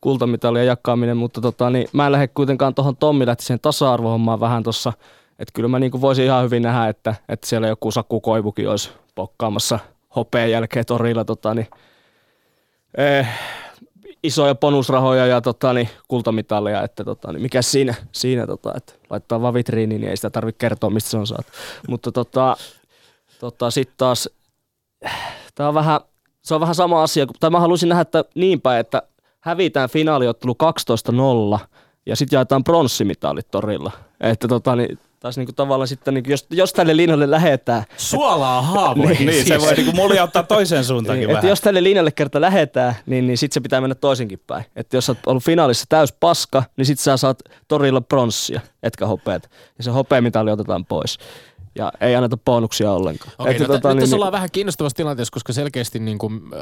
kultamitalien 0.00 0.66
jakaminen, 0.66 1.16
mutta 1.16 1.40
tota, 1.40 1.70
niin, 1.70 1.88
mä 1.92 2.06
en 2.06 2.12
lähde 2.12 2.28
kuitenkaan 2.28 2.74
tuohon 2.74 2.96
Tommi 2.96 3.26
lähti 3.26 3.44
sen 3.44 3.60
tasa-arvohommaan 3.60 4.40
vähän 4.40 4.62
tuossa, 4.62 4.92
että 5.38 5.52
kyllä 5.52 5.68
mä 5.68 5.78
niin 5.78 6.00
voisin 6.00 6.24
ihan 6.24 6.44
hyvin 6.44 6.62
nähdä, 6.62 6.88
että, 6.88 7.14
että 7.28 7.46
siellä 7.46 7.68
joku 7.68 7.90
Saku 7.90 8.20
Koivukin 8.20 8.68
olisi 8.68 8.90
pokkaamassa 9.14 9.78
hopeen 10.16 10.50
jälkeen 10.50 10.86
torilla 10.86 11.24
tota, 11.24 11.54
niin, 11.54 11.66
eh, 12.96 13.28
isoja 14.22 14.54
bonusrahoja 14.54 15.26
ja 15.26 15.40
tota, 15.40 15.72
niin, 15.72 15.88
kultamitalia, 16.08 16.82
että 16.82 17.04
tota, 17.04 17.32
niin 17.32 17.42
mikä 17.42 17.62
siinä, 17.62 17.94
siinä 18.12 18.46
tota, 18.46 18.72
että 18.76 18.92
laittaa 19.10 19.42
vaan 19.42 19.54
vitriiniin, 19.54 20.00
niin 20.00 20.10
ei 20.10 20.16
sitä 20.16 20.30
tarvitse 20.30 20.58
kertoa, 20.58 20.90
mistä 20.90 21.10
se 21.10 21.16
on 21.16 21.26
saatu. 21.26 21.52
Mutta 21.88 22.12
tota, 22.12 22.56
tota, 23.40 23.70
sitten 23.70 23.94
taas, 23.98 24.28
tämä 25.54 25.68
on 25.68 25.74
vähän, 25.74 26.00
se 26.42 26.54
on 26.54 26.60
vähän 26.60 26.74
sama 26.74 27.02
asia, 27.02 27.26
tai 27.40 27.50
mä 27.50 27.60
haluaisin 27.60 27.88
nähdä, 27.88 28.02
että 28.02 28.24
niin 28.34 28.60
että 28.78 29.02
hävitään 29.40 29.90
finaaliottelu 29.90 30.56
12-0 31.56 31.58
ja 32.06 32.16
sitten 32.16 32.36
jaetaan 32.36 32.64
pronssimitalit 32.64 33.50
torilla. 33.50 33.92
Että 34.20 34.48
tota, 34.48 34.76
niin, 34.76 34.98
taas 35.20 35.36
niinku 35.36 35.52
tavallaan 35.52 35.88
sitten, 35.88 36.14
niinku, 36.14 36.30
jos, 36.30 36.46
jos 36.50 36.72
tälle 36.72 36.96
linjalle 36.96 37.30
lähetään, 37.30 37.84
Suolaa 37.96 38.62
haavoihin. 38.72 39.26
Niin, 39.26 39.46
se 39.46 39.60
voi 39.60 39.72
niinku 39.72 39.92
muljauttaa 39.92 40.42
toiseen 40.42 40.84
suuntaankin 40.84 41.26
niin, 41.26 41.30
että 41.30 41.42
vähän. 41.42 41.48
jos 41.48 41.60
tälle 41.60 41.82
linjalle 41.82 42.10
kerta 42.10 42.40
lähetään, 42.40 42.94
niin, 43.06 43.26
niin 43.26 43.38
sitten 43.38 43.54
se 43.54 43.60
pitää 43.60 43.80
mennä 43.80 43.94
toisinkin 43.94 44.42
päin. 44.46 44.64
Että 44.76 44.96
jos 44.96 45.06
sä 45.06 45.12
oot 45.12 45.26
ollut 45.26 45.44
finaalissa 45.44 45.84
täys 45.88 46.12
paska, 46.12 46.62
niin 46.76 46.86
sitten 46.86 47.02
sä 47.02 47.16
saat 47.16 47.42
torilla 47.68 48.00
pronssia, 48.00 48.60
etkä 48.82 49.06
hopeet. 49.06 49.50
Ja 49.78 49.84
se 49.84 49.90
hopeamitali 49.90 50.50
otetaan 50.50 50.84
pois. 50.84 51.18
Ja 51.74 51.92
ei 52.00 52.16
anneta 52.16 52.36
bonuksia 52.36 52.92
ollenkaan. 52.92 53.32
Okei, 53.38 53.50
Että 53.50 53.64
no, 53.64 53.74
tota, 53.74 53.88
nyt 53.88 53.94
niin, 53.94 54.00
tässä 54.00 54.14
niin, 54.14 54.18
ollaan 54.18 54.32
vähän 54.32 54.48
kiinnostavassa 54.52 54.96
tilanteessa, 54.96 55.32
koska 55.32 55.52
selkeästi 55.52 55.98
niin 55.98 56.18
kuin, 56.18 56.40
öö, 56.52 56.60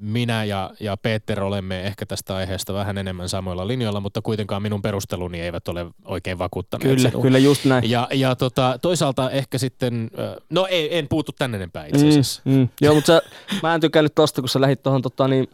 minä 0.00 0.44
ja, 0.44 0.70
ja 0.80 0.96
Peter 0.96 1.42
olemme 1.42 1.82
ehkä 1.82 2.06
tästä 2.06 2.36
aiheesta 2.36 2.74
vähän 2.74 2.98
enemmän 2.98 3.28
samoilla 3.28 3.66
linjoilla, 3.66 4.00
mutta 4.00 4.22
kuitenkaan 4.22 4.62
minun 4.62 4.82
perusteluni 4.82 5.40
eivät 5.40 5.68
ole 5.68 5.86
oikein 6.04 6.38
vakuuttaneet 6.38 6.96
Kyllä, 6.96 7.08
sinua. 7.08 7.22
kyllä 7.22 7.38
just 7.38 7.64
näin. 7.64 7.90
Ja, 7.90 8.08
ja 8.14 8.36
tota, 8.36 8.78
toisaalta 8.82 9.30
ehkä 9.30 9.58
sitten, 9.58 10.10
no 10.50 10.66
ei, 10.66 10.98
en 10.98 11.08
puutu 11.08 11.32
tänne 11.38 11.56
enempää 11.56 11.86
itse 11.86 12.08
asiassa. 12.08 12.42
Mm, 12.44 12.52
mm. 12.52 12.68
Joo, 12.80 12.94
mutta 12.94 13.06
sä, 13.06 13.22
mä 13.62 13.74
en 13.74 13.80
tykännyt 13.80 14.14
tosta, 14.14 14.42
kun 14.42 14.48
sä 14.48 14.60
lähdit 14.60 14.82
tuohon 14.82 15.02
tota, 15.02 15.28
niin, 15.28 15.48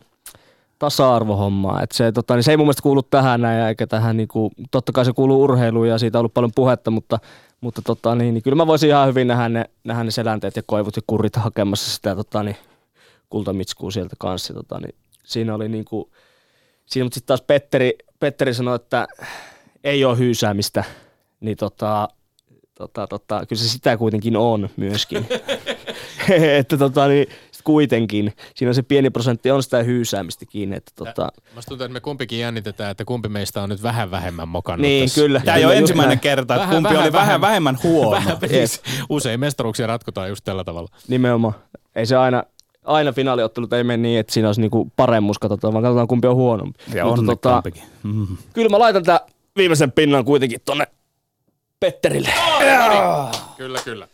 tasa-arvohommaan. 0.78 1.82
Et 1.82 1.92
se, 1.92 2.12
tota, 2.12 2.34
niin 2.34 2.42
se 2.42 2.50
ei 2.50 2.56
mun 2.56 2.66
mielestä 2.66 2.82
kuulu 2.82 3.02
tähän 3.02 3.40
näin, 3.40 3.66
eikä 3.68 3.86
tähän, 3.86 4.16
niinku, 4.16 4.52
totta 4.70 4.92
kai 4.92 5.04
se 5.04 5.12
kuuluu 5.12 5.42
urheiluun 5.42 5.88
ja 5.88 5.98
siitä 5.98 6.18
on 6.18 6.20
ollut 6.20 6.34
paljon 6.34 6.52
puhetta, 6.54 6.90
mutta, 6.90 7.18
mutta 7.60 7.82
tota, 7.82 8.14
niin, 8.14 8.34
niin, 8.34 8.42
kyllä 8.42 8.56
mä 8.56 8.66
voisin 8.66 8.88
ihan 8.88 9.08
hyvin 9.08 9.28
nähdä 9.28 9.48
ne, 9.48 9.64
nähdä 9.84 10.04
ne 10.04 10.10
selänteet 10.10 10.56
ja 10.56 10.62
koivut 10.66 10.96
ja 10.96 11.02
kurrit 11.06 11.36
hakemassa 11.36 11.94
sitä 11.94 12.16
tota, 12.16 12.42
niin, 12.42 12.56
kultamitskua 13.30 13.90
sieltä 13.90 14.16
kanssa. 14.18 14.54
Tota, 14.54 14.80
niin, 14.80 14.94
siinä 15.24 15.54
oli 15.54 15.68
niinku, 15.68 16.10
siinä, 16.86 17.04
mutta 17.04 17.14
sitten 17.14 17.26
taas 17.26 17.42
Petteri, 17.42 17.98
Petteri 18.20 18.54
sanoi, 18.54 18.76
että 18.76 19.06
ei 19.84 20.04
ole 20.04 20.18
hyysäämistä, 20.18 20.84
niin 21.40 21.56
tota, 21.56 22.08
tota, 22.78 23.06
tota, 23.06 23.46
kyllä 23.48 23.62
se 23.62 23.68
sitä 23.68 23.96
kuitenkin 23.96 24.36
on 24.36 24.68
myöskin. 24.76 25.26
että 26.58 26.76
tota, 26.76 27.08
niin, 27.08 27.26
sit 27.52 27.62
kuitenkin, 27.64 28.32
siinä 28.54 28.70
on 28.70 28.74
se 28.74 28.82
pieni 28.82 29.10
prosentti 29.10 29.50
on 29.50 29.62
sitä 29.62 29.82
hyysäämistä 29.82 30.46
kiinni. 30.46 30.76
Että, 30.76 30.92
tota, 30.94 31.28
Musta 31.54 31.68
tuntuu, 31.68 31.84
että 31.84 31.92
me 31.92 32.00
kumpikin 32.00 32.38
jännitetään, 32.38 32.90
että 32.90 33.04
kumpi 33.04 33.28
meistä 33.28 33.62
on 33.62 33.68
nyt 33.68 33.82
vähän 33.82 34.10
vähemmän 34.10 34.48
mokannut 34.48 34.82
niin, 34.82 35.04
tässä. 35.04 35.20
kyllä. 35.20 35.40
Tämä 35.44 35.56
ei 35.56 35.64
ole 35.64 35.76
ensimmäinen 35.76 36.08
näin. 36.08 36.20
kerta, 36.20 36.54
että 36.54 36.60
Vähän, 36.60 36.74
kumpi 36.74 36.88
vähän, 36.88 37.04
oli 37.04 37.12
vähän 37.12 37.26
vähän. 37.26 37.40
vähemmän 37.40 37.78
huono. 37.82 38.10
Vähän 38.10 38.38
pelis. 38.38 38.82
Usein 39.08 39.40
mestaruuksia 39.40 39.86
ratkotaan 39.86 40.28
just 40.28 40.44
tällä 40.44 40.64
tavalla. 40.64 40.88
Nimenomaan. 41.08 41.54
Ei 41.94 42.06
se 42.06 42.16
aina, 42.16 42.44
aina 42.86 43.12
finaaliottelut 43.12 43.72
ei 43.72 43.84
mene 43.84 44.02
niin, 44.02 44.20
että 44.20 44.32
siinä 44.32 44.48
olisi 44.48 44.60
niinku 44.60 44.92
paremmuus 44.96 45.38
katsotaan, 45.38 45.72
vaan 45.72 45.82
katsotaan 45.82 46.08
kumpi 46.08 46.28
on 46.28 46.36
huonompi. 46.36 46.78
Ja 46.94 47.04
Mutta 47.04 47.20
onnekkaampikin. 47.20 47.82
Mm. 48.02 48.26
kyllä 48.52 48.68
mä 48.68 48.78
laitan 48.78 49.02
tämän 49.02 49.20
viimeisen 49.56 49.92
pinnan 49.92 50.24
kuitenkin 50.24 50.60
tonne 50.64 50.86
Petterille. 51.80 52.30
Kyllä, 53.56 53.80
kyllä. 53.84 54.08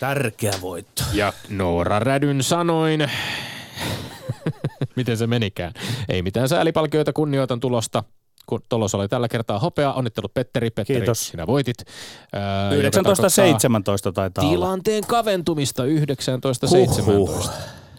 Tärkeä 0.00 0.52
voitto. 0.60 1.02
Ja 1.12 1.32
Noora 1.48 1.98
Rädyn 1.98 2.42
sanoin, 2.42 3.10
miten 4.96 5.16
se 5.16 5.26
menikään. 5.26 5.72
Ei 6.08 6.22
mitään 6.22 6.48
säälipalkioita, 6.48 7.12
kunnioitan 7.12 7.60
tulosta. 7.60 8.04
Kun 8.46 8.60
tulos 8.68 8.94
oli 8.94 9.08
tällä 9.08 9.28
kertaa 9.28 9.58
hopea, 9.58 9.92
onnittelut 9.92 10.34
Petteri. 10.34 10.70
Petteri, 10.70 10.98
Kiitos. 11.00 11.28
sinä 11.28 11.46
voitit. 11.46 11.76
Tarkoittaa 12.92 13.28
19-17 14.10 14.12
taitaa 14.14 14.44
olla. 14.44 14.52
Tilanteen 14.52 15.04
kaventumista 15.06 15.82
19-17. 15.84 15.88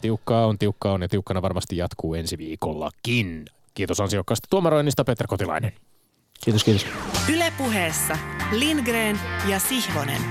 Tiukkaa 0.01 0.45
on, 0.45 0.57
tiukkaa 0.57 0.93
on 0.93 1.01
ja 1.01 1.07
tiukkana 1.09 1.41
varmasti 1.41 1.77
jatkuu 1.77 2.13
ensi 2.13 2.37
viikollakin. 2.37 3.45
Kiitos 3.73 4.01
ansiokkaasta 4.01 4.47
tuomaroinnista, 4.49 5.03
Peter 5.03 5.27
Kotilainen. 5.27 5.73
Kiitos, 6.43 6.63
kiitos. 6.63 6.85
Ylepuheessa 7.33 8.17
Lindgren 8.51 9.19
ja 9.49 9.59
Sihvonen. 9.59 10.21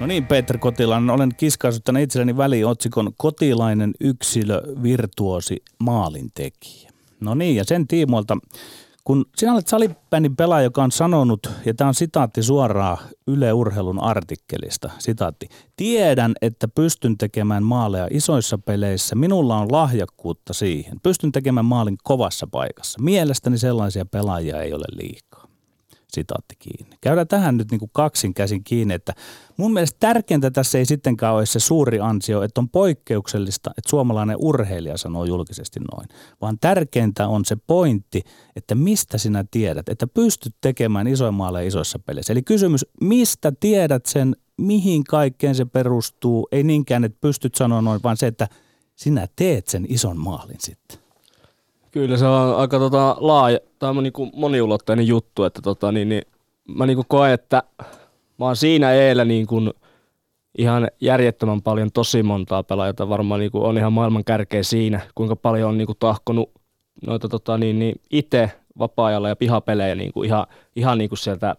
No 0.00 0.06
niin, 0.06 0.26
Peter 0.26 0.58
Kotilainen, 0.58 1.10
olen 1.10 1.30
kiskaissut 1.36 1.84
tänne 1.84 2.02
itselleni 2.02 2.36
väliin 2.36 2.66
otsikon 2.66 3.12
Kotilainen 3.16 3.94
yksilö, 4.00 4.62
virtuosi, 4.82 5.62
maalintekijä. 5.78 6.90
No 7.20 7.34
niin, 7.34 7.56
ja 7.56 7.64
sen 7.64 7.86
tiimoilta, 7.86 8.36
kun 9.04 9.24
sinä 9.36 9.52
olet 9.52 9.66
salibändin 9.66 10.36
pelaaja, 10.36 10.64
joka 10.64 10.84
on 10.84 10.92
sanonut, 10.92 11.50
ja 11.66 11.74
tämä 11.74 11.88
on 11.88 11.94
sitaatti 11.94 12.42
suoraan 12.42 12.98
Yle 13.26 13.52
Urheilun 13.52 14.02
artikkelista, 14.02 14.90
sitaatti, 14.98 15.48
tiedän, 15.76 16.34
että 16.42 16.68
pystyn 16.68 17.18
tekemään 17.18 17.62
maaleja 17.62 18.08
isoissa 18.10 18.58
peleissä, 18.58 19.14
minulla 19.14 19.58
on 19.58 19.72
lahjakkuutta 19.72 20.52
siihen, 20.52 21.00
pystyn 21.02 21.32
tekemään 21.32 21.66
maalin 21.66 21.96
kovassa 22.02 22.46
paikassa. 22.46 23.02
Mielestäni 23.02 23.58
sellaisia 23.58 24.04
pelaajia 24.04 24.62
ei 24.62 24.72
ole 24.72 24.84
liikaa 24.90 25.43
sitaatti 26.14 26.54
kiinni. 26.58 26.96
Käydään 27.00 27.28
tähän 27.28 27.56
nyt 27.56 27.70
niin 27.70 27.78
kuin 27.78 27.90
kaksin 27.92 28.34
käsin 28.34 28.64
kiinni, 28.64 28.94
että 28.94 29.12
mun 29.56 29.72
mielestä 29.72 29.96
tärkeintä 30.00 30.50
tässä 30.50 30.78
ei 30.78 30.86
sittenkään 30.86 31.34
ole 31.34 31.46
se 31.46 31.60
suuri 31.60 32.00
ansio, 32.00 32.42
että 32.42 32.60
on 32.60 32.68
poikkeuksellista, 32.68 33.70
että 33.78 33.90
suomalainen 33.90 34.36
urheilija 34.40 34.96
sanoo 34.96 35.24
julkisesti 35.24 35.80
noin, 35.80 36.08
vaan 36.40 36.58
tärkeintä 36.60 37.28
on 37.28 37.44
se 37.44 37.56
pointti, 37.66 38.22
että 38.56 38.74
mistä 38.74 39.18
sinä 39.18 39.44
tiedät, 39.50 39.88
että 39.88 40.06
pystyt 40.06 40.54
tekemään 40.60 41.06
isoja 41.06 41.32
maaleja 41.32 41.68
isoissa 41.68 41.98
peleissä. 41.98 42.32
Eli 42.32 42.42
kysymys, 42.42 42.86
mistä 43.00 43.52
tiedät 43.60 44.06
sen, 44.06 44.36
mihin 44.56 45.04
kaikkeen 45.04 45.54
se 45.54 45.64
perustuu, 45.64 46.48
ei 46.52 46.62
niinkään, 46.62 47.04
että 47.04 47.18
pystyt 47.20 47.54
sanoa 47.54 47.82
noin, 47.82 48.00
vaan 48.02 48.16
se, 48.16 48.26
että 48.26 48.48
sinä 48.96 49.28
teet 49.36 49.68
sen 49.68 49.86
ison 49.88 50.18
maalin 50.18 50.60
sitten. 50.60 51.03
Kyllä 51.94 52.16
se 52.16 52.26
on 52.26 52.56
aika 52.56 52.78
tota, 52.78 53.16
laaja, 53.20 53.58
tai 53.78 53.90
on 53.90 54.02
niinku 54.02 54.30
moniulotteinen 54.32 55.06
juttu, 55.06 55.44
että 55.44 55.62
tota, 55.62 55.92
niin, 55.92 56.08
niin, 56.08 56.22
mä 56.68 56.86
niinku 56.86 57.04
koen, 57.08 57.32
että 57.32 57.62
mä 58.38 58.44
oon 58.44 58.56
siinä 58.56 58.92
eellä 58.92 59.24
niinku 59.24 59.56
ihan 60.58 60.88
järjettömän 61.00 61.62
paljon 61.62 61.92
tosi 61.92 62.22
montaa 62.22 62.62
pelaajaa, 62.62 63.08
varmaan 63.08 63.40
niinku 63.40 63.64
on 63.64 63.78
ihan 63.78 63.92
maailman 63.92 64.24
kärkeä 64.24 64.62
siinä, 64.62 65.00
kuinka 65.14 65.36
paljon 65.36 65.68
on 65.68 65.78
niinku 65.78 65.94
tahkonut 65.94 66.50
noita 67.06 67.28
tota, 67.28 67.58
niin, 67.58 67.78
niin 67.78 68.00
itse 68.10 68.50
vapaa-ajalla 68.78 69.28
ja 69.28 69.36
pihapelejä 69.36 69.94
niinku 69.94 70.22
ihan, 70.22 70.46
ihan 70.76 70.98
niinku 70.98 71.16
sieltä 71.16 71.56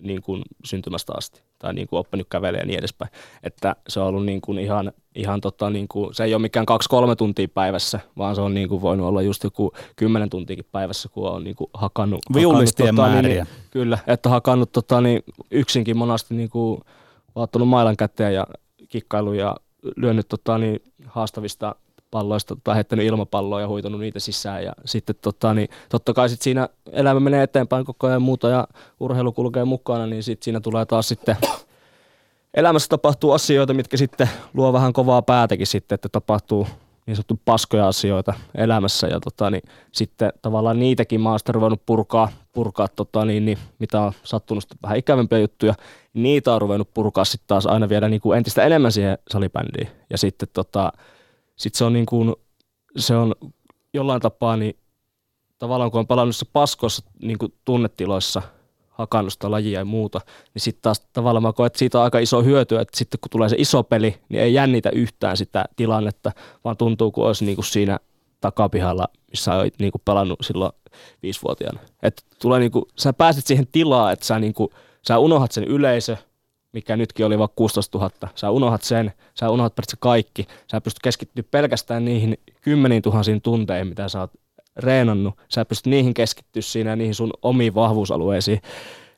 niinku 0.00 0.38
syntymästä 0.64 1.12
asti 1.16 1.42
tai 1.58 1.74
niinku 1.74 1.96
oppinut 1.96 2.26
kävelemään 2.30 2.62
ja 2.62 2.66
niin 2.66 2.78
edespäin. 2.78 3.10
Että 3.42 3.76
se 3.88 4.00
on 4.00 4.06
ollut 4.06 4.24
niinku 4.24 4.52
ihan, 4.52 4.92
ihan 5.18 5.40
tota 5.40 5.70
niinku, 5.70 6.10
se 6.12 6.24
ei 6.24 6.34
ole 6.34 6.42
mikään 6.42 6.66
kaksi-kolme 6.66 7.16
tuntia 7.16 7.48
päivässä, 7.54 8.00
vaan 8.18 8.34
se 8.34 8.40
on 8.40 8.54
niinku 8.54 8.82
voinut 8.82 9.06
olla 9.06 9.22
just 9.22 9.44
joku 9.44 9.72
kymmenen 9.96 10.30
tuntiakin 10.30 10.66
päivässä, 10.72 11.08
kun 11.08 11.30
on 11.30 11.44
niinku 11.44 11.70
hakannut. 11.74 12.20
Viulistien 12.34 12.96
hakannut, 12.96 13.12
tota, 13.12 13.22
määriä. 13.22 13.44
Niin, 13.44 13.54
kyllä, 13.70 13.98
että 14.06 14.28
hakannut 14.28 14.72
tota, 14.72 15.00
niin, 15.00 15.22
yksinkin 15.50 15.96
monasti 15.96 16.34
niinku, 16.34 16.80
vaattanut 17.36 17.68
mailan 17.68 17.96
käteen 17.96 18.34
ja 18.34 18.46
kikkailu 18.88 19.32
ja 19.32 19.56
lyönyt 19.96 20.28
tota, 20.28 20.58
niin, 20.58 20.82
haastavista 21.06 21.74
palloista 22.10 22.56
tai 22.64 22.74
heittänyt 22.74 23.06
ilmapalloa 23.06 23.60
ja 23.60 23.68
huitanut 23.68 24.00
niitä 24.00 24.20
sisään. 24.20 24.64
Ja 24.64 24.72
sitten 24.84 25.16
tota, 25.22 25.54
niin, 25.54 25.68
totta 25.88 26.14
kai 26.14 26.28
sit 26.28 26.42
siinä 26.42 26.68
elämä 26.92 27.20
menee 27.20 27.42
eteenpäin 27.42 27.84
koko 27.84 28.06
ajan 28.06 28.22
muuta 28.22 28.48
ja 28.48 28.68
urheilu 29.00 29.32
kulkee 29.32 29.64
mukana, 29.64 30.06
niin 30.06 30.22
sit 30.22 30.42
siinä 30.42 30.60
tulee 30.60 30.86
taas 30.86 31.08
sitten 31.08 31.36
elämässä 32.58 32.88
tapahtuu 32.88 33.32
asioita, 33.32 33.74
mitkä 33.74 33.96
sitten 33.96 34.28
luo 34.54 34.72
vähän 34.72 34.92
kovaa 34.92 35.22
päätäkin 35.22 35.66
sitten, 35.66 35.94
että 35.94 36.08
tapahtuu 36.08 36.66
niin 37.06 37.16
sanottu 37.16 37.40
paskoja 37.44 37.88
asioita 37.88 38.34
elämässä. 38.54 39.06
Ja 39.06 39.20
tota, 39.20 39.50
niin, 39.50 39.62
sitten 39.92 40.32
tavallaan 40.42 40.78
niitäkin 40.78 41.20
mä 41.20 41.30
oon 41.30 41.38
ruvennut 41.48 41.86
purkaa, 41.86 42.28
purkaa 42.52 42.88
tota, 42.88 43.24
niin, 43.24 43.44
niin, 43.44 43.58
mitä 43.78 44.00
on 44.00 44.12
sattunut 44.22 44.64
vähän 44.82 44.98
ikävämpiä 44.98 45.38
juttuja, 45.38 45.74
niitä 46.14 46.54
on 46.54 46.60
ruvennut 46.60 46.94
purkaa 46.94 47.24
sitten 47.24 47.48
taas 47.48 47.66
aina 47.66 47.88
vielä 47.88 48.08
niin 48.08 48.20
kuin 48.20 48.38
entistä 48.38 48.62
enemmän 48.62 48.92
siihen 48.92 49.18
salibändiin. 49.30 49.88
Ja 50.10 50.18
sitten 50.18 50.48
tota, 50.52 50.92
sit 51.56 51.74
se 51.74 51.84
on 51.84 51.92
niin 51.92 52.06
kuin, 52.06 52.34
se 52.96 53.16
on 53.16 53.34
jollain 53.94 54.20
tapaa 54.20 54.56
niin 54.56 54.76
tavallaan 55.58 55.90
kun 55.90 55.98
on 55.98 56.06
palannut 56.06 56.36
paskossa 56.52 57.02
niin 57.22 57.38
kuin 57.38 57.54
tunnetiloissa– 57.64 58.42
hakannut 58.98 59.32
sitä 59.32 59.50
lajia 59.50 59.78
ja 59.78 59.84
muuta, 59.84 60.20
niin 60.54 60.62
sitten 60.62 60.82
taas 60.82 61.00
tavallaan 61.00 61.42
mä 61.42 61.52
koen, 61.52 61.66
että 61.66 61.78
siitä 61.78 61.98
on 61.98 62.04
aika 62.04 62.18
iso 62.18 62.42
hyöty, 62.42 62.78
että 62.78 62.98
sitten 62.98 63.20
kun 63.20 63.30
tulee 63.30 63.48
se 63.48 63.56
iso 63.58 63.82
peli, 63.82 64.16
niin 64.28 64.42
ei 64.42 64.54
jännitä 64.54 64.90
yhtään 64.90 65.36
sitä 65.36 65.64
tilannetta, 65.76 66.32
vaan 66.64 66.76
tuntuu 66.76 67.10
kuin 67.10 67.26
olisi 67.26 67.44
niin 67.44 67.56
kuin 67.56 67.64
siinä 67.64 67.98
takapihalla, 68.40 69.08
missä 69.30 69.54
olet 69.54 69.74
niin 69.78 69.92
kuin 69.92 70.02
pelannut 70.04 70.38
silloin 70.42 70.72
viisivuotiaana. 71.22 71.80
Että 72.02 72.22
tulee 72.42 72.60
niin 72.60 72.72
kuin, 72.72 72.84
sä 72.96 73.12
pääset 73.12 73.46
siihen 73.46 73.66
tilaan, 73.72 74.12
että 74.12 74.24
sä, 74.26 74.38
niin 74.38 74.54
kuin, 74.54 74.70
sä 75.08 75.18
unohat 75.18 75.52
sen 75.52 75.64
yleisö, 75.64 76.16
mikä 76.72 76.96
nytkin 76.96 77.26
oli 77.26 77.38
vaikka 77.38 77.54
16 77.56 77.98
000. 77.98 78.10
Sä 78.34 78.50
unohat 78.50 78.82
sen, 78.82 79.12
sä 79.34 79.50
unohat 79.50 79.74
periaatteessa 79.74 79.96
kaikki. 80.00 80.46
Sä 80.70 80.80
pystyt 80.80 81.02
keskittyä 81.02 81.44
pelkästään 81.50 82.04
niihin 82.04 82.38
kymmeniin 82.60 83.02
tuhansiin 83.02 83.42
tunteihin, 83.42 83.86
mitä 83.86 84.08
sä 84.08 84.20
oot 84.20 84.30
reenannut, 84.78 85.34
sä 85.48 85.64
pystyt 85.64 85.90
niihin 85.90 86.14
keskittyä 86.14 86.62
siinä 86.62 86.96
niihin 86.96 87.14
sun 87.14 87.30
omiin 87.42 87.74
vahvuusalueisiin, 87.74 88.60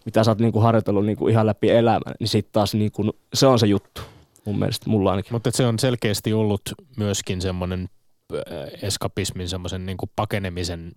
mitä 0.05 0.25
sä 0.25 0.31
oot 0.31 0.39
niinku 0.39 0.61
harjoitellut 0.61 1.07
niinku 1.07 1.29
ihan 1.29 1.47
läpi 1.47 1.71
elämän, 1.71 2.15
niin 2.21 2.29
sitten 2.29 2.53
taas 2.53 2.75
niinku, 2.75 3.17
se 3.35 3.47
on 3.47 3.59
se 3.59 3.67
juttu 3.67 4.01
mun 4.45 4.59
mielestä, 4.59 4.91
mulla 4.91 5.11
ainakin. 5.11 5.33
Mutta 5.33 5.51
se 5.51 5.67
on 5.67 5.79
selkeästi 5.79 6.33
ollut 6.33 6.63
myöskin 6.97 7.41
semmoinen 7.41 7.89
äh, 8.33 8.39
eskapismin 8.83 9.49
semmoisen 9.49 9.87
niin 9.87 9.97
pakenemisen 10.17 10.93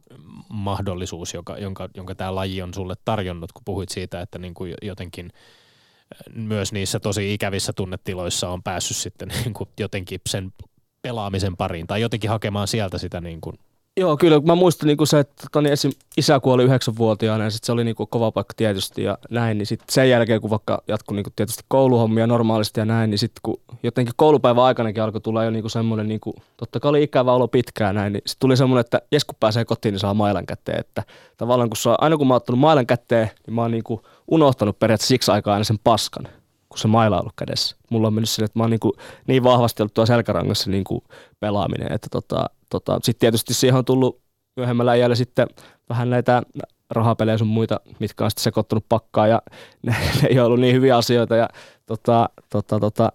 mahdollisuus, 0.49 1.33
joka, 1.33 1.57
jonka, 1.57 1.89
jonka 1.93 2.15
tämä 2.15 2.35
laji 2.35 2.61
on 2.61 2.73
sulle 2.73 2.95
tarjonnut, 3.05 3.51
kun 3.51 3.61
puhuit 3.65 3.89
siitä, 3.89 4.21
että 4.21 4.39
niin 4.39 4.53
kuin 4.53 4.73
jotenkin 4.81 5.31
äh, 5.35 6.35
myös 6.35 6.71
niissä 6.71 6.99
tosi 6.99 7.33
ikävissä 7.33 7.73
tunnetiloissa 7.73 8.49
on 8.49 8.63
päässyt 8.63 8.97
sitten 8.97 9.27
niin 9.43 9.53
kuin 9.53 9.69
jotenkin 9.79 10.21
sen 10.29 10.53
pelaamisen 11.01 11.57
pariin 11.57 11.87
tai 11.87 12.01
jotenkin 12.01 12.29
hakemaan 12.29 12.67
sieltä 12.67 12.97
sitä 12.97 13.21
niin 13.21 13.41
kuin 13.41 13.55
Joo, 13.97 14.17
kyllä. 14.17 14.39
Mä 14.39 14.55
muistan 14.55 14.87
niin 14.87 15.07
se, 15.07 15.19
että 15.19 15.47
toni 15.51 15.69
esim. 15.71 15.91
isä 16.17 16.39
kuoli 16.39 16.63
yhdeksänvuotiaana 16.63 17.43
ja 17.43 17.49
sit 17.49 17.63
se 17.63 17.71
oli 17.71 17.83
niin 17.83 17.95
kuin 17.95 18.09
kova 18.09 18.31
paikka 18.31 18.53
tietysti 18.57 19.03
ja 19.03 19.17
näin. 19.29 19.57
Niin 19.57 19.65
sitten 19.65 19.85
sen 19.89 20.09
jälkeen, 20.09 20.41
kun 20.41 20.49
vaikka 20.49 20.83
jatkui 20.87 21.15
niin 21.15 21.23
kuin 21.23 21.33
tietysti 21.35 21.63
kouluhommia 21.67 22.27
normaalisti 22.27 22.79
ja 22.79 22.85
näin, 22.85 23.09
niin 23.09 23.17
sitten 23.19 23.39
kun 23.43 23.59
jotenkin 23.83 24.13
koulupäivän 24.17 24.63
aikanakin 24.63 25.03
alkoi 25.03 25.21
tulla 25.21 25.43
jo 25.43 25.51
niin 25.51 25.63
kuin 25.63 25.71
semmoinen, 25.71 26.07
niin 26.07 26.19
kuin, 26.19 26.35
totta 26.57 26.79
kai 26.79 26.89
oli 26.89 27.03
ikävä 27.03 27.33
olo 27.33 27.47
pitkään 27.47 27.95
näin, 27.95 28.13
niin 28.13 28.21
sitten 28.25 28.39
tuli 28.39 28.57
semmoinen, 28.57 28.81
että 28.81 29.01
jes 29.11 29.25
kun 29.25 29.35
pääsee 29.39 29.65
kotiin, 29.65 29.93
niin 29.93 29.99
saa 29.99 30.13
mailan 30.13 30.45
käteen. 30.45 30.79
Että 30.79 31.03
tavallaan 31.37 31.69
kun 31.69 31.77
saa, 31.77 31.97
aina 32.01 32.17
kun 32.17 32.27
mä 32.27 32.33
oon 32.33 32.37
ottanut 32.37 32.59
mailan 32.59 32.87
käteen, 32.87 33.29
niin 33.47 33.53
mä 33.53 33.61
oon 33.61 33.71
niin 33.71 33.83
kuin 33.83 34.01
unohtanut 34.27 34.79
periaatteessa 34.79 35.09
siksi 35.09 35.31
aikaa 35.31 35.53
aina 35.53 35.63
sen 35.63 35.79
paskan 35.83 36.27
kun 36.73 36.79
se 36.79 36.87
maila 36.87 37.15
on 37.15 37.21
ollut 37.21 37.33
kädessä. 37.35 37.75
Mulla 37.89 38.07
on 38.07 38.13
mennyt 38.13 38.29
sille, 38.29 38.45
että 38.45 38.59
mä 38.59 38.63
oon 38.63 38.69
niin, 38.69 38.79
kuin, 38.79 38.93
niin 39.27 39.43
vahvasti 39.43 39.83
ollut 39.83 39.93
tuossa 39.93 40.13
selkärangassa 40.13 40.69
niin 40.69 40.83
kuin 40.83 41.01
pelaaminen, 41.39 41.91
että 41.91 42.07
tota, 42.11 42.49
tota, 42.79 42.99
sitten 43.03 43.19
tietysti 43.19 43.53
siihen 43.53 43.77
on 43.77 43.85
tullut 43.85 44.21
myöhemmällä 44.55 44.95
iällä 44.95 45.15
sitten 45.15 45.47
vähän 45.89 46.09
näitä 46.09 46.43
rahapelejä 46.89 47.37
sun 47.37 47.47
muita, 47.47 47.79
mitkä 47.99 48.23
on 48.23 48.31
sitten 48.31 48.43
sekoittunut 48.43 48.85
pakkaan 48.89 49.29
ja 49.29 49.41
ne, 49.81 49.91
ne 50.21 50.27
ei 50.29 50.39
ollut 50.39 50.59
niin 50.59 50.75
hyviä 50.75 50.97
asioita 50.97 51.35
ja 51.35 51.49
tota, 51.85 52.29
tota, 52.49 52.79
tota, 52.79 53.11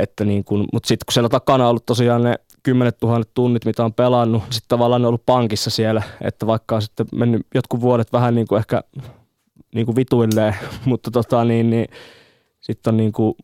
että 0.00 0.24
niin 0.24 0.44
kun, 0.44 0.68
mutta 0.72 0.86
sitten 0.86 1.06
kun 1.06 1.12
siellä 1.12 1.28
takana 1.28 1.64
on 1.64 1.70
ollut 1.70 1.86
tosiaan 1.86 2.22
ne 2.22 2.34
kymmenet 2.62 2.98
tuhannet 2.98 3.30
tunnit, 3.34 3.64
mitä 3.64 3.84
on 3.84 3.94
pelannut, 3.94 4.42
sitten 4.42 4.68
tavallaan 4.68 5.02
ne 5.02 5.06
on 5.06 5.10
ollut 5.10 5.26
pankissa 5.26 5.70
siellä, 5.70 6.02
että 6.20 6.46
vaikka 6.46 6.74
on 6.74 6.82
sitten 6.82 7.06
mennyt 7.12 7.46
jotkut 7.54 7.80
vuodet 7.80 8.12
vähän 8.12 8.34
niin 8.34 8.46
kuin 8.46 8.58
ehkä 8.58 8.82
niin 9.74 9.86
kuin 9.86 9.96
vituilleen, 9.96 10.56
mutta 10.84 11.10
tota 11.10 11.44
niin, 11.44 11.70
niin 11.70 11.86
sitten 12.60 12.92
on 12.92 12.96
niin 12.96 13.12
kuin 13.12 13.34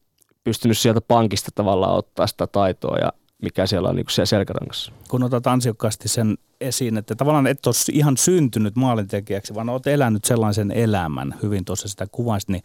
pystynyt 0.44 0.78
sieltä 0.78 1.00
pankista 1.00 1.50
tavallaan 1.54 1.96
ottaa 1.96 2.26
sitä 2.26 2.46
taitoa 2.46 2.98
ja 2.98 3.12
mikä 3.42 3.66
siellä 3.66 3.88
on 3.88 3.96
niin 3.96 4.06
siellä 4.08 4.26
selkärangassa. 4.26 4.92
Kun 5.08 5.22
otat 5.22 5.46
ansiokkaasti 5.46 6.08
sen 6.08 6.38
esiin, 6.60 6.98
että 6.98 7.14
tavallaan 7.14 7.46
et 7.46 7.66
ole 7.66 7.74
ihan 7.92 8.16
syntynyt 8.16 8.76
maalintekijäksi, 8.76 9.54
vaan 9.54 9.68
olet 9.68 9.86
elänyt 9.86 10.24
sellaisen 10.24 10.70
elämän, 10.70 11.34
hyvin 11.42 11.64
tuossa 11.64 11.88
sitä 11.88 12.06
kuvasit, 12.12 12.48
niin 12.48 12.62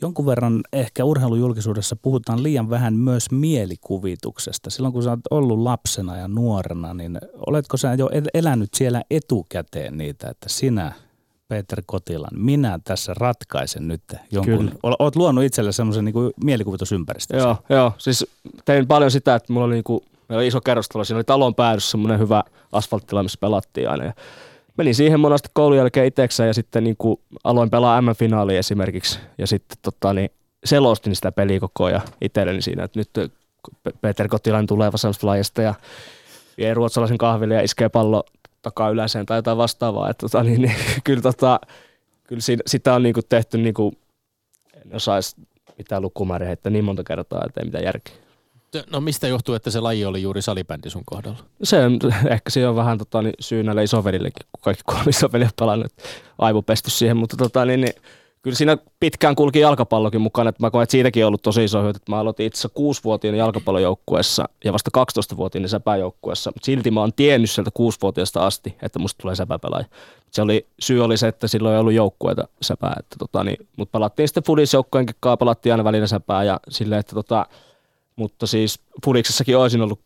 jonkun 0.00 0.26
verran 0.26 0.60
ehkä 0.72 1.04
urheilujulkisuudessa 1.04 1.96
puhutaan 1.96 2.42
liian 2.42 2.70
vähän 2.70 2.94
myös 2.94 3.30
mielikuvituksesta. 3.30 4.70
Silloin 4.70 4.92
kun 4.92 5.02
sä 5.02 5.10
oot 5.10 5.20
ollut 5.30 5.58
lapsena 5.58 6.16
ja 6.16 6.28
nuorena, 6.28 6.94
niin 6.94 7.18
oletko 7.46 7.76
sä 7.76 7.94
jo 7.94 8.10
elänyt 8.34 8.74
siellä 8.74 9.02
etukäteen 9.10 9.98
niitä, 9.98 10.30
että 10.30 10.48
sinä– 10.48 10.92
Peter 11.54 11.82
Kotilan, 11.86 12.30
minä 12.32 12.78
tässä 12.84 13.14
ratkaisen 13.14 13.88
nyt 13.88 14.02
jonkun. 14.30 14.58
Kyllä. 14.58 14.96
Olet 14.98 15.16
luonut 15.16 15.44
itselle 15.44 15.72
semmoisen 15.72 16.04
niin 16.04 16.14
mielikuvitusympäristön. 16.44 17.38
Joo, 17.38 17.56
joo, 17.68 17.92
siis 17.98 18.26
tein 18.64 18.86
paljon 18.86 19.10
sitä, 19.10 19.34
että 19.34 19.52
mulla 19.52 19.66
oli, 19.66 19.74
niin 19.74 19.84
kuin, 19.84 20.00
meillä 20.28 20.40
oli 20.40 20.46
iso 20.46 20.60
kerrostalo, 20.60 21.04
siinä 21.04 21.18
oli 21.18 21.24
talon 21.24 21.54
päädyssä 21.54 21.90
semmoinen 21.90 22.18
hyvä 22.18 22.42
asfalttila, 22.72 23.22
missä 23.22 23.38
pelattiin 23.40 23.90
aina. 23.90 24.04
Ja 24.04 24.12
menin 24.76 24.94
siihen 24.94 25.20
monasti 25.20 25.48
koulun 25.52 25.76
jälkeen 25.76 26.06
itsekseen 26.06 26.46
ja 26.46 26.54
sitten 26.54 26.84
niin 26.84 26.96
kuin 26.98 27.20
aloin 27.44 27.70
pelaa 27.70 28.02
M-finaalia 28.02 28.58
esimerkiksi. 28.58 29.18
Ja 29.38 29.46
sitten 29.46 29.78
tota, 29.82 30.12
niin 30.14 30.30
selostin 30.64 31.16
sitä 31.16 31.32
peliä 31.32 31.60
koko 31.60 31.84
ajan 31.84 32.02
itselleni 32.20 32.62
siinä, 32.62 32.84
että 32.84 33.00
nyt 33.00 33.32
Peter 34.00 34.28
Kotilan 34.28 34.66
tulee 34.66 34.92
vasemmasta 34.92 35.26
lajista 35.26 35.62
ja 35.62 35.74
vie 36.58 36.74
ruotsalaisen 36.74 37.18
kahville 37.18 37.54
ja 37.54 37.62
iskee 37.62 37.88
pallo 37.88 38.24
takaa 38.64 38.90
yläiseen 38.90 39.26
tai 39.26 39.38
jotain 39.38 39.58
vastaavaa. 39.58 40.10
Että, 40.10 40.20
tota, 40.20 40.42
niin, 40.42 40.62
niin, 40.62 40.76
kyllä, 41.04 41.22
tota, 41.22 41.60
kyllä 42.24 42.40
siinä, 42.40 42.62
sitä 42.66 42.94
on 42.94 43.02
niin 43.02 43.14
kuin 43.14 43.26
tehty, 43.28 43.58
niin 43.58 43.74
kuin, 43.74 43.98
en 44.84 44.96
osaisi 44.96 45.36
mitään 45.78 46.02
lukumääriä 46.02 46.46
heittää 46.46 46.70
niin 46.70 46.84
monta 46.84 47.04
kertaa, 47.04 47.44
että 47.46 47.60
ei 47.60 47.64
mitään 47.64 47.84
järkeä. 47.84 48.14
No 48.90 49.00
mistä 49.00 49.28
johtuu, 49.28 49.54
että 49.54 49.70
se 49.70 49.80
laji 49.80 50.04
oli 50.04 50.22
juuri 50.22 50.42
salibändi 50.42 50.90
sun 50.90 51.02
kohdalla? 51.04 51.38
Se 51.62 51.84
on, 51.84 51.98
ehkä 52.34 52.50
se 52.50 52.68
on 52.68 52.76
vähän 52.76 52.98
tota, 52.98 53.22
niin, 53.22 53.34
syy 53.40 53.62
näille 53.62 53.82
isovedillekin, 53.82 54.46
kun 54.52 54.62
kaikki 54.62 54.82
kolme 54.86 55.04
isoveliä 55.08 55.50
pelannut, 55.58 55.92
aivopesty 56.38 56.90
siihen, 56.90 57.16
mutta 57.16 57.36
tota, 57.36 57.64
niin, 57.64 57.80
niin, 57.80 57.94
kyllä 58.44 58.56
siinä 58.56 58.78
pitkään 59.00 59.34
kulki 59.34 59.60
jalkapallokin 59.60 60.20
mukana, 60.20 60.48
että 60.48 60.62
mä 60.62 60.70
koen, 60.70 60.82
että 60.82 60.90
siitäkin 60.90 61.24
on 61.24 61.26
ollut 61.26 61.42
tosi 61.42 61.64
iso 61.64 61.82
hyöty. 61.82 62.00
Mä 62.08 62.18
aloitin 62.18 62.46
itse 62.46 62.58
asiassa 62.58 63.00
6-vuotiaana 63.00 63.38
jalkapallojoukkueessa 63.38 64.48
ja 64.64 64.72
vasta 64.72 64.90
12-vuotiaana 64.98 65.68
säpäjoukkueessa, 65.68 66.50
mutta 66.50 66.66
silti 66.66 66.90
mä 66.90 67.00
oon 67.00 67.12
tiennyt 67.12 67.50
sieltä 67.50 67.70
6-vuotiaasta 67.78 68.46
asti, 68.46 68.76
että 68.82 68.98
musta 68.98 69.22
tulee 69.22 69.34
säpäpelaaja. 69.34 69.84
Se 70.30 70.42
oli, 70.42 70.66
syy 70.80 71.04
oli 71.04 71.16
se, 71.16 71.28
että 71.28 71.48
silloin 71.48 71.74
ei 71.74 71.80
ollut 71.80 71.92
joukkueita 71.92 72.48
säpää, 72.62 72.96
että 72.98 73.16
tota, 73.18 73.44
niin, 73.44 73.68
mutta 73.76 73.92
pelattiin 73.92 74.28
sitten 74.28 74.42
fudisjoukkueenkin 74.42 75.16
kanssa, 75.20 75.36
pelattiin 75.36 75.72
aina 75.72 75.84
välillä 75.84 76.06
säpää 76.06 76.44
ja 76.44 76.60
silleen, 76.68 77.00
että 77.00 77.14
tota, 77.14 77.46
mutta 78.16 78.46
siis 78.46 78.80
fudiksessakin 79.04 79.56
olisin 79.56 79.82
ollut 79.82 80.00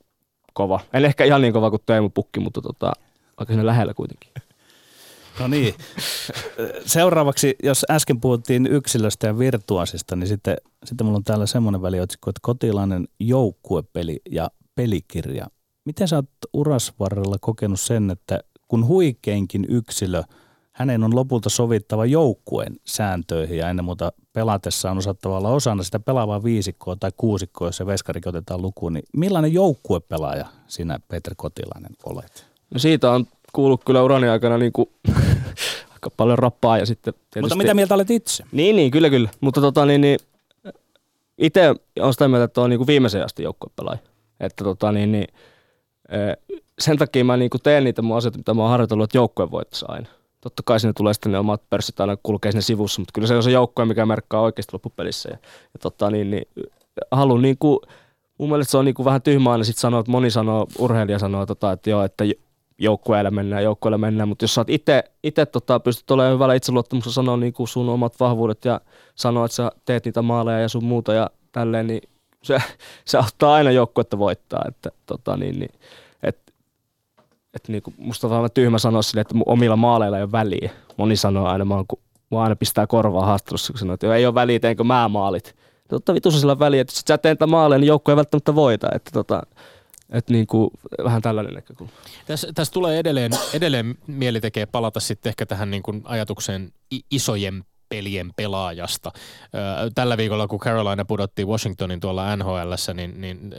kova. 0.53 0.81
En 0.93 1.05
ehkä 1.05 1.25
ihan 1.25 1.43
niin 1.43 1.53
kova 1.53 1.71
kuin 1.71 1.83
Teemu 1.87 2.09
Pukki, 2.09 2.41
mutta 2.41 2.63
tota, 2.63 2.93
aika 3.37 3.53
sinne 3.53 3.67
lähellä 3.67 3.95
kuitenkin. 3.95 4.31
No 5.41 5.49
niin. 5.49 5.75
Seuraavaksi, 6.87 7.57
jos 7.63 7.87
äsken 7.91 8.21
puhuttiin 8.21 8.67
yksilöstä 8.67 9.27
ja 9.27 9.39
virtuaasista, 9.39 10.17
niin 10.17 10.29
sitten, 10.29 10.57
sitten 10.85 11.07
mulla 11.07 11.17
on 11.17 11.25
täällä 11.25 11.47
semmoinen 11.47 11.83
väliotsikko, 11.83 12.31
että 12.31 12.41
kotilainen 12.43 13.09
joukkuepeli 13.21 14.21
ja 14.31 14.51
pelikirja. 14.75 15.47
Miten 15.85 16.09
sä 16.09 16.17
oot 16.17 16.31
urasvarrella 16.53 17.37
kokenut 17.41 17.81
sen, 17.81 18.11
että 18.11 18.41
kun 18.69 18.87
huikeinkin 18.87 19.67
yksilö, 19.69 20.23
hänen 20.73 21.05
on 21.05 21.15
lopulta 21.15 21.51
sovittava 21.51 22.07
joukkueen 22.07 22.77
sääntöihin 22.85 23.59
ja 23.59 23.71
ennen 23.71 23.85
muuta 23.85 24.13
pelatessa 24.33 24.91
on 24.91 24.99
osattava 24.99 25.39
olla 25.39 25.51
osana 25.51 25.83
sitä 25.83 26.01
pelaavaa 26.01 26.45
viisikkoa 26.45 26.97
tai 26.97 27.11
kuusikkoa, 27.17 27.69
jos 27.69 27.77
se 27.77 27.87
veskarikin 27.87 28.29
otetaan 28.29 28.63
lukuun, 28.63 28.93
niin 28.93 29.05
millainen 29.17 29.53
joukkuepelaaja 29.53 30.47
sinä, 30.67 30.99
Peter 31.09 31.35
Kotilainen, 31.37 31.93
olet? 32.05 32.47
No 32.75 32.79
siitä 32.79 33.11
on 33.11 33.27
kuullut 33.53 33.85
kyllä 33.85 34.03
urani 34.03 34.29
aikana 34.29 34.59
niin 34.59 34.73
kuin, 34.73 34.89
aika 35.93 36.11
paljon 36.17 36.39
rappaa 36.39 36.79
ja 36.79 36.87
sitten 36.87 37.15
tietysti... 37.15 37.41
Mutta 37.41 37.57
mitä 37.57 37.75
mieltä 37.75 37.95
olet 37.95 38.11
itse? 38.11 38.45
Niin, 38.53 38.77
niin, 38.77 38.91
kyllä, 38.91 39.11
kyllä. 39.11 39.29
Mutta 39.41 39.61
tota, 39.61 39.87
niin, 39.87 40.01
niin, 40.01 40.19
itse 41.39 41.75
on 42.01 42.13
sitä 42.13 42.29
mieltä, 42.29 42.45
että 42.45 42.61
on 42.61 42.71
niin 42.71 42.79
kuin 42.79 42.87
viimeisen 42.87 43.25
asti 43.25 43.43
joukkuepelaaja. 43.43 43.99
Että 44.41 44.65
tota, 44.65 44.93
niin, 44.93 45.13
niin, 45.13 45.27
sen 46.79 46.99
takia 46.99 47.25
mä 47.25 47.37
niin 47.37 47.51
kuin 47.51 47.63
teen 47.63 47.85
niitä 47.85 48.03
mun 48.03 48.17
asioita, 48.17 48.39
mitä 48.39 48.55
mä 48.55 48.63
oon 48.63 48.71
harjoitellut, 48.71 49.05
että 49.05 49.19
joukkue 49.19 49.51
voittaisi 49.51 49.85
aina. 49.89 50.09
Totta 50.41 50.63
kai 50.67 50.81
sinne 50.81 50.93
tulee 50.93 51.15
sitten 51.15 51.33
ne 51.33 51.39
omat 51.39 51.63
pörssit 51.71 52.01
aina 52.01 52.17
kulkee 52.23 52.53
sinne 52.53 52.63
sivussa, 52.63 53.01
mutta 53.01 53.13
kyllä 53.13 53.29
se 53.29 53.37
on 53.37 53.43
se 53.43 53.51
joukkue, 53.51 53.85
mikä 53.85 54.07
merkkaa 54.07 54.41
oikeasti 54.41 54.73
loppupelissä. 54.73 55.29
Ja, 55.29 55.39
ja 55.75 55.79
tota, 55.81 56.11
niin, 56.11 56.31
niin, 56.31 56.49
haluan 57.11 57.43
niin 57.43 57.57
kuin, 57.59 57.79
mun 58.39 58.49
mielestä 58.49 58.71
se 58.71 58.79
on 58.79 58.85
niinku 58.85 59.05
vähän 59.05 59.23
tyhmä 59.23 59.53
aina 59.53 59.65
sit 59.65 59.79
sanoa, 59.79 60.01
että 60.01 60.13
moni 60.13 60.31
sanoo, 60.31 60.67
urheilija 60.79 61.19
sanoo, 61.19 61.47
tota, 61.47 61.73
että 61.73 61.91
joo, 61.91 62.05
että 62.05 62.25
joukkueelle 62.79 63.31
mennään, 63.31 63.65
joukkueelle 63.65 63.99
mennään, 63.99 64.29
mutta 64.29 64.43
jos 64.43 64.55
sä 64.55 64.65
itse, 64.69 65.05
itse 65.23 65.47
tota, 65.47 65.81
pystyt 65.81 66.11
olemaan 66.11 66.35
hyvällä 66.35 66.55
itseluottamuksella 66.55 67.15
sanoa 67.15 67.37
niinku 67.37 67.67
sun 67.67 67.89
omat 67.89 68.21
vahvuudet 68.21 68.65
ja 68.65 68.81
sanoa, 69.15 69.45
että 69.45 69.55
sä 69.55 69.73
teet 69.85 70.05
niitä 70.05 70.23
maaleja 70.23 70.61
ja 70.61 70.69
sun 70.69 70.85
muuta 70.85 71.13
ja 71.13 71.31
tälleen, 71.53 71.87
niin 71.87 72.01
se, 72.43 72.59
se 73.05 73.19
auttaa 73.19 73.55
aina 73.55 73.71
joukkuetta 73.71 74.19
voittaa, 74.19 74.65
että 74.69 74.91
tota, 75.07 75.37
niin, 75.37 75.59
niin, 75.59 75.71
et, 76.23 76.39
et 77.55 77.69
niinku, 77.69 77.93
musta 77.97 78.27
on 78.27 78.31
vähän 78.31 78.51
tyhmä 78.55 78.79
sanoa 78.79 79.03
sille, 79.03 79.21
että 79.21 79.35
omilla 79.47 79.77
maaleilla 79.77 80.17
ei 80.17 80.23
ole 80.23 80.33
väliä. 80.33 80.71
Moni 80.97 81.17
sanoo 81.17 81.47
aina, 81.47 81.65
mä 81.65 81.75
oon, 81.75 81.85
mä 82.31 82.43
aina 82.43 82.57
pistää 82.57 82.87
korvaa 82.87 83.27
haastattelussa, 83.27 83.73
kun 83.73 83.79
sanoo, 83.79 83.95
että 83.95 84.15
ei 84.15 84.27
ole 84.27 84.35
väliä, 84.35 84.61
teenkö 84.61 84.85
mä 84.85 85.09
maalit. 85.09 85.57
Totta 85.89 86.15
vitussa 86.15 86.41
sillä 86.41 86.59
väliä, 86.59 86.81
että 86.81 86.93
jos 86.93 87.03
sä 87.09 87.19
teet 87.19 87.39
maaleja, 87.47 87.79
niin 87.79 87.89
joukkue 87.89 88.13
ei 88.13 88.17
välttämättä 88.17 88.55
voita. 88.55 88.89
Että 88.95 89.11
tota, 89.11 89.43
että 90.13 90.33
niin 90.33 90.47
kuin, 90.47 90.71
vähän 91.05 91.23
tällainen 91.23 91.55
näkökulma. 91.55 91.93
Tässä, 92.27 92.49
tässä 92.55 92.73
tulee 92.73 92.99
edelleen, 92.99 93.33
edelleen 93.53 93.95
mieli 94.07 94.41
tekee 94.41 94.67
palata 94.67 95.01
sitten 95.01 95.31
ehkä 95.31 95.47
tähän 95.47 95.71
niin 95.71 95.83
kuin 95.83 96.03
ajatukseen 96.05 96.73
isojen 97.11 97.65
pelien 97.89 98.31
pelaajasta. 98.37 99.13
Tällä 99.95 100.17
viikolla, 100.17 100.49
kun 100.49 100.59
Carolina 100.59 101.05
pudotti 101.05 101.45
Washingtonin 101.45 102.01
tuolla 102.01 102.37
nhl 102.37 102.73
niin, 102.95 103.21
niin 103.21 103.55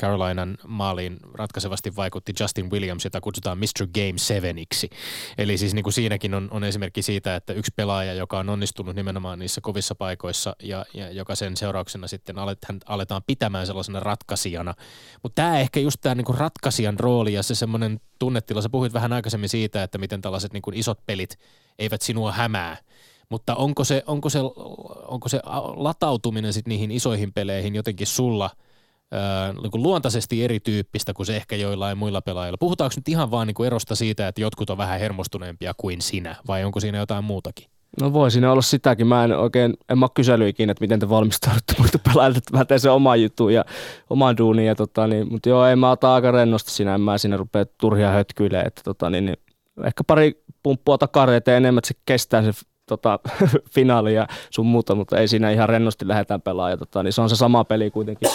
Carolinan 0.00 0.58
maaliin 0.66 1.16
ratkaisevasti 1.34 1.96
vaikutti 1.96 2.32
Justin 2.40 2.70
Williams, 2.70 3.04
jota 3.04 3.20
kutsutaan 3.20 3.58
Mr. 3.58 3.86
Game 3.94 4.12
Seveniksi. 4.16 4.90
Eli 5.38 5.58
siis 5.58 5.74
niin 5.74 5.82
kuin 5.82 5.92
siinäkin 5.92 6.34
on, 6.34 6.48
on 6.50 6.64
esimerkki 6.64 7.02
siitä, 7.02 7.36
että 7.36 7.52
yksi 7.52 7.72
pelaaja, 7.76 8.14
joka 8.14 8.38
on 8.38 8.48
onnistunut 8.48 8.96
nimenomaan 8.96 9.38
niissä 9.38 9.60
kovissa 9.60 9.94
paikoissa 9.94 10.56
ja, 10.62 10.84
ja 10.94 11.10
joka 11.10 11.34
sen 11.34 11.56
seurauksena 11.56 12.08
sitten 12.08 12.38
alet, 12.38 12.58
hän 12.68 12.78
aletaan 12.86 13.22
pitämään 13.26 13.66
sellaisena 13.66 14.00
ratkaisijana. 14.00 14.74
Mutta 15.22 15.42
tämä 15.42 15.60
ehkä 15.60 15.80
just 15.80 15.98
tämä 16.00 16.14
niin 16.14 16.38
ratkaisijan 16.38 16.98
rooli 17.00 17.32
ja 17.32 17.42
se 17.42 17.54
semmoinen 17.54 18.00
tunnetila, 18.18 18.62
sä 18.62 18.68
puhuit 18.68 18.92
vähän 18.92 19.12
aikaisemmin 19.12 19.48
siitä, 19.48 19.82
että 19.82 19.98
miten 19.98 20.20
tällaiset 20.20 20.52
niin 20.52 20.62
kuin 20.62 20.76
isot 20.76 21.06
pelit 21.06 21.38
eivät 21.78 22.02
sinua 22.02 22.32
hämää– 22.32 22.76
mutta 23.28 23.54
onko 23.54 23.84
se, 23.84 24.02
onko 24.06 24.30
se, 24.30 24.38
onko 25.08 25.28
se 25.28 25.40
latautuminen 25.76 26.52
sit 26.52 26.66
niihin 26.66 26.90
isoihin 26.90 27.32
peleihin 27.32 27.74
jotenkin 27.74 28.06
sulla 28.06 28.50
ää, 29.10 29.52
niin 29.52 29.82
luontaisesti 29.82 30.44
erityyppistä 30.44 31.14
kuin 31.14 31.26
se 31.26 31.36
ehkä 31.36 31.56
joillain 31.56 31.98
muilla 31.98 32.22
pelaajilla? 32.22 32.58
Puhutaanko 32.60 32.94
nyt 32.96 33.08
ihan 33.08 33.30
vaan 33.30 33.46
niin 33.46 33.54
kuin 33.54 33.66
erosta 33.66 33.94
siitä, 33.94 34.28
että 34.28 34.40
jotkut 34.40 34.70
on 34.70 34.78
vähän 34.78 35.00
hermostuneempia 35.00 35.74
kuin 35.76 36.02
sinä, 36.02 36.36
vai 36.46 36.64
onko 36.64 36.80
siinä 36.80 36.98
jotain 36.98 37.24
muutakin? 37.24 37.66
No 38.00 38.12
voi 38.12 38.30
siinä 38.30 38.52
olla 38.52 38.62
sitäkin. 38.62 39.06
Mä 39.06 39.24
en 39.24 39.38
oikein, 39.38 39.74
en 39.88 39.98
mä 39.98 40.06
kyselyikin, 40.14 40.70
että 40.70 40.80
miten 40.80 41.00
te 41.00 41.08
valmistaudutte 41.08 41.74
muita 41.78 41.98
pelaajilta, 41.98 42.38
että 42.38 42.56
mä 42.56 42.64
teen 42.64 42.80
sen 42.80 42.92
oma 42.92 43.16
jutun 43.16 43.54
ja 43.54 43.64
oman 44.10 44.36
duunin. 44.36 44.66
Ja 44.66 44.74
tota, 44.74 45.06
niin, 45.06 45.32
mutta 45.32 45.48
joo, 45.48 45.66
en 45.66 45.78
mä 45.78 45.90
ota 45.90 46.14
aika 46.14 46.30
rennosti 46.30 46.70
siinä, 46.70 46.94
en 46.94 47.00
mä 47.00 47.18
siinä 47.18 47.36
rupea 47.36 47.66
turhia 47.80 48.10
hötkyilemään. 48.10 48.66
Että 48.66 48.82
tota, 48.84 49.10
niin, 49.10 49.26
niin, 49.26 49.36
ehkä 49.84 50.04
pari 50.04 50.44
pumppua 50.62 50.98
takareita 50.98 51.52
enemmän, 51.52 51.78
että 51.78 51.88
se 51.88 51.94
kestää 52.06 52.42
se 52.42 52.52
tota, 52.86 53.18
finaali 53.74 54.14
ja 54.14 54.26
sun 54.50 54.66
muuta, 54.66 54.94
mutta 54.94 55.18
ei 55.18 55.28
siinä 55.28 55.50
ihan 55.50 55.68
rennosti 55.68 56.08
lähdetään 56.08 56.42
pelaamaan. 56.42 56.78
Tota, 56.78 57.02
niin 57.02 57.12
se 57.12 57.20
on 57.20 57.28
se 57.28 57.36
sama 57.36 57.64
peli 57.64 57.90
kuitenkin. 57.90 58.28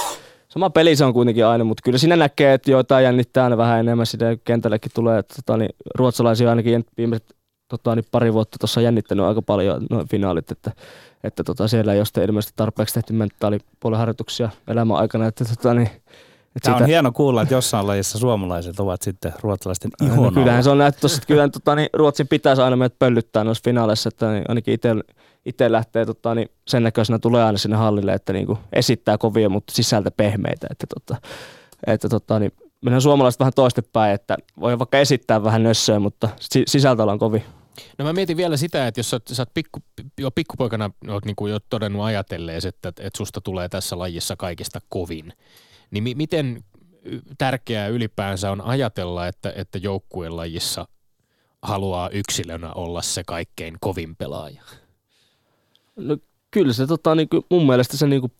Sama 0.49 0.70
peli 0.70 0.95
se 0.95 1.06
on 1.06 1.14
kuitenkin 1.14 1.45
aina, 1.45 1.64
mutta 1.64 1.82
kyllä 1.84 1.97
siinä 1.97 2.16
näkee, 2.16 2.54
että 2.54 2.72
joitain 2.72 3.04
jännittää 3.04 3.43
aina 3.43 3.58
vähän 3.58 3.80
enemmän. 3.80 4.06
Sitä 4.06 4.38
kentällekin 4.43 4.91
tulee, 4.95 5.20
että 5.20 5.36
tota, 5.36 5.58
niin, 5.58 5.70
ruotsalaisia 5.95 6.49
ainakin 6.49 6.86
viimeiset 6.97 7.36
tota, 7.68 7.95
niin 7.95 8.06
pari 8.12 8.34
vuotta 8.34 8.58
tuossa 8.60 8.82
jännittänyt 8.82 9.26
aika 9.26 9.41
paljon 9.41 9.86
noin 9.89 10.08
finaalit, 10.08 10.52
että, 10.52 10.72
että 11.24 11.43
tota, 11.43 11.68
siellä 11.68 11.93
ei 11.93 11.99
ole 11.99 12.26
ilmeisesti 12.26 12.54
tarpeeksi 12.56 12.93
tehty 12.93 13.14
mentaalipuolen 13.14 13.99
harjoituksia 13.99 14.49
elämän 14.68 14.97
aikana, 14.97 15.28
että 15.28 15.45
tota, 15.45 15.74
niin, 15.74 15.89
et 16.56 16.62
Tämä 16.64 16.76
sitä... 16.76 16.84
on 16.84 16.88
hieno 16.88 17.12
kuulla, 17.12 17.41
että 17.41 17.54
jossain 17.54 17.88
lajissa 17.88 18.18
suomalaiset 18.18 18.80
ovat 18.80 19.02
sitten 19.02 19.34
ruotsalaisten 19.41 19.91
ihon 20.04 20.24
no, 20.24 20.32
Kyllähän 20.32 20.64
se 20.64 20.70
on 20.70 20.80
tuossa, 21.02 21.18
että 21.18 21.28
kyllä 21.28 21.49
tota, 21.49 21.76
niin 21.76 21.89
Ruotsin 21.93 22.28
pitäisi 22.28 22.62
aina 22.62 22.76
meidät 22.76 22.99
pöllyttää 22.99 23.43
noissa 23.43 23.64
finaaleissa, 23.66 24.08
että 24.08 24.32
niin 24.32 24.43
ainakin 24.47 24.80
itse 25.45 25.72
lähtee 25.72 26.06
tota, 26.06 26.36
niin 26.36 26.49
sen 26.68 26.84
näköisenä 26.84 27.20
tulee 27.20 27.43
aina 27.43 27.58
sinne 27.58 27.78
hallille, 27.78 28.14
että 28.14 28.34
niin 28.34 28.45
kuin 28.45 28.60
esittää 28.74 29.18
kovia, 29.18 29.49
mutta 29.49 29.74
sisältä 29.74 30.12
pehmeitä. 30.12 30.68
Että, 30.70 30.88
tota, 30.88 31.22
että 31.88 32.10
tota, 32.10 32.39
niin 32.39 32.52
mennään 32.82 33.02
suomalaiset 33.02 33.39
vähän 33.39 33.54
toistepäin, 33.56 34.14
että 34.14 34.38
voi 34.60 34.80
vaikka 34.80 34.97
esittää 34.97 35.43
vähän 35.43 35.64
nössöä, 35.64 35.99
mutta 35.99 36.30
sisältä 36.68 37.04
ollaan 37.04 37.20
kovin. 37.20 37.43
No 37.97 38.06
mä 38.06 38.14
mietin 38.14 38.38
vielä 38.38 38.58
sitä, 38.58 38.88
että 38.88 38.99
jos 38.99 39.10
sä, 39.10 39.20
sä 39.32 39.41
oot 39.41 39.54
pikku, 39.54 39.80
jo 40.20 40.32
pikkupoikana 40.32 40.89
oot 41.10 41.26
niin 41.26 41.36
kuin 41.36 41.52
jo 41.52 41.60
todennut 41.70 42.04
ajatellees, 42.04 42.66
että, 42.66 42.89
että 42.89 43.18
susta 43.18 43.41
tulee 43.41 43.70
tässä 43.70 43.99
lajissa 43.99 44.36
kaikista 44.36 44.80
kovin, 44.89 45.34
niin 45.91 46.03
mi- 46.03 46.15
miten 46.15 46.63
tärkeää 47.37 47.87
ylipäänsä 47.87 48.51
on 48.51 48.61
ajatella, 48.61 49.27
että, 49.27 49.53
että 49.55 49.77
joukkueen 49.77 50.37
lajissa 50.37 50.87
haluaa 51.61 52.09
yksilönä 52.09 52.73
olla 52.73 53.01
se 53.01 53.23
kaikkein 53.23 53.77
kovin 53.79 54.15
pelaaja? 54.15 54.61
No 55.95 56.17
kyllä 56.51 56.73
se 56.73 56.87
tota, 56.87 57.15
niin 57.15 57.29
kuin, 57.29 57.45
mun 57.49 57.65
mielestä 57.65 57.97
se, 57.97 58.07
niin 58.07 58.21
kuin, 58.21 58.31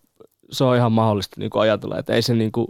se 0.52 0.64
on 0.64 0.76
ihan 0.76 0.92
mahdollista 0.92 1.36
niin 1.40 1.50
kuin 1.50 1.62
ajatella, 1.62 2.00
että 2.00 2.14
ei 2.14 2.22
se 2.22 2.34
niin 2.34 2.52
kuin, 2.52 2.68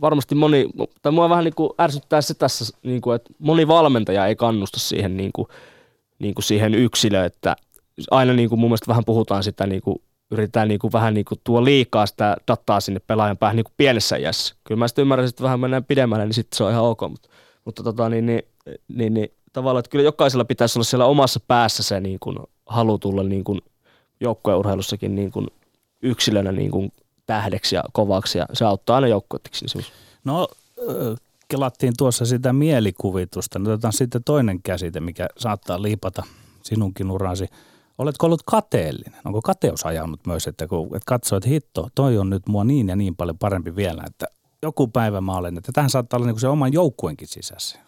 varmasti 0.00 0.34
moni, 0.34 0.70
tai 1.02 1.12
mua 1.12 1.28
vähän 1.28 1.44
niin 1.44 1.54
kuin 1.54 1.70
ärsyttää 1.80 2.20
se 2.20 2.34
tässä, 2.34 2.76
niin 2.82 3.00
kuin, 3.00 3.16
että 3.16 3.32
moni 3.38 3.68
valmentaja 3.68 4.26
ei 4.26 4.36
kannusta 4.36 4.80
siihen, 4.80 5.16
niin 5.16 5.30
kuin, 5.32 5.48
niin 6.18 6.34
kuin 6.34 6.44
siihen 6.44 6.74
yksilöön, 6.74 7.26
että 7.26 7.56
aina 8.10 8.32
niin 8.32 8.48
kuin 8.48 8.58
mun 8.58 8.70
mielestä 8.70 8.88
vähän 8.88 9.04
puhutaan 9.04 9.42
sitä 9.42 9.66
niin 9.66 9.82
kuin 9.82 9.96
yritetään 10.30 10.68
niin 10.68 10.78
kuin 10.78 10.92
vähän 10.92 11.14
niin 11.14 11.24
kuin 11.24 11.40
tuo 11.44 11.64
liikaa 11.64 12.06
sitä 12.06 12.36
dataa 12.48 12.80
sinne 12.80 13.00
pelaajan 13.06 13.36
päähän 13.36 13.56
niin 13.56 13.64
kuin 13.64 13.74
pienessä 13.76 14.16
iässä. 14.16 14.54
Kyllä 14.64 14.78
mä 14.78 14.88
sitten 14.88 15.02
ymmärrän, 15.02 15.28
että 15.28 15.42
vähän 15.42 15.60
mennään 15.60 15.84
pidemmälle, 15.84 16.24
niin 16.24 16.34
sitten 16.34 16.56
se 16.56 16.64
on 16.64 16.70
ihan 16.70 16.84
ok. 16.84 17.00
Mutta, 17.00 17.28
mutta 17.64 17.82
tota, 17.82 18.08
niin, 18.08 18.26
niin, 18.26 18.42
niin, 18.88 19.14
niin, 19.14 19.28
tavallaan, 19.52 19.80
että 19.80 19.90
kyllä 19.90 20.04
jokaisella 20.04 20.44
pitäisi 20.44 20.78
olla 20.78 20.84
siellä 20.84 21.06
omassa 21.06 21.40
päässä 21.48 21.82
se 21.82 22.00
niin 22.00 22.18
kuin 22.18 22.36
halu 22.66 22.98
tulla 22.98 23.22
niin 23.22 23.44
kuin 23.44 23.60
joukkueurheilussakin 24.20 25.14
niin 25.14 25.32
kuin 25.32 25.46
yksilönä 26.02 26.52
niin 26.52 26.70
kuin 26.70 26.92
tähdeksi 27.26 27.76
ja 27.76 27.84
kovaksi 27.92 28.38
ja 28.38 28.46
se 28.52 28.64
auttaa 28.64 28.96
aina 28.96 29.08
joukkuettiksi. 29.08 29.66
No 30.24 30.48
kelattiin 31.48 31.94
tuossa 31.98 32.26
sitä 32.26 32.52
mielikuvitusta. 32.52 33.58
Nyt 33.58 33.68
otetaan 33.68 33.92
sitten 33.92 34.24
toinen 34.24 34.62
käsite, 34.62 35.00
mikä 35.00 35.26
saattaa 35.38 35.82
liipata 35.82 36.22
sinunkin 36.62 37.10
urasi– 37.10 37.48
Oletko 37.98 38.26
ollut 38.26 38.42
kateellinen? 38.46 39.20
Onko 39.24 39.42
kateus 39.42 39.86
ajanut 39.86 40.26
myös, 40.26 40.46
että 40.46 40.66
kun 40.66 40.86
että 40.86 41.06
katsoo, 41.06 41.36
että 41.36 41.48
hitto, 41.48 41.88
toi 41.94 42.18
on 42.18 42.30
nyt 42.30 42.42
mua 42.48 42.64
niin 42.64 42.88
ja 42.88 42.96
niin 42.96 43.16
paljon 43.16 43.38
parempi 43.38 43.76
vielä, 43.76 44.02
että 44.06 44.26
joku 44.62 44.88
päivä 44.88 45.20
mä 45.20 45.36
olen, 45.36 45.58
että 45.58 45.72
tähän 45.72 45.90
saattaa 45.90 46.16
olla 46.18 46.26
niin 46.26 46.40
se 46.40 46.48
oman 46.48 46.72
joukkuenkin 46.72 47.28
sisässä. 47.28 47.78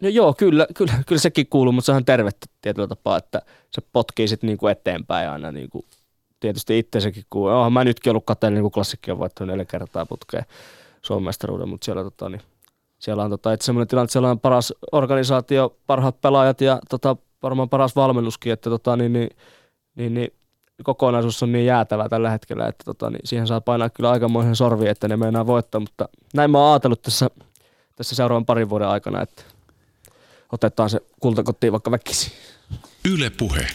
No 0.00 0.08
joo, 0.08 0.34
kyllä, 0.34 0.66
kyllä, 0.74 0.94
kyllä 1.06 1.20
sekin 1.20 1.46
kuuluu, 1.46 1.72
mutta 1.72 1.86
se 1.86 1.92
on 1.92 2.04
tervettä 2.04 2.46
tietyllä 2.62 2.88
tapaa, 2.88 3.16
että 3.16 3.42
se 3.70 3.82
potkii 3.92 4.28
sitten 4.28 4.48
niin 4.48 4.58
kuin 4.58 4.72
eteenpäin 4.72 5.30
aina 5.30 5.52
niin 5.52 5.70
kuin 5.70 5.84
tietysti 6.40 6.78
itseäkin, 6.78 7.24
kun 7.30 7.52
oh, 7.52 7.70
mä 7.70 7.84
nytkin 7.84 8.10
ollut 8.10 8.26
kateellinen, 8.26 8.62
kuin 8.62 8.72
klassikki 8.72 9.10
on 9.10 9.18
voittanut 9.18 9.50
neljä 9.50 9.64
kertaa 9.64 10.06
putkeen 10.06 10.44
Suomen 11.02 11.24
mestaruuden, 11.24 11.68
mutta 11.68 11.84
siellä, 11.84 12.02
tota, 12.02 12.28
niin, 12.28 12.40
siellä 12.98 13.24
on 13.24 13.30
tota, 13.30 13.52
että 13.52 13.66
semmoinen 13.66 13.88
tilanne, 13.88 14.04
että 14.04 14.12
siellä 14.12 14.30
on 14.30 14.40
paras 14.40 14.74
organisaatio, 14.92 15.76
parhaat 15.86 16.20
pelaajat 16.20 16.60
ja 16.60 16.78
tota, 16.88 17.16
varmaan 17.42 17.68
paras 17.68 17.96
valmennuskin, 17.96 18.52
että 18.52 18.70
tota, 18.70 18.96
niin, 18.96 19.12
niin, 19.12 19.30
niin, 19.94 20.14
niin, 20.14 20.32
kokonaisuus 20.82 21.42
on 21.42 21.52
niin 21.52 21.66
jäätävä 21.66 22.08
tällä 22.08 22.30
hetkellä, 22.30 22.66
että 22.66 22.84
tota, 22.84 23.10
niin 23.10 23.20
siihen 23.24 23.46
saa 23.46 23.60
painaa 23.60 23.90
kyllä 23.90 24.10
aikamoisen 24.10 24.56
sorvi, 24.56 24.88
että 24.88 25.08
ne 25.08 25.16
meinaa 25.16 25.46
voittaa, 25.46 25.80
mutta 25.80 26.08
näin 26.34 26.50
mä 26.50 26.58
oon 26.58 26.72
ajatellut 26.72 27.02
tässä, 27.02 27.30
tässä 27.96 28.14
seuraavan 28.14 28.46
parin 28.46 28.70
vuoden 28.70 28.88
aikana, 28.88 29.22
että 29.22 29.42
otetaan 30.52 30.90
se 30.90 31.00
kultakotiin 31.20 31.72
vaikka 31.72 31.90
väkisi. 31.90 32.32
Yle 33.04 33.30
puhe. 33.30 33.66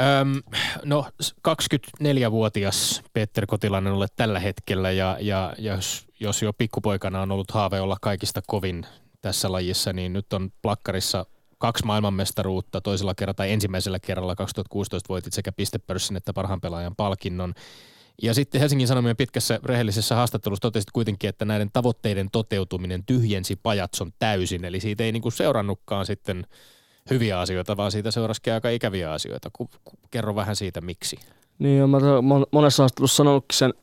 Öm, 0.00 0.42
no 0.84 1.06
24-vuotias 1.48 3.02
Peter 3.12 3.46
Kotilainen 3.46 3.92
olet 3.92 4.12
tällä 4.16 4.40
hetkellä 4.40 4.90
ja, 4.90 5.16
ja, 5.20 5.52
ja 5.58 5.74
jos, 5.74 6.06
jos 6.20 6.42
jo 6.42 6.52
pikkupoikana 6.52 7.22
on 7.22 7.32
ollut 7.32 7.50
haave 7.50 7.80
olla 7.80 7.96
kaikista 8.00 8.40
kovin 8.46 8.86
tässä 9.20 9.52
lajissa, 9.52 9.92
niin 9.92 10.12
nyt 10.12 10.32
on 10.32 10.50
plakkarissa 10.62 11.26
kaksi 11.62 11.86
maailmanmestaruutta 11.86 12.80
toisella 12.80 13.14
kerralla 13.14 13.34
tai 13.34 13.52
ensimmäisellä 13.52 13.98
kerralla 13.98 14.36
2016 14.36 15.08
voitit 15.08 15.32
sekä 15.32 15.52
pistepörssin 15.52 16.16
että 16.16 16.32
parhaan 16.32 16.60
pelaajan 16.60 16.96
palkinnon. 16.96 17.54
Ja 18.22 18.34
sitten 18.34 18.60
Helsingin 18.60 18.88
Sanomien 18.88 19.16
pitkässä 19.16 19.60
rehellisessä 19.64 20.14
haastattelussa 20.14 20.60
totesit 20.60 20.90
kuitenkin, 20.90 21.28
että 21.28 21.44
näiden 21.44 21.70
tavoitteiden 21.72 22.28
toteutuminen 22.32 23.04
tyhjensi 23.06 23.56
pajatson 23.56 24.12
täysin. 24.18 24.64
Eli 24.64 24.80
siitä 24.80 25.04
ei 25.04 25.12
niinku 25.12 25.30
seurannutkaan 25.30 26.06
sitten 26.06 26.46
hyviä 27.10 27.40
asioita, 27.40 27.76
vaan 27.76 27.92
siitä 27.92 28.10
seurasikin 28.10 28.52
aika 28.52 28.68
ikäviä 28.68 29.12
asioita. 29.12 29.50
Kerro 30.10 30.34
vähän 30.34 30.56
siitä, 30.56 30.80
miksi. 30.80 31.16
Niin, 31.58 31.90
mä 31.90 31.98
monessa 32.52 32.82
haastattelussa 32.82 33.16
sanonutkin 33.16 33.58
sen, 33.58 33.74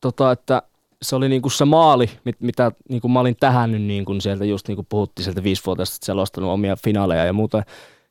tota, 0.00 0.32
että 0.32 0.62
se 1.02 1.16
oli 1.16 1.28
niinku 1.28 1.50
se 1.50 1.64
maali, 1.64 2.10
mit, 2.24 2.36
mitä 2.40 2.72
niinku 2.88 3.08
mä 3.08 3.20
olin 3.20 3.36
tähännyt 3.40 3.82
niinku 3.82 4.20
sieltä 4.20 4.44
just 4.44 4.68
niinku 4.68 4.86
puhuttiin 4.88 5.24
sieltä 5.24 5.42
viisivuotiaasta 5.42 6.06
selostanut 6.06 6.50
omia 6.50 6.76
finaaleja 6.84 7.24
ja 7.24 7.32
muuta. 7.32 7.62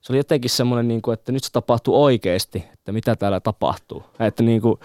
Se 0.01 0.13
oli 0.13 0.19
jotenkin 0.19 0.49
semmoinen, 0.49 0.87
niinku, 0.87 1.11
että 1.11 1.31
nyt 1.31 1.43
se 1.43 1.51
tapahtuu 1.51 2.03
oikeasti, 2.03 2.65
että 2.73 2.91
mitä 2.91 3.15
täällä 3.15 3.39
tapahtuu. 3.39 4.03
Että 4.19 4.43
niinku, 4.43 4.79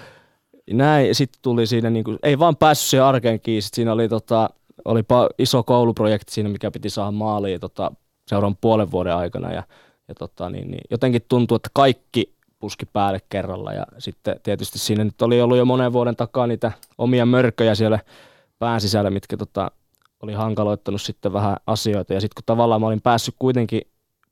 näin, 0.71 1.15
sitten 1.15 1.43
tuli 1.43 1.67
siinä, 1.67 1.91
niin 1.91 2.05
kuin, 2.05 2.19
ei 2.23 2.39
vaan 2.39 2.57
päässyt 2.57 2.91
siihen 2.91 3.05
arkeen 3.05 3.41
kiinni. 3.41 3.61
Sit 3.61 3.75
siinä 3.75 3.93
oli, 3.93 4.09
tota, 4.09 4.51
oli 4.85 5.03
iso 5.39 5.63
kouluprojekti 5.63 6.33
siinä, 6.33 6.49
mikä 6.49 6.71
piti 6.71 6.91
saada 6.91 7.11
maaliin 7.11 7.61
tota, 7.61 7.93
seuraavan 8.29 8.57
puolen 8.61 8.91
vuoden 8.91 9.17
aikana. 9.17 9.53
Ja, 9.53 9.63
ja 10.09 10.15
tota, 10.15 10.51
niin, 10.51 10.71
niin, 10.71 10.83
jotenkin 10.91 11.23
tuntuu, 11.29 11.57
että 11.57 11.71
kaikki 11.73 12.33
puski 12.61 12.87
päälle 12.87 13.21
kerralla. 13.29 13.73
Ja 13.73 13.87
sitten 13.99 14.41
tietysti 14.43 14.79
siinä 14.79 15.05
nyt 15.05 15.23
oli 15.23 15.41
ollut 15.41 15.59
jo 15.59 15.65
monen 15.65 15.93
vuoden 15.93 16.17
takaa 16.17 16.47
niitä 16.47 16.73
omia 16.99 17.27
mörköjä 17.27 17.75
siellä 17.75 17.99
pään 18.59 18.81
sisällä, 18.81 19.11
mitkä 19.11 19.37
tota, 19.37 19.71
oli 20.23 20.33
hankaloittanut 20.33 21.03
sitten 21.03 21.33
vähän 21.33 21.57
asioita. 21.67 22.15
Ja 22.15 22.21
sitten 22.21 22.35
kun 22.35 22.45
tavallaan 22.47 22.81
mä 22.81 22.87
olin 22.87 23.01
päässyt 23.01 23.35
kuitenkin, 23.39 23.83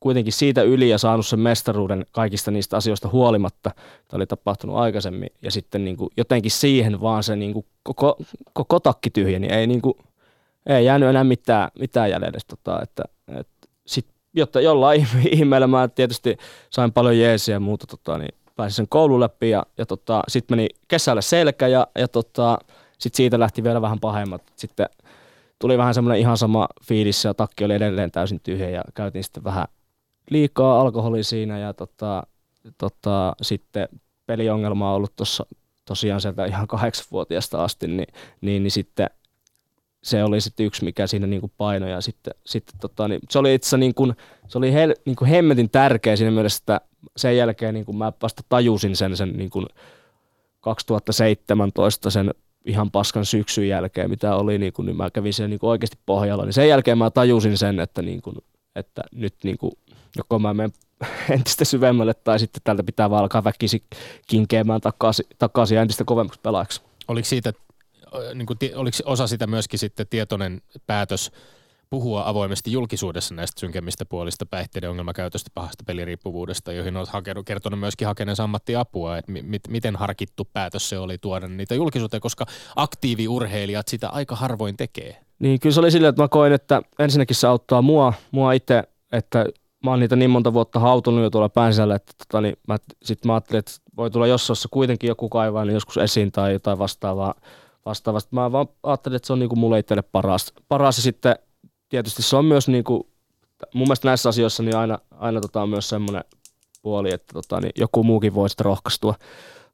kuitenkin 0.00 0.32
siitä 0.32 0.62
yli 0.62 0.88
ja 0.88 0.98
saanut 0.98 1.26
sen 1.26 1.40
mestaruuden 1.40 2.06
kaikista 2.12 2.50
niistä 2.50 2.76
asioista 2.76 3.08
huolimatta, 3.08 3.70
että 4.00 4.16
oli 4.16 4.26
tapahtunut 4.26 4.76
aikaisemmin, 4.76 5.30
ja 5.42 5.50
sitten 5.50 5.84
niin 5.84 5.96
kuin 5.96 6.10
jotenkin 6.16 6.50
siihen 6.50 7.00
vaan 7.00 7.22
se 7.22 7.36
niin 7.36 7.52
kuin 7.52 7.66
koko, 7.82 8.16
koko 8.52 8.80
takki 8.80 9.10
tyhjeni, 9.10 9.46
ei, 9.46 9.66
niin 9.66 9.82
kuin, 9.82 9.94
ei 10.66 10.84
jäänyt 10.84 11.08
enää 11.08 11.24
mitään, 11.24 11.68
mitään 11.78 12.10
jäljelle. 12.10 12.38
Tota, 12.48 12.82
että, 12.82 13.02
että 13.28 13.68
sit, 13.86 14.06
jotta 14.38 14.60
jollain 14.60 15.08
ihmeellä 15.30 15.66
mä 15.66 15.88
tietysti 15.88 16.36
sain 16.70 16.92
paljon 16.92 17.18
jeesiä 17.18 17.54
ja 17.54 17.60
muuta, 17.60 17.86
tota, 17.86 18.18
niin 18.18 18.34
pääsin 18.56 18.76
sen 18.76 18.88
koulun 18.88 19.20
läpi 19.20 19.50
ja, 19.50 19.66
ja 19.78 19.86
tota, 19.86 20.22
sitten 20.28 20.56
meni 20.56 20.68
kesällä 20.88 21.20
selkä 21.20 21.66
ja, 21.66 21.86
ja 21.98 22.08
tota, 22.08 22.58
sitten 22.98 23.16
siitä 23.16 23.38
lähti 23.38 23.64
vielä 23.64 23.82
vähän 23.82 24.00
pahemmat. 24.00 24.42
Sitten 24.56 24.86
tuli 25.58 25.78
vähän 25.78 25.94
semmoinen 25.94 26.20
ihan 26.20 26.36
sama 26.36 26.68
fiilis 26.84 27.24
ja 27.24 27.34
takki 27.34 27.64
oli 27.64 27.74
edelleen 27.74 28.10
täysin 28.10 28.40
tyhjä 28.40 28.70
ja 28.70 28.82
käytiin 28.94 29.24
sitten 29.24 29.44
vähän 29.44 29.66
liikaa 30.30 30.80
alkoholia 30.80 31.24
siinä 31.24 31.58
ja 31.58 31.74
tota, 31.74 32.22
tota, 32.78 33.36
sitten 33.42 33.88
peliongelma 34.26 34.90
on 34.90 34.96
ollut 34.96 35.16
tuossa 35.16 35.46
tosiaan 35.84 36.20
sieltä 36.20 36.44
ihan 36.44 36.66
kahdeksanvuotiaasta 36.66 37.64
asti, 37.64 37.88
niin, 37.88 38.14
niin, 38.40 38.62
niin 38.62 38.70
sitten 38.70 39.10
se 40.08 40.24
oli 40.24 40.40
sitten 40.40 40.66
yksi, 40.66 40.84
mikä 40.84 41.06
siinä 41.06 41.26
niin 41.26 41.40
kuin 41.40 41.52
painoi. 41.56 41.90
Ja 41.90 42.00
sitten, 42.00 42.34
sitten 42.46 42.80
tota, 42.80 43.08
niin 43.08 43.20
se 43.30 43.38
oli 43.38 43.54
itse 43.54 43.76
niin 43.76 43.94
kuin, 43.94 44.16
se 44.48 44.58
oli 44.58 44.72
hel, 44.72 44.94
kuin 45.18 45.28
hemmetin 45.28 45.70
tärkeä 45.70 46.16
siinä 46.16 46.30
mielessä, 46.30 46.58
että 46.58 46.80
sen 47.16 47.36
jälkeen 47.36 47.84
kuin 47.84 47.96
mä 47.96 48.12
vasta 48.22 48.42
tajusin 48.48 48.96
sen, 48.96 49.16
sen 49.16 49.32
niin 49.32 49.50
kuin 49.50 49.66
2017 50.60 52.10
sen 52.10 52.34
ihan 52.64 52.90
paskan 52.90 53.24
syksyn 53.24 53.68
jälkeen, 53.68 54.10
mitä 54.10 54.36
oli, 54.36 54.58
niin, 54.58 54.72
kuin, 54.72 54.86
niin 54.86 54.96
mä 54.96 55.10
kävin 55.10 55.32
niin 55.48 55.58
kuin 55.58 55.70
oikeasti 55.70 55.98
pohjalla. 56.06 56.44
Niin 56.44 56.52
sen 56.52 56.68
jälkeen 56.68 56.98
mä 56.98 57.10
tajusin 57.10 57.58
sen, 57.58 57.80
että, 57.80 58.02
niin 58.02 58.22
kuin, 58.22 58.36
että 58.76 59.02
nyt 59.12 59.34
niin 59.42 59.58
kuin, 59.58 59.72
joko 60.16 60.38
mä 60.38 60.54
menen 60.54 60.72
entistä 61.34 61.64
syvemmälle 61.64 62.14
tai 62.14 62.38
sitten 62.38 62.60
täältä 62.64 62.82
pitää 62.82 63.10
vaan 63.10 63.22
alkaa 63.22 63.44
väkisin 63.44 63.82
kinkeämään 64.26 64.80
takaisin, 64.80 65.26
takaisin 65.38 65.78
entistä 65.78 66.04
kovemmaksi 66.04 66.40
pelaajaksi. 66.40 66.82
Oliko 67.08 67.24
siitä, 67.24 67.52
niin 68.34 68.46
kuin, 68.46 68.58
oliko 68.74 68.96
osa 69.04 69.26
sitä 69.26 69.46
myöskin 69.46 69.78
sitten 69.78 70.06
tietoinen 70.10 70.62
päätös 70.86 71.30
puhua 71.90 72.22
avoimesti 72.28 72.72
julkisuudessa 72.72 73.34
näistä 73.34 73.60
synkemmistä 73.60 74.04
puolista, 74.04 74.46
päihteiden 74.46 74.90
ongelmakäytöstä, 74.90 75.50
pahasta 75.54 75.84
peliriippuvuudesta, 75.86 76.72
joihin 76.72 76.96
olet 76.96 77.08
hakenut, 77.08 77.46
kertonut 77.46 77.80
myöskin 77.80 78.06
hakeneensa 78.06 78.44
ammattiapua, 78.44 79.18
että 79.18 79.32
mi- 79.32 79.60
miten 79.68 79.96
harkittu 79.96 80.48
päätös 80.52 80.88
se 80.88 80.98
oli 80.98 81.18
tuoda 81.18 81.48
niitä 81.48 81.74
julkisuuteen, 81.74 82.20
koska 82.20 82.46
aktiiviurheilijat 82.76 83.88
sitä 83.88 84.08
aika 84.08 84.36
harvoin 84.36 84.76
tekee. 84.76 85.16
Niin, 85.38 85.60
kyllä 85.60 85.74
se 85.74 85.80
oli 85.80 85.90
silleen, 85.90 86.08
että 86.08 86.22
mä 86.22 86.28
koin, 86.28 86.52
että 86.52 86.82
ensinnäkin 86.98 87.36
se 87.36 87.46
auttaa 87.46 87.82
mua, 87.82 88.12
mua 88.30 88.52
itse, 88.52 88.82
että 89.12 89.46
mä 89.84 89.90
oon 89.90 90.00
niitä 90.00 90.16
niin 90.16 90.30
monta 90.30 90.52
vuotta 90.52 90.78
hautunut 90.78 91.22
jo 91.22 91.30
tuolla 91.30 91.48
pään 91.48 91.72
sisällä, 91.72 91.94
että 91.94 92.12
tota, 92.18 92.40
niin 92.40 92.56
mä, 92.68 92.76
sit 93.02 93.24
mä 93.24 93.34
ajattelin, 93.34 93.58
että 93.58 93.72
voi 93.96 94.10
tulla 94.10 94.26
jossain 94.26 94.56
kuitenkin 94.70 95.08
joku 95.08 95.28
kaivaa 95.28 95.64
niin 95.64 95.74
joskus 95.74 95.96
esiin 95.96 96.32
tai 96.32 96.52
jotain 96.52 96.78
vastaavaa. 96.78 97.34
Vastaavasta. 97.84 98.28
Mä 98.32 98.52
vaan 98.52 98.66
ajattelin, 98.82 99.16
että 99.16 99.26
se 99.26 99.32
on 99.32 99.38
niin 99.38 99.48
kuin 99.48 99.58
mulle 99.58 99.78
itselle 99.78 100.02
paras. 100.02 100.52
paras 100.68 100.96
ja 100.96 101.02
sitten 101.02 101.36
tietysti 101.88 102.22
se 102.22 102.36
on 102.36 102.44
myös 102.44 102.68
niin 102.68 102.84
kuin, 102.84 103.02
mun 103.74 103.86
mielestä 103.86 104.08
näissä 104.08 104.28
asioissa 104.28 104.62
niin 104.62 104.76
aina, 104.76 104.98
aina 105.10 105.40
tota 105.40 105.62
on 105.62 105.68
myös 105.68 105.88
semmoinen 105.88 106.24
puoli, 106.82 107.12
että 107.12 107.32
tota, 107.32 107.60
niin 107.60 107.72
joku 107.76 108.04
muukin 108.04 108.34
voi 108.34 108.48
sitten 108.48 108.64
rohkaistua, 108.64 109.14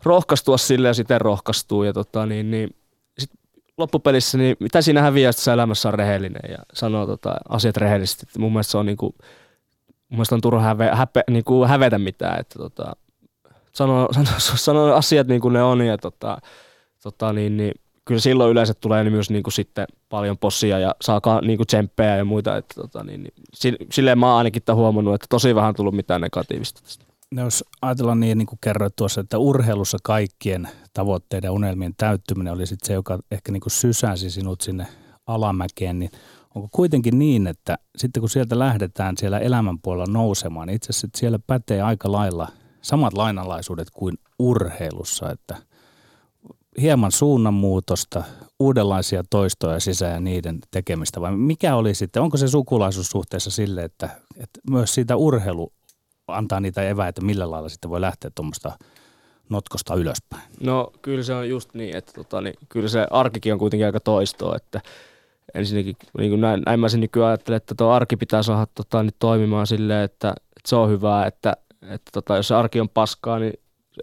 rohkaistua 0.03 0.59
sille 0.59 0.89
ja 0.89 0.95
sitten 0.95 1.21
rohkaistuu. 1.21 1.85
Ja 1.85 1.93
tota, 1.93 2.27
niin, 2.27 2.51
niin, 2.51 2.77
sit 3.19 3.31
loppupelissä, 3.79 4.39
niin 4.39 4.57
mitä 4.61 4.83
siinä 4.83 5.03
häviää, 5.03 5.31
että 5.31 5.53
elämässä 5.53 5.89
on 5.89 5.95
rehellinen 5.95 6.51
ja 6.51 6.59
sanoo 6.73 7.07
tota, 7.07 7.37
asiat 7.49 7.77
rehellisesti. 7.77 8.27
Mun 8.39 8.53
mielestä 8.53 8.71
se 8.71 8.79
on 8.79 8.87
niin 8.87 8.97
kuin, 8.97 9.15
mun 10.09 10.17
mielestä 10.19 10.35
on 10.35 10.41
turha 10.41 10.61
häve, 10.61 10.91
häpe, 10.95 11.25
niin 11.31 11.45
kuin 11.45 11.69
hävetä 11.69 11.99
mitään, 11.99 12.41
että 12.41 12.59
tota, 12.59 12.93
sanoo, 13.73 14.09
sanoo, 14.13 14.39
sanoo, 14.39 14.95
asiat 14.95 15.27
niin 15.27 15.41
kuin 15.41 15.53
ne 15.53 15.63
on 15.63 15.87
ja 15.87 15.99
tota, 15.99 16.39
tota, 17.03 17.33
niin, 17.33 17.57
niin, 17.57 17.73
kyllä 18.05 18.21
silloin 18.21 18.51
yleensä 18.51 18.75
tulee 18.75 19.11
myös 19.11 19.31
niin 19.31 19.43
kuin 19.43 19.53
sitten 19.53 19.87
paljon 20.09 20.39
possia 20.39 20.79
ja 20.79 20.95
saakaa 21.03 21.41
niin 21.41 21.57
kuin 21.57 21.67
tsemppejä 21.67 22.17
ja 22.17 22.25
muita. 22.25 22.57
Että, 22.57 22.75
tota, 22.75 23.05
niin, 23.05 23.23
niin, 23.23 23.77
silleen 23.93 24.19
mä 24.19 24.27
oon 24.27 24.39
ainakin 24.39 24.63
huomannut, 24.75 25.15
että 25.15 25.27
tosi 25.31 25.55
vähän 25.55 25.69
on 25.69 25.75
tullut 25.75 25.95
mitään 25.95 26.21
negatiivista 26.21 26.83
tästä. 26.83 27.05
No 27.31 27.43
jos 27.43 27.65
ajatellaan 27.83 28.21
niin, 28.21 28.39
niin 28.39 28.47
kuin 28.47 28.59
kerroit 28.63 28.97
tuossa, 28.97 29.21
että 29.21 29.39
urheilussa 29.39 29.99
kaikkien 30.03 30.69
tavoitteiden 30.93 31.49
ja 31.49 31.53
unelmien 31.53 31.95
täyttyminen 31.97 32.53
oli 32.53 32.67
sitten 32.67 32.87
se, 32.87 32.93
joka 32.93 33.19
ehkä 33.31 33.53
niin 33.53 33.61
kuin 33.61 33.71
sysäsi 33.71 34.31
sinut 34.31 34.61
sinne 34.61 34.87
alamäkeen, 35.27 35.99
niin 35.99 36.11
onko 36.55 36.69
kuitenkin 36.73 37.19
niin, 37.19 37.47
että 37.47 37.79
sitten 37.97 38.21
kun 38.21 38.31
sieltä 38.31 38.59
lähdetään 38.59 39.17
siellä 39.17 39.39
elämän 39.39 39.79
puolella 39.79 40.13
nousemaan, 40.13 40.67
niin 40.67 40.77
itse 40.77 40.91
asiassa 40.91 41.09
siellä 41.17 41.39
pätee 41.47 41.83
aika 41.83 42.13
lailla 42.13 42.49
samat 42.83 43.13
lainalaisuudet 43.13 43.89
kuin 43.91 44.19
urheilussa, 44.39 45.31
että– 45.31 45.57
hieman 46.81 47.13
suunnanmuutosta, 47.13 48.25
uudenlaisia 48.61 49.23
toistoja 49.31 49.81
sisään 49.81 50.13
ja 50.13 50.21
niiden 50.21 50.59
tekemistä 50.71 51.21
vai 51.21 51.37
mikä 51.37 51.77
oli 51.77 51.95
sitten, 51.95 52.23
onko 52.23 52.37
se 52.37 52.49
sukulaisuus 52.49 53.09
suhteessa 53.09 53.51
sille, 53.51 53.85
että, 53.85 54.11
että 54.37 54.61
myös 54.71 54.95
siitä 54.95 55.17
urheilu 55.17 55.73
antaa 56.29 56.61
niitä 56.61 56.89
eväitä, 56.89 57.21
millä 57.21 57.51
lailla 57.51 57.69
sitten 57.69 57.91
voi 57.91 58.01
lähteä 58.01 58.31
tuommoista 58.35 58.79
notkosta 59.49 59.95
ylöspäin? 59.95 60.43
No 60.61 60.93
kyllä 61.03 61.23
se 61.23 61.35
on 61.35 61.49
just 61.49 61.75
niin, 61.75 61.97
että 61.97 62.13
tota, 62.13 62.41
niin, 62.41 62.55
kyllä 62.69 62.89
se 62.89 63.07
arkikin 63.11 63.53
on 63.53 63.59
kuitenkin 63.59 63.87
aika 63.87 64.01
toistoa, 64.01 64.57
että 64.57 64.81
ensinnäkin 65.55 65.97
niin 66.19 66.31
kuin 66.31 66.41
näin, 66.41 66.63
näin 66.67 66.81
mä 66.81 66.89
sen 66.89 67.01
nykyään 67.01 67.29
ajattelen, 67.29 67.57
että 67.57 67.75
tuo 67.75 67.91
arki 67.91 68.17
pitää 68.17 68.43
saada 68.43 68.67
tota, 68.75 69.03
nyt 69.03 69.17
toimimaan 69.19 69.67
silleen, 69.67 70.05
että, 70.05 70.29
että 70.29 70.69
se 70.69 70.77
on 70.77 70.91
hyvää, 70.91 71.27
että, 71.27 71.57
että 71.83 72.11
tota, 72.13 72.37
jos 72.37 72.49
se 72.49 72.55
arki 72.55 72.81
on 72.81 72.89
paskaa, 72.89 73.39
niin 73.39 73.53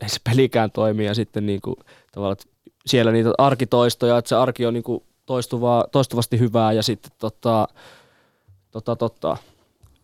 ei 0.02 0.10
se 0.10 0.18
pelikään 0.30 0.72
toimi 0.72 1.06
ja 1.06 1.14
sitten 1.14 1.46
niin 1.46 1.62
kuin, 1.62 1.76
tavallaan, 2.12 2.34
että 2.34 2.51
siellä 2.86 3.12
niitä 3.12 3.34
arkitoistoja, 3.38 4.18
että 4.18 4.30
se 4.30 4.36
arki 4.36 4.66
on 4.66 4.74
niin 4.74 4.84
kuin 4.84 5.04
toistuvaa, 5.26 5.86
toistuvasti 5.92 6.40
hyvää 6.40 6.72
ja 6.72 6.84
sitten 6.84 7.12
tota, 7.18 7.68
tota, 8.72 8.96
tota, 8.96 9.38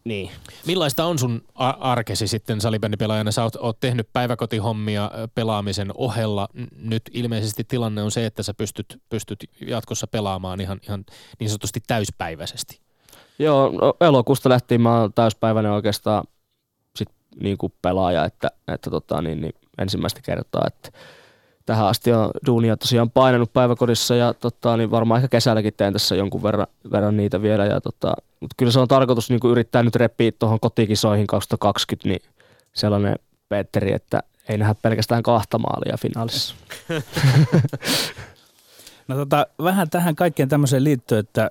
niin. 0.08 0.32
Millaista 0.66 1.06
on 1.06 1.20
sun 1.20 1.42
arkesi 1.80 2.28
sitten 2.28 2.62
salibändipelaajana? 2.62 3.32
Sä 3.32 3.44
oot, 3.44 3.56
oot 3.56 3.80
tehnyt 3.80 4.10
päiväkotihommia 4.14 5.12
pelaamisen 5.36 5.92
ohella. 5.96 6.48
Nyt 6.76 7.04
ilmeisesti 7.14 7.64
tilanne 7.64 8.04
on 8.04 8.12
se, 8.12 8.26
että 8.26 8.44
sä 8.44 8.54
pystyt, 8.54 9.02
pystyt 9.10 9.40
jatkossa 9.68 10.08
pelaamaan 10.08 10.62
ihan, 10.62 10.80
ihan 10.84 11.06
niin 11.40 11.50
sanotusti 11.50 11.80
täyspäiväisesti. 11.88 12.80
Joo, 13.40 13.70
no, 13.82 13.94
elokuusta 14.02 14.50
lähtien 14.50 14.82
mä 14.82 15.00
oon 15.00 15.14
täyspäiväinen 15.14 15.72
oikeastaan 15.72 16.24
sit 16.96 17.10
niin 17.42 17.58
kuin 17.58 17.74
pelaaja, 17.82 18.26
että, 18.26 18.52
että 18.68 18.90
tota, 18.90 19.22
niin, 19.22 19.42
niin 19.42 19.54
ensimmäistä 19.78 20.22
kertaa, 20.22 20.64
että 20.68 21.00
tähän 21.68 21.88
asti 21.88 22.14
on 22.14 22.32
duunia 22.46 22.78
tosiaan 22.78 23.10
painanut 23.10 23.54
päiväkodissa 23.54 24.16
ja 24.16 24.34
tota, 24.34 24.78
niin 24.78 24.92
varmaan 24.92 25.18
ehkä 25.18 25.28
kesälläkin 25.28 25.74
teen 25.78 25.94
tässä 25.94 26.16
jonkun 26.16 26.44
verran, 26.44 26.68
verran 26.92 27.18
niitä 27.18 27.42
vielä. 27.42 27.66
Ja 27.66 27.82
tota, 27.82 28.14
mutta 28.40 28.54
kyllä 28.58 28.72
se 28.72 28.80
on 28.80 28.88
tarkoitus 28.88 29.30
niin 29.30 29.40
yrittää 29.52 29.84
nyt 29.84 29.96
repiä 29.96 30.32
tuohon 30.40 30.60
kotikisoihin 30.60 31.28
2020, 31.28 32.10
niin 32.10 32.22
sellainen 32.74 33.16
Petteri, 33.50 33.94
että 33.94 34.24
ei 34.50 34.58
nähdä 34.58 34.76
pelkästään 34.82 35.24
kahta 35.24 35.60
maalia 35.60 35.98
finaalissa. 35.98 36.56
No 39.08 39.16
tota, 39.16 39.48
vähän 39.64 39.90
tähän 39.90 40.16
kaikkeen 40.16 40.50
tämmöiseen 40.50 40.84
liittyen, 40.84 41.20
että 41.20 41.50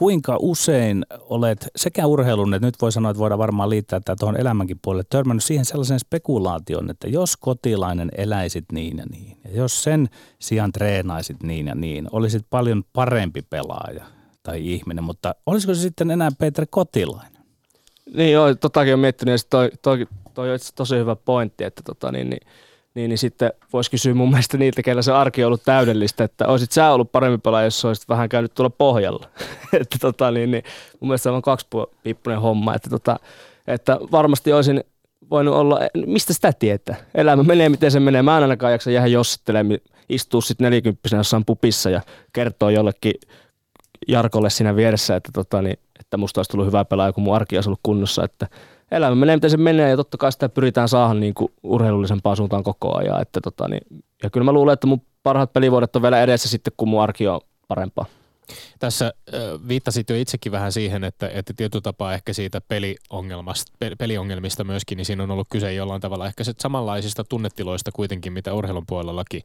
kuinka 0.00 0.36
usein 0.40 1.06
olet 1.20 1.68
sekä 1.76 2.06
urheilun, 2.06 2.54
että 2.54 2.66
nyt 2.66 2.74
voi 2.82 2.92
sanoa, 2.92 3.10
että 3.10 3.18
voidaan 3.18 3.38
varmaan 3.38 3.70
liittää 3.70 4.00
tämä 4.00 4.16
tuohon 4.18 4.40
elämänkin 4.40 4.78
puolelle, 4.82 5.04
törmännyt 5.10 5.44
siihen 5.44 5.64
sellaisen 5.64 6.00
spekulaation, 6.00 6.90
että 6.90 7.08
jos 7.08 7.36
kotilainen 7.36 8.10
eläisit 8.16 8.64
niin 8.72 8.98
ja 8.98 9.04
niin, 9.10 9.36
ja 9.44 9.50
jos 9.56 9.82
sen 9.82 10.08
sijaan 10.38 10.72
treenaisit 10.72 11.42
niin 11.42 11.66
ja 11.66 11.74
niin, 11.74 12.08
olisit 12.12 12.46
paljon 12.50 12.84
parempi 12.92 13.42
pelaaja 13.42 14.04
tai 14.42 14.72
ihminen, 14.72 15.04
mutta 15.04 15.34
olisiko 15.46 15.74
se 15.74 15.80
sitten 15.80 16.10
enää 16.10 16.30
Peter 16.38 16.66
Kotilainen? 16.70 17.42
Niin 18.14 18.32
joo, 18.32 18.54
totakin 18.54 18.94
on 18.94 19.00
miettinyt, 19.00 19.32
ja 19.32 19.38
toi, 19.50 19.70
toi, 19.82 20.06
toi 20.34 20.52
on 20.52 20.58
tosi 20.74 20.96
hyvä 20.96 21.16
pointti, 21.16 21.64
että 21.64 21.82
tota, 21.82 22.12
niin, 22.12 22.30
niin, 22.30 22.42
niin, 22.94 23.08
niin 23.08 23.18
sitten 23.18 23.52
voisi 23.72 23.90
kysyä 23.90 24.14
mun 24.14 24.30
mielestä 24.30 24.58
niiltä, 24.58 24.82
keillä 24.82 25.02
se 25.02 25.12
arki 25.12 25.44
on 25.44 25.46
ollut 25.46 25.62
täydellistä, 25.64 26.24
että 26.24 26.46
olisit 26.46 26.72
sä 26.72 26.90
ollut 26.90 27.12
parempi 27.12 27.38
pelaaja, 27.38 27.64
jos 27.64 27.84
olisit 27.84 28.08
vähän 28.08 28.28
käynyt 28.28 28.54
tuolla 28.54 28.70
pohjalla. 28.70 29.26
että 29.80 29.98
tota, 30.00 30.30
niin, 30.30 30.50
niin, 30.50 30.64
mun 31.00 31.08
mielestä 31.08 31.22
se 31.22 31.30
on 31.30 31.42
kaksipiippunen 31.42 32.40
homma, 32.40 32.74
että, 32.74 32.90
tota, 32.90 33.16
että 33.66 33.98
varmasti 34.12 34.52
olisin 34.52 34.84
voinut 35.30 35.54
olla, 35.54 35.80
mistä 36.06 36.32
sitä 36.32 36.52
tietää? 36.52 36.96
Elämä 37.14 37.42
menee 37.42 37.68
miten 37.68 37.90
se 37.90 38.00
menee. 38.00 38.22
Mä 38.22 38.36
en 38.36 38.42
ainakaan 38.42 38.72
jaksa 38.72 38.90
jäädä 38.90 39.06
jossittelemaan, 39.06 39.78
istua 40.08 40.40
sitten 40.40 40.64
nelikymppisenä 40.64 41.20
jossain 41.20 41.44
pupissa 41.44 41.90
ja 41.90 42.00
kertoo 42.32 42.70
jollekin 42.70 43.14
Jarkolle 44.08 44.50
siinä 44.50 44.76
vieressä, 44.76 45.16
että, 45.16 45.30
tota, 45.32 45.62
niin, 45.62 45.78
että 46.00 46.16
musta 46.16 46.38
olisi 46.38 46.50
tullut 46.50 46.66
hyvä 46.66 46.84
pelaaja, 46.84 47.12
kun 47.12 47.24
mun 47.24 47.36
arki 47.36 47.56
olisi 47.56 47.68
ollut 47.68 47.80
kunnossa. 47.82 48.24
Että 48.24 48.46
elämä 48.90 49.14
menee 49.14 49.36
miten 49.36 49.50
se 49.50 49.56
menee 49.56 49.90
ja 49.90 49.96
totta 49.96 50.18
kai 50.18 50.32
sitä 50.32 50.48
pyritään 50.48 50.88
saada 50.88 51.14
niin 51.14 51.34
kuin 51.34 51.52
urheilullisempaan 51.62 52.36
suuntaan 52.36 52.62
koko 52.62 52.98
ajan. 52.98 53.22
Että, 53.22 53.40
tota, 53.40 53.68
niin, 53.68 54.02
ja 54.22 54.30
kyllä 54.30 54.44
mä 54.44 54.52
luulen, 54.52 54.72
että 54.72 54.86
mun 54.86 55.02
parhaat 55.22 55.52
pelivuodet 55.52 55.96
on 55.96 56.02
vielä 56.02 56.22
edessä 56.22 56.48
sitten, 56.48 56.72
kun 56.76 56.88
mun 56.88 57.02
arki 57.02 57.28
on 57.28 57.40
parempaa. 57.68 58.06
Tässä 58.78 59.12
viittasit 59.68 60.10
jo 60.10 60.16
itsekin 60.16 60.52
vähän 60.52 60.72
siihen, 60.72 61.04
että, 61.04 61.28
että 61.28 61.52
tietyllä 61.56 61.82
tapaa 61.82 62.14
ehkä 62.14 62.32
siitä 62.32 62.60
peliongelmasta, 62.60 63.72
peliongelmista 63.98 64.64
myöskin, 64.64 64.96
niin 64.96 65.04
siinä 65.04 65.22
on 65.22 65.30
ollut 65.30 65.48
kyse 65.50 65.72
jollain 65.72 66.00
tavalla 66.00 66.26
ehkä 66.26 66.44
samanlaisista 66.58 67.24
tunnetiloista 67.24 67.92
kuitenkin, 67.92 68.32
mitä 68.32 68.54
urheilun 68.54 68.86
puolellakin 68.86 69.42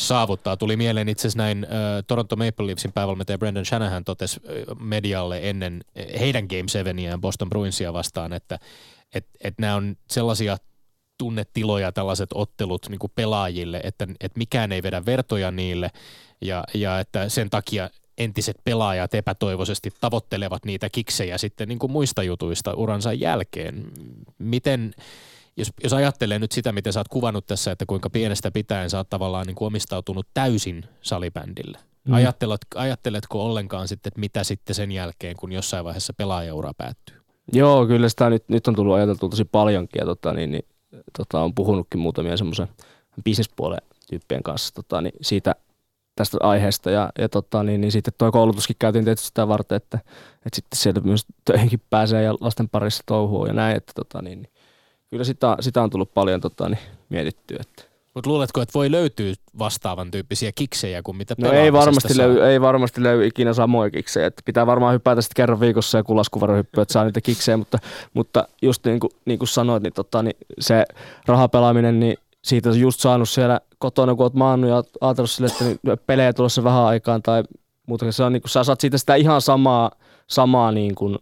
saavuttaa. 0.00 0.56
Tuli 0.56 0.76
mieleen 0.76 1.08
itse 1.08 1.20
asiassa 1.20 1.38
näin 1.38 1.64
äh, 1.64 1.70
Toronto 2.06 2.36
Maple 2.36 2.66
Leafsin 2.66 2.92
päävalmentaja 2.92 3.38
Brendan 3.38 3.64
Shanahan 3.64 4.04
totesi 4.04 4.40
medialle 4.80 5.40
ennen 5.50 5.84
heidän 6.20 6.46
Game 6.46 6.68
7 6.68 7.20
Boston 7.20 7.48
Bruinsia 7.48 7.92
vastaan, 7.92 8.32
että 8.32 8.58
et, 9.14 9.26
et 9.40 9.54
nämä 9.58 9.76
on 9.76 9.96
sellaisia 10.10 10.56
tunnetiloja, 11.18 11.92
tällaiset 11.92 12.30
ottelut 12.34 12.86
niin 12.88 12.98
kuin 12.98 13.12
pelaajille, 13.14 13.80
että, 13.84 14.06
että 14.20 14.38
mikään 14.38 14.72
ei 14.72 14.82
vedä 14.82 15.06
vertoja 15.06 15.50
niille 15.50 15.90
ja, 16.40 16.64
ja 16.74 17.00
että 17.00 17.28
sen 17.28 17.50
takia 17.50 17.90
entiset 18.18 18.56
pelaajat 18.64 19.14
epätoivoisesti 19.14 19.90
tavoittelevat 20.00 20.64
niitä 20.64 20.88
kiksejä 20.90 21.38
sitten 21.38 21.68
niin 21.68 21.78
kuin 21.78 21.92
muista 21.92 22.22
jutuista 22.22 22.74
uransa 22.74 23.12
jälkeen. 23.12 23.92
Miten, 24.38 24.94
jos, 25.56 25.72
jos 25.82 25.92
ajattelee 25.92 26.38
nyt 26.38 26.52
sitä, 26.52 26.72
miten 26.72 26.92
sä 26.92 27.00
oot 27.00 27.08
kuvannut 27.08 27.46
tässä, 27.46 27.72
että 27.72 27.86
kuinka 27.86 28.10
pienestä 28.10 28.50
pitäen 28.50 28.90
sä 28.90 28.98
oot 28.98 29.10
tavallaan 29.10 29.46
niin 29.46 29.54
kuin 29.54 29.66
omistautunut 29.66 30.26
täysin 30.34 30.84
salibändille. 31.02 31.78
Mm. 32.04 32.14
Ajattelet, 32.14 32.60
ajatteletko 32.74 33.46
ollenkaan 33.46 33.88
sitten, 33.88 34.10
että 34.10 34.20
mitä 34.20 34.44
sitten 34.44 34.74
sen 34.74 34.92
jälkeen, 34.92 35.36
kun 35.36 35.52
jossain 35.52 35.84
vaiheessa 35.84 36.12
pelaajaura 36.12 36.72
päättyy? 36.78 37.16
Joo, 37.52 37.86
kyllä 37.86 38.08
sitä 38.08 38.30
nyt, 38.30 38.44
nyt 38.48 38.68
on 38.68 38.74
tullut 38.74 38.94
ajateltua 38.94 39.28
tosi 39.28 39.44
paljonkin 39.44 40.00
ja 40.00 40.06
tota, 40.06 40.32
niin, 40.32 40.50
niin, 40.50 40.64
tota, 41.18 41.40
on 41.40 41.54
puhunutkin 41.54 42.00
muutamia 42.00 42.36
semmoisen 42.36 42.68
bisnespuolen 43.24 43.80
tyyppien 44.10 44.42
kanssa 44.42 44.74
tota, 44.74 45.00
niin 45.00 45.12
siitä 45.20 45.54
tästä 46.16 46.38
aiheesta 46.40 46.90
ja, 46.90 47.10
ja 47.18 47.28
tota, 47.28 47.62
niin, 47.62 47.80
niin 47.80 47.92
sitten 47.92 48.14
tuo 48.18 48.32
koulutuskin 48.32 48.76
käytiin 48.78 49.04
tietysti 49.04 49.26
sitä 49.26 49.48
varten, 49.48 49.76
että, 49.76 49.98
että 50.46 50.56
sitten 50.56 50.78
sieltä 50.78 51.00
myös 51.00 51.26
töihinkin 51.44 51.82
pääsee 51.90 52.22
ja 52.22 52.34
lasten 52.40 52.68
parissa 52.68 53.02
touhuu 53.06 53.46
ja 53.46 53.52
näin, 53.52 53.76
että 53.76 53.92
tota, 53.94 54.22
niin, 54.22 54.42
niin, 54.42 54.52
kyllä 55.10 55.24
sitä, 55.24 55.56
sitä 55.60 55.82
on 55.82 55.90
tullut 55.90 56.14
paljon 56.14 56.40
tota, 56.40 56.68
niin, 56.68 56.78
mietittyä. 57.08 57.58
Että. 57.60 57.90
Mutta 58.14 58.30
luuletko, 58.30 58.62
että 58.62 58.74
voi 58.74 58.90
löytyä 58.90 59.32
vastaavan 59.58 60.10
tyyppisiä 60.10 60.52
kiksejä 60.54 61.02
kuin 61.02 61.16
mitä 61.16 61.34
No 61.38 61.52
ei 61.52 61.72
varmasti, 61.72 62.16
löy, 62.16 62.42
ei 62.42 62.60
varmasti 62.60 63.02
löy 63.02 63.26
ikinä 63.26 63.52
samoja 63.52 63.90
kiksejä. 63.90 64.26
Että 64.26 64.42
pitää 64.44 64.66
varmaan 64.66 64.94
hypätä 64.94 65.22
sitten 65.22 65.34
kerran 65.36 65.60
viikossa 65.60 65.98
ja 65.98 66.04
kulaskuvarohyppyä, 66.04 66.82
että 66.82 66.92
saa 66.92 67.04
niitä 67.04 67.20
kiksejä, 67.20 67.56
mutta, 67.56 67.78
mutta 68.14 68.48
just 68.62 68.86
niin 68.86 69.00
kuin, 69.00 69.10
niin 69.24 69.38
kuin 69.38 69.48
sanoit, 69.48 69.82
niin, 69.82 69.92
tota, 69.92 70.22
niin 70.22 70.36
se 70.60 70.84
rahapelaaminen, 71.26 72.00
niin 72.00 72.16
siitä 72.44 72.68
on 72.68 72.80
just 72.80 73.00
saanut 73.00 73.28
siellä 73.28 73.60
kotona, 73.78 74.14
kun 74.14 74.22
oot 74.22 74.34
maannut 74.34 74.70
ja 74.70 74.82
ajatellut 75.00 75.30
sille, 75.30 75.46
että 75.46 75.64
niin 75.64 75.98
pelejä 76.06 76.32
tulossa 76.32 76.64
vähän 76.64 76.84
aikaan 76.84 77.22
tai 77.22 77.42
muuta. 77.86 78.12
Se 78.12 78.24
on, 78.24 78.32
niin 78.32 78.42
kuin, 78.42 78.50
sä 78.50 78.64
saat 78.64 78.80
siitä 78.80 78.98
sitä 78.98 79.14
ihan 79.14 79.40
samaa, 79.40 79.90
samaa 80.26 80.72
niin 80.72 80.94
kuin, 80.94 81.18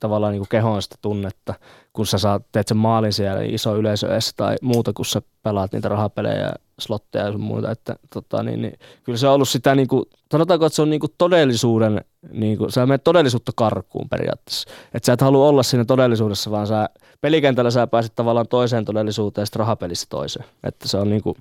tavallaan 0.00 0.32
niin 0.32 0.40
kuin 0.40 0.48
kehon 0.48 0.82
sitä 0.82 0.96
tunnetta, 1.02 1.54
kun 1.92 2.06
sä 2.06 2.18
saat, 2.18 2.42
teet 2.52 2.68
sen 2.68 2.76
maalin 2.76 3.12
siellä 3.12 3.42
iso 3.42 3.76
yleisö 3.76 4.12
edes 4.12 4.34
tai 4.36 4.56
muuta, 4.62 4.92
kun 4.92 5.04
sä 5.04 5.22
pelaat 5.42 5.72
niitä 5.72 5.88
rahapelejä, 5.88 6.52
slotteja 6.80 7.24
ja 7.24 7.38
muuta. 7.38 7.70
Että, 7.70 7.96
tota, 8.14 8.42
niin, 8.42 8.62
niin, 8.62 8.78
kyllä 9.04 9.18
se 9.18 9.28
on 9.28 9.34
ollut 9.34 9.48
sitä, 9.48 9.74
niin 9.74 9.88
kuin, 9.88 10.04
sanotaanko, 10.32 10.66
että 10.66 10.76
se 10.76 10.82
on 10.82 10.90
niin 10.90 11.00
kuin 11.00 11.12
todellisuuden, 11.18 12.04
niin 12.32 12.58
kuin, 12.58 12.72
sä 12.72 12.86
menet 12.86 13.04
todellisuutta 13.04 13.52
karkuun 13.56 14.08
periaatteessa. 14.08 14.70
Että 14.94 15.06
sä 15.06 15.12
et 15.12 15.20
halua 15.20 15.48
olla 15.48 15.62
siinä 15.62 15.84
todellisuudessa, 15.84 16.50
vaan 16.50 16.66
sä 16.66 16.88
pelikentällä 17.20 17.70
sä 17.70 17.86
pääset 17.86 18.14
tavallaan 18.14 18.48
toiseen 18.48 18.84
todellisuuteen 18.84 19.42
ja 19.42 19.46
sitten 19.46 19.60
rahapelissä 19.60 20.06
toiseen. 20.10 20.46
Että 20.64 20.88
se 20.88 20.96
on, 20.96 21.10
niin 21.10 21.22
kuin, 21.22 21.36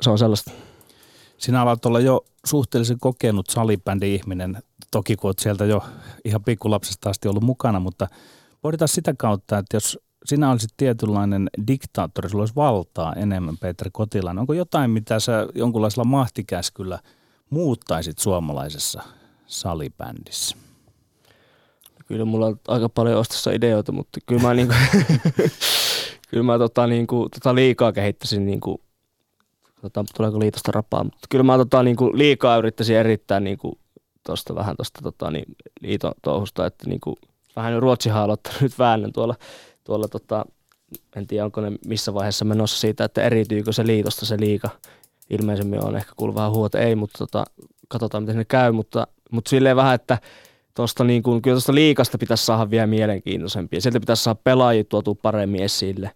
se 0.00 0.10
on 0.10 0.18
sellaista. 0.18 0.50
Sinä 1.38 1.62
alat 1.62 1.86
olla 1.86 2.00
jo 2.00 2.24
suhteellisen 2.46 2.98
kokenut 3.00 3.46
salibändi-ihminen, 3.50 4.62
toki 4.94 5.16
kun 5.16 5.28
olet 5.28 5.38
sieltä 5.38 5.64
jo 5.64 5.84
ihan 6.24 6.44
pikkulapsesta 6.44 7.10
asti 7.10 7.28
ollut 7.28 7.42
mukana, 7.42 7.80
mutta 7.80 8.08
pohditaan 8.60 8.88
sitä 8.88 9.14
kautta, 9.18 9.58
että 9.58 9.76
jos 9.76 9.98
sinä 10.24 10.50
olisit 10.50 10.70
tietynlainen 10.76 11.50
diktaattori, 11.66 12.28
sulla 12.28 12.42
olisi 12.42 12.54
valtaa 12.54 13.12
enemmän, 13.12 13.58
Peter 13.58 13.90
Kotilainen. 13.92 14.40
Onko 14.40 14.52
jotain, 14.52 14.90
mitä 14.90 15.20
sä 15.20 15.46
jonkunlaisella 15.54 16.04
mahtikäskyllä 16.04 16.98
muuttaisit 17.50 18.18
suomalaisessa 18.18 19.02
salibändissä? 19.46 20.56
Kyllä 22.06 22.24
mulla 22.24 22.46
on 22.46 22.60
aika 22.68 22.88
paljon 22.88 23.18
ostassa 23.18 23.50
ideoita, 23.50 23.92
mutta 23.92 24.20
kyllä 24.26 24.42
mä, 24.42 24.54
niinku, 24.54 24.74
kyllä 26.30 26.42
mä 26.42 26.58
tota, 26.58 26.86
niinku, 26.86 27.28
tota 27.28 27.54
liikaa 27.54 27.92
kehittäisin, 27.92 28.46
niinku, 28.46 28.80
tota, 29.80 30.04
tuleeko 30.16 30.40
liitosta 30.40 30.72
rapaa, 30.72 31.04
mutta 31.04 31.26
kyllä 31.30 31.44
mä 31.44 31.56
tota, 31.56 31.82
niinku, 31.82 32.10
liikaa 32.14 32.56
yrittäisin 32.56 32.96
erittää 32.96 33.40
niinku, 33.40 33.78
tosta, 34.26 34.54
vähän 34.54 34.76
tuosta 34.76 35.00
tota, 35.02 35.30
niin, 35.30 35.44
liiton 35.80 36.12
touhusta, 36.22 36.66
että 36.66 36.88
niinku, 36.88 37.16
vähän 37.56 37.82
Ruotsihan 37.82 38.30
on 38.30 38.36
nyt 38.60 38.78
väännön 38.78 39.12
tuolla, 39.12 39.34
tuolla 39.84 40.08
tota, 40.08 40.44
en 41.16 41.26
tiedä 41.26 41.44
onko 41.44 41.60
ne 41.60 41.72
missä 41.86 42.14
vaiheessa 42.14 42.44
menossa 42.44 42.80
siitä, 42.80 43.04
että 43.04 43.22
eriytyykö 43.22 43.72
se 43.72 43.86
liitosta 43.86 44.26
se 44.26 44.40
liika. 44.40 44.70
Ilmeisemmin 45.30 45.84
on 45.84 45.96
ehkä 45.96 46.12
kuullut 46.16 46.36
vähän 46.36 46.50
huolta, 46.50 46.78
ei, 46.78 46.94
mutta 46.94 47.18
tota, 47.18 47.44
katsotaan 47.88 48.22
miten 48.22 48.36
ne 48.36 48.44
käy, 48.44 48.72
mutta, 48.72 49.06
mutta 49.30 49.48
silleen 49.48 49.76
vähän, 49.76 49.94
että 49.94 50.18
tuosta 50.74 51.04
niin 51.04 51.22
kuin, 51.22 51.42
kyllä 51.42 51.54
tuosta 51.54 51.74
liikasta 51.74 52.18
pitäisi 52.18 52.44
saada 52.44 52.70
vielä 52.70 52.86
mielenkiintoisempia. 52.86 53.80
Sieltä 53.80 54.00
pitäisi 54.00 54.22
saada 54.22 54.40
pelaajia 54.44 54.84
tuotua 54.84 55.14
paremmin 55.22 55.62
esille, 55.62 56.10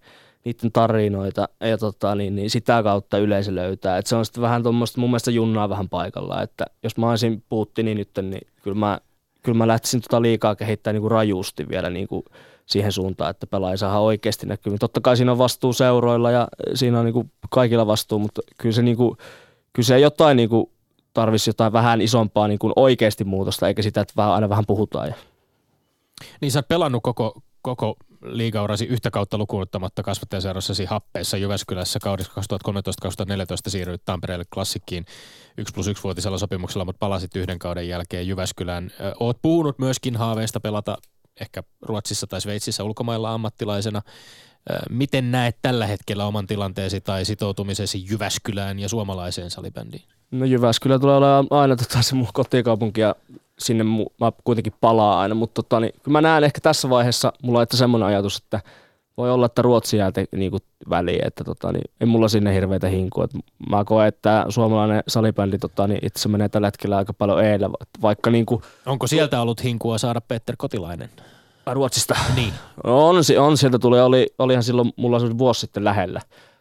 niiden 0.44 0.72
tarinoita 0.72 1.48
ja 1.60 1.78
tota, 1.78 2.14
niin, 2.14 2.36
niin 2.36 2.50
sitä 2.50 2.82
kautta 2.82 3.18
yleisö 3.18 3.54
löytää. 3.54 3.98
Et 3.98 4.06
se 4.06 4.16
on 4.16 4.24
sitten 4.24 4.42
vähän 4.42 4.62
tuommoista 4.62 5.00
mun 5.00 5.10
mielestä 5.10 5.30
junnaa 5.30 5.68
vähän 5.68 5.88
paikalla, 5.88 6.42
että 6.42 6.64
jos 6.82 6.96
mä 6.96 7.10
olisin 7.10 7.42
niin 7.82 7.96
nyt, 7.96 8.10
niin 8.22 8.46
kyllä 8.62 8.76
mä, 8.78 9.00
kyllä 9.42 9.58
mä 9.58 9.66
lähtisin 9.66 10.00
tota 10.02 10.22
liikaa 10.22 10.56
kehittämään 10.56 10.94
niin 10.94 11.02
kuin 11.02 11.10
rajusti 11.10 11.68
vielä 11.68 11.90
niin 11.90 12.08
kuin 12.08 12.24
siihen 12.66 12.92
suuntaan, 12.92 13.30
että 13.30 13.46
pelaaja 13.46 13.76
saa 13.76 14.00
oikeasti 14.00 14.46
näkyviin. 14.46 14.78
Totta 14.78 15.00
kai 15.00 15.16
siinä 15.16 15.32
on 15.32 15.38
vastuu 15.38 15.72
seuroilla 15.72 16.30
ja 16.30 16.48
siinä 16.74 16.98
on 16.98 17.04
niin 17.04 17.12
kuin 17.12 17.30
kaikilla 17.50 17.86
vastuu, 17.86 18.18
mutta 18.18 18.40
kyllä 18.58 18.74
se, 18.74 18.82
niin 18.82 18.96
kuin, 18.96 19.16
kyllä 19.72 19.86
se 19.86 20.00
jotain 20.00 20.36
niin 20.36 20.48
kuin 20.48 20.70
tarvisi 21.14 21.50
jotain 21.50 21.72
vähän 21.72 22.00
isompaa 22.00 22.48
niin 22.48 22.58
kuin 22.58 22.72
oikeasti 22.76 23.24
muutosta, 23.24 23.68
eikä 23.68 23.82
sitä, 23.82 24.00
että 24.00 24.14
vähän, 24.16 24.32
aina 24.32 24.48
vähän 24.48 24.66
puhutaan. 24.66 25.14
Niin 26.40 26.52
sä 26.52 26.58
oot 26.58 26.68
pelannut 26.68 27.02
koko, 27.02 27.42
koko 27.62 27.96
liigaurasi 28.22 28.84
yhtä 28.84 29.10
kautta 29.10 29.38
lukuun 29.38 29.62
ottamatta 29.62 30.02
kasvattajaseurassasi 30.02 30.84
happeessa 30.84 31.36
Jyväskylässä 31.36 31.98
kaudessa 32.02 32.32
2013-2014 32.40 32.40
siirryit 33.68 34.02
Tampereelle 34.04 34.44
klassikkiin 34.54 35.06
1 35.58 35.74
plus 35.74 35.86
1 35.86 36.04
vuotisella 36.04 36.38
sopimuksella, 36.38 36.84
mutta 36.84 36.98
palasit 36.98 37.36
yhden 37.36 37.58
kauden 37.58 37.88
jälkeen 37.88 38.28
Jyväskylään. 38.28 38.90
Oot 39.20 39.38
puhunut 39.42 39.78
myöskin 39.78 40.16
haaveista 40.16 40.60
pelata 40.60 40.96
ehkä 41.40 41.62
Ruotsissa 41.82 42.26
tai 42.26 42.40
Sveitsissä 42.40 42.84
ulkomailla 42.84 43.34
ammattilaisena. 43.34 44.02
Miten 44.90 45.30
näet 45.30 45.56
tällä 45.62 45.86
hetkellä 45.86 46.26
oman 46.26 46.46
tilanteesi 46.46 47.00
tai 47.00 47.24
sitoutumisesi 47.24 48.04
Jyväskylään 48.10 48.78
ja 48.78 48.88
suomalaiseen 48.88 49.50
salibändiin? 49.50 50.02
No 50.30 50.44
Jyväskylä 50.44 50.98
tulee 50.98 51.16
olemaan 51.16 51.46
aina 51.50 51.76
tota, 51.76 52.02
se 52.02 52.14
mun 52.14 52.28
kotikaupunki 52.32 53.00
ja 53.00 53.14
sinne 53.58 53.84
mu, 53.84 54.06
mä 54.20 54.32
kuitenkin 54.44 54.72
palaan 54.80 55.18
aina, 55.18 55.34
mutta 55.34 55.62
tota, 55.62 55.80
niin, 55.80 55.92
mä 56.08 56.20
näen 56.20 56.44
ehkä 56.44 56.60
tässä 56.60 56.90
vaiheessa, 56.90 57.32
mulla 57.42 57.58
on 57.58 57.62
että 57.62 57.76
semmoinen 57.76 58.08
ajatus, 58.08 58.36
että 58.36 58.60
voi 59.16 59.30
olla, 59.30 59.46
että 59.46 59.62
Ruotsi 59.62 59.96
jää 59.96 60.12
te, 60.12 60.24
niin 60.36 60.50
kuin 60.50 60.62
väliin, 60.90 61.26
että 61.26 61.44
tota, 61.44 61.72
niin, 61.72 61.90
ei 62.00 62.06
mulla 62.06 62.28
sinne 62.28 62.54
hirveitä 62.54 62.88
hinkua. 62.88 63.24
Että 63.24 63.38
mä 63.70 63.84
koen, 63.84 64.08
että 64.08 64.46
suomalainen 64.48 65.02
salibändi 65.08 65.58
tota, 65.58 65.86
niin 65.86 66.00
itse 66.02 66.28
menee 66.28 66.48
tällä 66.48 66.66
hetkellä 66.66 66.96
aika 66.96 67.12
paljon 67.12 67.44
eilen, 67.44 67.70
vaikka 68.02 68.30
niin 68.30 68.46
kuin, 68.46 68.62
Onko 68.86 69.06
sieltä 69.06 69.40
ollut 69.40 69.64
hinkua 69.64 69.98
saada 69.98 70.20
Petter 70.20 70.54
Kotilainen? 70.58 71.10
Ruotsista? 71.72 72.16
Niin. 72.36 72.52
On, 72.84 73.16
on 73.38 73.56
sieltä 73.56 73.78
tuli, 73.78 74.00
oli, 74.00 74.26
olihan 74.38 74.62
silloin, 74.62 74.92
mulla 74.96 75.16
oli 75.16 75.38
vuosi 75.38 75.60
sitten 75.60 75.84
lähellä 75.84 76.20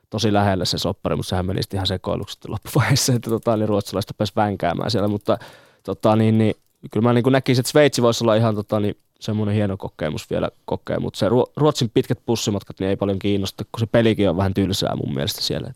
tosi 0.10 0.34
lähellä 0.34 0.66
se 0.66 0.78
soppari, 0.78 1.16
mutta 1.16 1.30
sehän 1.30 1.45
meni 1.45 1.62
ihan 1.74 1.88
sekoiluksi 1.88 2.38
loppuvaiheessa, 2.48 3.14
että 3.14 3.30
tota, 3.30 3.58
niin 3.58 3.70
ruotsalaista 3.70 4.14
pääsi 4.18 4.34
vänkäämään 4.36 4.91
siellä, 4.91 5.08
mutta 5.08 5.38
tota, 5.84 6.16
niin, 6.16 6.38
niin, 6.38 6.56
kyllä 6.91 7.03
mä 7.03 7.13
niin 7.13 7.23
näkisin, 7.31 7.61
että 7.61 7.69
Sveitsi 7.69 8.01
voisi 8.01 8.23
olla 8.23 8.35
ihan 8.35 8.55
tota, 8.55 8.79
niin, 8.79 8.97
semmoinen 9.19 9.55
hieno 9.55 9.77
kokemus 9.77 10.29
vielä 10.29 10.49
kokea, 10.65 10.99
mutta 10.99 11.19
se 11.19 11.25
Ruotsin 11.57 11.91
pitkät 11.93 12.19
pussimatkat 12.25 12.79
niin 12.79 12.89
ei 12.89 12.95
paljon 12.95 13.19
kiinnosta, 13.19 13.63
kun 13.63 13.79
se 13.79 13.85
pelikin 13.85 14.29
on 14.29 14.38
vähän 14.38 14.53
tylsää 14.53 14.95
mun 14.95 15.13
mielestä 15.13 15.41
siellä. 15.41 15.73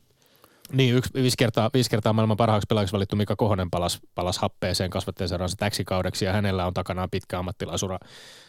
Niin, 0.71 0.95
yksi, 0.95 1.13
viisi, 1.13 1.37
kertaa, 1.37 1.69
viisi 1.73 1.89
kertaa 1.89 2.13
maailman 2.13 2.37
parhaaksi 2.37 2.65
pelaajaksi 2.69 2.93
valittu 2.93 3.15
Mika 3.15 3.35
Kohonen 3.35 3.69
palas, 3.69 3.99
palas 4.15 4.37
happeeseen 4.37 4.89
kasvatteeseensa 4.89 5.57
täksi 5.57 5.85
kaudeksi 5.85 6.25
ja 6.25 6.33
hänellä 6.33 6.65
on 6.65 6.73
takanaan 6.73 7.09
pitkä 7.09 7.39
ammattilaisura 7.39 7.97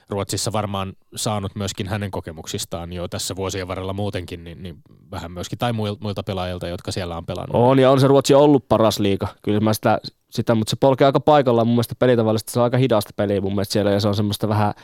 Ruotsissa 0.09 0.53
varmaan 0.53 0.93
saanut 1.17 1.55
myöskin 1.55 1.89
hänen 1.89 2.11
kokemuksistaan 2.11 2.93
jo 2.93 3.09
tässä 3.09 3.37
vuosien 3.37 3.69
varrella 3.69 3.93
muutenkin, 3.93 4.45
niin, 4.45 4.63
niin 4.63 4.77
vähän 5.11 5.33
myöskin 5.33 5.59
tai 5.59 5.73
muilta 5.73 6.23
pelaajilta, 6.23 6.69
jotka 6.69 6.93
siellä 6.93 7.17
on 7.17 7.27
pelannut. 7.27 7.57
On 7.57 7.79
ja 7.79 7.91
on 7.91 8.01
se 8.01 8.07
Ruotsi 8.07 8.35
ollut 8.35 8.69
paras 8.69 8.99
liiga. 8.99 9.29
Kyllä 9.43 9.61
mä 9.61 9.75
sitä, 9.75 10.01
sitä 10.33 10.55
mutta 10.55 10.71
se 10.71 10.77
polkee 10.81 11.07
aika 11.07 11.21
paikallaan 11.21 11.67
mun 11.67 11.75
mielestä 11.75 11.95
pelitavallisesti. 11.99 12.53
Se 12.53 12.61
on 12.61 12.65
aika 12.65 12.77
hidasta 12.77 13.11
peliä 13.17 13.41
mun 13.41 13.53
mielestä 13.53 13.73
siellä 13.73 13.91
ja 13.91 14.01
se 14.01 14.09
on 14.09 14.15
semmoista 14.15 14.49
vähän, 14.49 14.75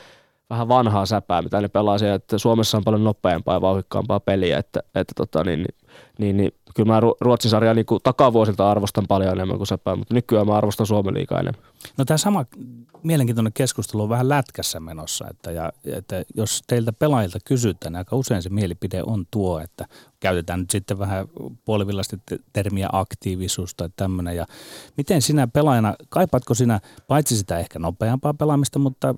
vähän 0.50 0.68
vanhaa 0.68 1.06
säpää, 1.06 1.42
mitä 1.42 1.60
ne 1.60 1.68
pelaa 1.68 1.98
siellä, 1.98 2.14
että 2.14 2.38
Suomessa 2.38 2.76
on 2.76 2.84
paljon 2.84 3.04
nopeampaa 3.04 3.54
ja 3.54 3.60
vauhikkaampaa 3.60 4.20
peliä, 4.20 4.58
että, 4.58 4.80
että 4.94 5.12
tota, 5.16 5.44
niin, 5.44 5.64
niin 6.18 6.36
niin, 6.36 6.52
kyllä 6.78 6.92
mä 6.92 7.00
Ruotsin 7.20 7.50
sarjaa 7.50 7.74
niin 7.74 7.86
kuin 7.86 8.00
takavuosilta 8.02 8.70
arvostan 8.70 9.04
paljon 9.08 9.32
enemmän 9.32 9.56
kuin 9.56 9.66
Sepää, 9.66 9.96
mutta 9.96 10.14
nykyään 10.14 10.46
mä 10.46 10.56
arvostan 10.56 10.86
Suomen 10.86 11.14
liikaa 11.14 11.40
enemmän. 11.40 11.62
No 11.96 12.04
tämä 12.04 12.18
sama 12.18 12.44
mielenkiintoinen 13.02 13.52
keskustelu 13.52 14.02
on 14.02 14.08
vähän 14.08 14.28
lätkässä 14.28 14.80
menossa, 14.80 15.26
että, 15.30 15.50
ja, 15.50 15.72
että 15.84 16.24
jos 16.34 16.62
teiltä 16.66 16.92
pelaajilta 16.92 17.38
kysytään, 17.44 17.92
niin 17.92 17.98
aika 17.98 18.16
usein 18.16 18.42
se 18.42 18.48
mielipide 18.48 19.02
on 19.02 19.26
tuo, 19.30 19.60
että 19.60 19.86
käytetään 20.20 20.60
nyt 20.60 20.70
sitten 20.70 20.98
vähän 20.98 21.28
puolivillasti 21.64 22.16
termiä 22.52 22.88
aktiivisuus 22.92 23.74
tai 23.74 23.88
tämmöinen. 23.96 24.36
Ja 24.36 24.46
miten 24.96 25.22
sinä 25.22 25.46
pelaajana, 25.46 25.94
kaipaatko 26.08 26.54
sinä 26.54 26.80
paitsi 27.08 27.36
sitä 27.36 27.58
ehkä 27.58 27.78
nopeampaa 27.78 28.34
pelaamista, 28.34 28.78
mutta 28.78 29.14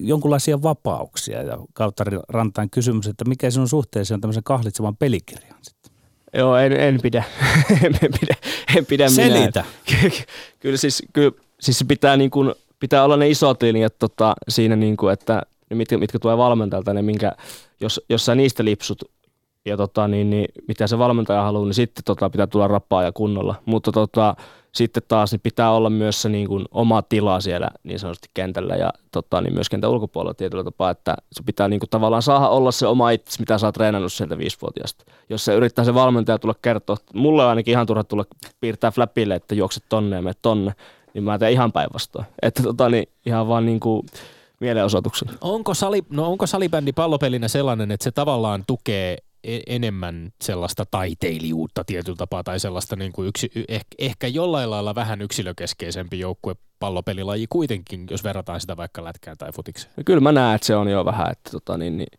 jonkinlaisia 0.00 0.62
vapauksia 0.62 1.42
ja 1.42 1.58
kautta 1.72 2.04
rantaan 2.28 2.70
kysymys, 2.70 3.06
että 3.06 3.24
mikä 3.24 3.50
sinun 3.50 3.68
suhteesi 3.68 4.14
on 4.14 4.20
tämmöisen 4.20 4.44
kahlitsevan 4.44 4.96
pelikirjan 4.96 5.58
sitten? 5.62 5.83
Joo, 6.34 6.56
en, 6.56 6.72
en 6.72 7.00
pidä. 7.02 7.24
en, 7.84 8.12
pidä. 8.20 8.34
En 8.76 8.86
pidä 8.86 9.08
Selitä. 9.08 9.64
kyllä 10.60 10.76
siis, 10.76 11.02
kyllä, 11.12 11.32
siis 11.60 11.84
pitää, 11.88 12.16
niin 12.16 12.30
kuin, 12.30 12.54
pitää 12.80 13.04
olla 13.04 13.16
ne 13.16 13.28
isot 13.28 13.62
linjat 13.62 13.94
tota, 13.98 14.34
siinä, 14.48 14.76
niin 14.76 14.96
kuin, 14.96 15.12
että 15.12 15.42
mitkä, 15.70 15.98
mitkä 15.98 16.18
tulee 16.18 16.36
valmentajalta, 16.36 16.94
ne 16.94 17.02
minkä, 17.02 17.32
jos, 17.80 18.00
jos 18.08 18.24
sä 18.26 18.34
niistä 18.34 18.64
lipsut 18.64 19.02
ja 19.64 19.76
tota, 19.76 20.08
niin, 20.08 20.30
niin, 20.30 20.46
mitä 20.68 20.86
se 20.86 20.98
valmentaja 20.98 21.42
haluaa, 21.42 21.64
niin 21.64 21.74
sitten 21.74 22.04
tota, 22.04 22.30
pitää 22.30 22.46
tulla 22.46 22.68
rappaa 22.68 23.02
ja 23.02 23.12
kunnolla. 23.12 23.54
Mutta 23.66 23.92
tota, 23.92 24.36
sitten 24.74 25.02
taas 25.08 25.32
niin 25.32 25.40
pitää 25.40 25.70
olla 25.70 25.90
myös 25.90 26.22
se 26.22 26.28
niin 26.28 26.48
kuin, 26.48 26.64
oma 26.70 27.02
tila 27.02 27.40
siellä 27.40 27.70
niin 27.82 27.98
sanotusti 27.98 28.28
kentällä 28.34 28.74
ja 28.74 28.92
tota, 29.12 29.40
niin 29.40 29.54
myös 29.54 29.68
kentän 29.68 29.90
ulkopuolella 29.90 30.34
tietyllä 30.34 30.64
tapaa, 30.64 30.90
että 30.90 31.16
se 31.32 31.42
pitää 31.46 31.68
niin 31.68 31.80
kuin, 31.80 31.90
tavallaan 31.90 32.22
saada 32.22 32.48
olla 32.48 32.72
se 32.72 32.86
oma 32.86 33.10
itse, 33.10 33.40
mitä 33.40 33.58
sä 33.58 33.66
oot 33.66 33.74
treenannut 33.74 34.12
sieltä 34.12 34.38
viisivuotiaasta. 34.38 35.04
Jos 35.30 35.44
se 35.44 35.54
yrittää 35.54 35.84
se 35.84 35.94
valmentaja 35.94 36.38
tulla 36.38 36.54
kertoa, 36.62 36.96
mulle 37.14 37.42
on 37.42 37.48
ainakin 37.48 37.72
ihan 37.72 37.86
turha 37.86 38.04
tulla 38.04 38.24
piirtää 38.60 38.90
flappille, 38.90 39.34
että 39.34 39.54
juokset 39.54 39.84
tonne 39.88 40.16
ja 40.16 40.22
menet 40.22 40.38
tonne, 40.42 40.72
niin 41.14 41.24
mä 41.24 41.38
teen 41.38 41.52
ihan 41.52 41.72
päinvastoin. 41.72 42.26
Että 42.42 42.62
tota, 42.62 42.88
niin, 42.88 43.08
ihan 43.26 43.48
vaan 43.48 43.66
niin 43.66 43.80
kuin. 43.80 44.06
Onko, 45.40 45.74
sali, 45.74 46.02
no 46.10 46.26
onko 46.26 46.46
salibändi 46.46 46.92
pallopelinä 46.92 47.48
sellainen, 47.48 47.90
että 47.90 48.04
se 48.04 48.10
tavallaan 48.10 48.64
tukee 48.66 49.18
enemmän 49.66 50.32
sellaista 50.42 50.84
taiteilijuutta 50.90 51.84
tietyllä 51.84 52.16
tapaa 52.16 52.44
tai 52.44 52.60
sellaista 52.60 52.96
niin 52.96 53.12
kuin 53.12 53.28
yksi, 53.28 53.50
ehkä, 53.68 53.94
ehkä 53.98 54.26
jollain 54.26 54.70
lailla 54.70 54.94
vähän 54.94 55.22
yksilökeskeisempi 55.22 56.18
joukkue 56.18 56.54
pallopelilaji 56.78 57.46
kuitenkin, 57.50 58.06
jos 58.10 58.24
verrataan 58.24 58.60
sitä 58.60 58.76
vaikka 58.76 59.04
lätkään 59.04 59.38
tai 59.38 59.52
futikseen. 59.52 59.94
No 59.96 60.02
kyllä 60.06 60.20
mä 60.20 60.32
näen, 60.32 60.54
että 60.54 60.66
se 60.66 60.76
on 60.76 60.88
jo 60.88 61.04
vähän, 61.04 61.32
että 61.32 61.50
tota, 61.50 61.78
niin, 61.78 61.96
niin, 61.96 62.18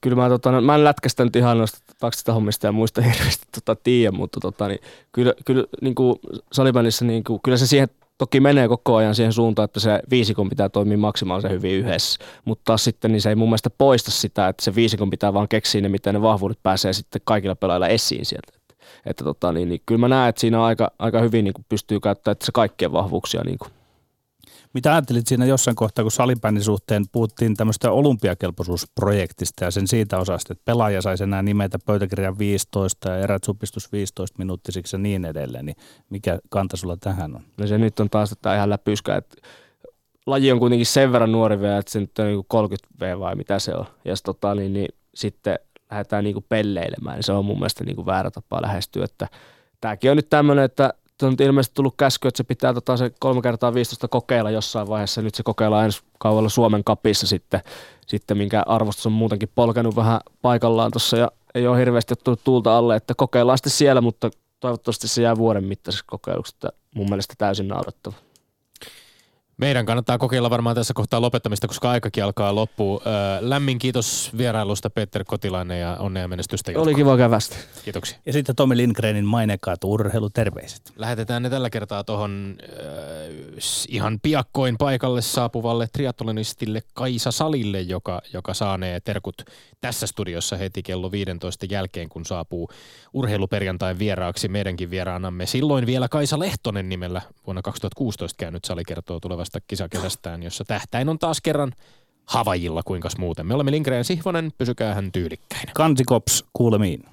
kyllä 0.00 0.16
mä, 0.16 0.28
tota, 0.28 0.50
no, 0.50 0.60
mä 0.60 0.74
en 0.74 0.84
lätkästä 0.84 1.24
nyt 1.24 1.36
ihan 1.36 1.58
noista 1.58 1.78
taksista 2.00 2.32
hommista 2.32 2.66
ja 2.66 2.72
muista 2.72 3.02
hirveästi 3.12 3.46
tota, 3.54 3.76
tiedä, 3.82 4.16
mutta 4.16 4.40
tota, 4.40 4.68
niin, 4.68 4.80
kyllä, 5.12 5.34
kyllä 5.44 5.64
niin 5.80 5.94
kuin 5.94 6.18
salibändissä, 6.52 7.04
niin 7.04 7.24
kuin, 7.24 7.40
kyllä 7.42 7.56
se 7.56 7.66
siihen 7.66 7.88
toki 8.18 8.40
menee 8.40 8.68
koko 8.68 8.96
ajan 8.96 9.14
siihen 9.14 9.32
suuntaan, 9.32 9.64
että 9.64 9.80
se 9.80 10.00
viisikon 10.10 10.48
pitää 10.48 10.68
toimia 10.68 10.98
maksimaalisen 10.98 11.50
hyvin 11.50 11.72
yhdessä, 11.72 12.24
mutta 12.44 12.62
taas 12.64 12.84
sitten 12.84 13.12
niin 13.12 13.20
se 13.20 13.28
ei 13.28 13.34
mun 13.34 13.48
mielestä 13.48 13.70
poista 13.70 14.10
sitä, 14.10 14.48
että 14.48 14.64
se 14.64 14.74
viisikon 14.74 15.10
pitää 15.10 15.34
vaan 15.34 15.48
keksiä 15.48 15.80
ne, 15.80 15.88
miten 15.88 16.14
ne 16.14 16.22
vahvuudet 16.22 16.58
pääsee 16.62 16.92
sitten 16.92 17.20
kaikilla 17.24 17.56
pelaajilla 17.56 17.88
esiin 17.88 18.26
sieltä. 18.26 18.52
Että, 18.56 18.74
että 19.06 19.24
tota, 19.24 19.52
niin, 19.52 19.68
niin, 19.68 19.80
kyllä 19.86 19.98
mä 19.98 20.08
näen, 20.08 20.28
että 20.28 20.40
siinä 20.40 20.64
aika, 20.64 20.90
aika 20.98 21.20
hyvin 21.20 21.44
niin 21.44 21.54
pystyy 21.68 22.00
käyttämään 22.00 22.36
se 22.44 22.52
kaikkien 22.52 22.92
vahvuuksia 22.92 23.42
niin 23.44 23.58
kuin 23.58 23.75
mitä 24.76 24.92
ajattelit 24.92 25.26
siinä 25.26 25.44
jossain 25.44 25.76
kohtaa, 25.76 26.04
kun 26.04 26.12
salibändin 26.12 26.64
suhteen 26.64 27.04
puhuttiin 27.12 27.56
tämmöistä 27.56 27.90
olympiakelpoisuusprojektista 27.90 29.64
ja 29.64 29.70
sen 29.70 29.86
siitä 29.86 30.18
osasta, 30.18 30.52
että 30.52 30.64
pelaaja 30.64 31.02
saisi 31.02 31.24
enää 31.24 31.42
nimetä 31.42 31.78
pöytäkirjan 31.86 32.38
15 32.38 33.08
ja 33.08 33.18
erät 33.18 33.44
supistus 33.44 33.92
15 33.92 34.38
minuuttisiksi 34.38 34.96
ja 34.96 34.98
niin 34.98 35.24
edelleen, 35.24 35.66
niin 35.66 35.76
mikä 36.10 36.38
kanta 36.48 36.76
sulla 36.76 36.96
tähän 36.96 37.36
on? 37.36 37.42
No 37.58 37.66
se 37.66 37.78
nyt 37.78 38.00
on 38.00 38.10
taas 38.10 38.32
että 38.32 38.54
ihan 38.54 38.70
läpyskä, 38.70 39.16
että 39.16 39.36
laji 40.26 40.52
on 40.52 40.58
kuitenkin 40.58 40.86
sen 40.86 41.12
verran 41.12 41.32
nuori 41.32 41.60
vielä, 41.60 41.78
että 41.78 41.92
se 41.92 42.00
nyt 42.00 42.18
on 42.18 42.26
niin 42.26 42.44
30 42.48 42.88
V 43.00 43.18
vai 43.18 43.34
mitä 43.34 43.58
se 43.58 43.74
on. 43.74 43.86
Ja 44.04 44.14
tota, 44.24 44.54
niin, 44.54 44.72
niin, 44.72 44.88
sitten 45.14 45.58
lähdetään 45.90 46.24
niin 46.24 46.44
pelleilemään, 46.48 47.16
niin 47.16 47.24
se 47.24 47.32
on 47.32 47.44
mun 47.44 47.58
mielestä 47.58 47.84
niin 47.84 48.06
väärä 48.06 48.30
tapa 48.30 48.62
lähestyä. 48.62 49.04
Että 49.04 49.28
tämäkin 49.80 50.10
on 50.10 50.16
nyt 50.16 50.30
tämmöinen, 50.30 50.64
että 50.64 50.94
on 51.22 51.36
ilmeisesti 51.40 51.74
tullut 51.74 51.94
käsky, 51.96 52.28
että 52.28 52.36
se 52.36 52.44
pitää 52.44 52.74
tota 52.74 52.96
se 52.96 53.10
kolme 53.20 53.42
kertaa 53.42 53.74
15 53.74 54.08
kokeilla 54.08 54.50
jossain 54.50 54.88
vaiheessa. 54.88 55.22
Nyt 55.22 55.34
se 55.34 55.42
kokeillaan 55.42 55.84
ensi 55.84 56.02
kaudella 56.18 56.48
Suomen 56.48 56.84
kapissa 56.84 57.26
sitten, 57.26 57.60
sitten, 58.06 58.36
minkä 58.36 58.62
arvostus 58.66 59.06
on 59.06 59.12
muutenkin 59.12 59.48
polkenut 59.54 59.96
vähän 59.96 60.20
paikallaan 60.42 60.90
tuossa 60.90 61.16
ja 61.16 61.30
ei 61.54 61.66
ole 61.66 61.78
hirveästi 61.78 62.14
tullut 62.24 62.44
tuulta 62.44 62.78
alle, 62.78 62.96
että 62.96 63.14
kokeillaan 63.16 63.58
sitten 63.58 63.72
siellä, 63.72 64.00
mutta 64.00 64.30
toivottavasti 64.60 65.08
se 65.08 65.22
jää 65.22 65.36
vuoden 65.36 65.64
mittaiseksi 65.64 66.04
kokeiluksi, 66.06 66.56
mun 66.94 67.08
mielestä 67.08 67.34
täysin 67.38 67.68
naurettava. 67.68 68.25
Meidän 69.56 69.86
kannattaa 69.86 70.18
kokeilla 70.18 70.50
varmaan 70.50 70.76
tässä 70.76 70.94
kohtaa 70.94 71.20
lopettamista, 71.20 71.68
koska 71.68 71.90
aikakin 71.90 72.24
alkaa 72.24 72.54
loppua. 72.54 73.00
Lämmin 73.40 73.78
kiitos 73.78 74.30
vierailusta 74.38 74.90
Peter 74.90 75.24
Kotilainen 75.24 75.80
ja 75.80 75.96
onnea 76.00 76.22
ja 76.22 76.28
menestystä 76.28 76.70
jatkoon. 76.70 76.88
Oli 76.88 76.94
kiva 76.94 77.16
kävästä. 77.16 77.56
Kiitoksia. 77.84 78.18
Ja 78.26 78.32
sitten 78.32 78.56
Tomi 78.56 78.76
Lindgrenin 78.76 79.24
mainekaat 79.24 79.84
urheiluterveiset. 79.84 80.92
Lähetetään 80.96 81.42
ne 81.42 81.50
tällä 81.50 81.70
kertaa 81.70 82.04
tuohon 82.04 82.56
äh, 82.62 82.76
ihan 83.88 84.20
piakkoin 84.22 84.78
paikalle 84.78 85.22
saapuvalle 85.22 85.88
triathlonistille 85.92 86.82
Kaisa 86.94 87.30
Salille, 87.30 87.80
joka, 87.80 88.22
joka 88.32 88.54
saanee 88.54 89.00
terkut 89.00 89.42
tässä 89.80 90.06
studiossa 90.06 90.56
heti 90.56 90.82
kello 90.82 91.12
15 91.12 91.66
jälkeen, 91.70 92.08
kun 92.08 92.24
saapuu 92.24 92.68
urheiluperjantain 93.12 93.98
vieraaksi 93.98 94.48
meidänkin 94.48 94.90
vieraanamme. 94.90 95.46
Silloin 95.46 95.86
vielä 95.86 96.08
Kaisa 96.08 96.38
Lehtonen 96.38 96.88
nimellä 96.88 97.22
vuonna 97.46 97.62
2016 97.62 98.36
käynyt 98.38 98.64
Sali 98.64 98.84
kertoo 98.84 99.20
tulevasta 99.20 99.45
kisakesästään, 99.68 100.42
jossa 100.42 100.64
tähtäin 100.64 101.08
on 101.08 101.18
taas 101.18 101.40
kerran 101.40 101.72
Havajilla, 102.26 102.82
kuinkas 102.82 103.16
muuten. 103.16 103.46
Me 103.46 103.54
olemme 103.54 103.70
Lindgren 103.70 104.04
Sihvonen, 104.04 104.52
pysykää 104.58 104.94
hän 104.94 105.12
tyylikkäin. 105.12 105.68
Kansikops 105.74 106.44
kuulemiin. 106.52 107.04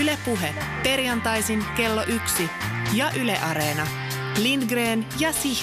Ylepuhe 0.00 0.54
perjantaisin 0.82 1.64
kello 1.76 2.02
yksi 2.02 2.50
ja 2.94 3.10
Yle 3.20 3.38
Areena. 3.38 3.86
Lindgren 4.42 5.06
ja 5.18 5.32
Sihvonen. 5.32 5.56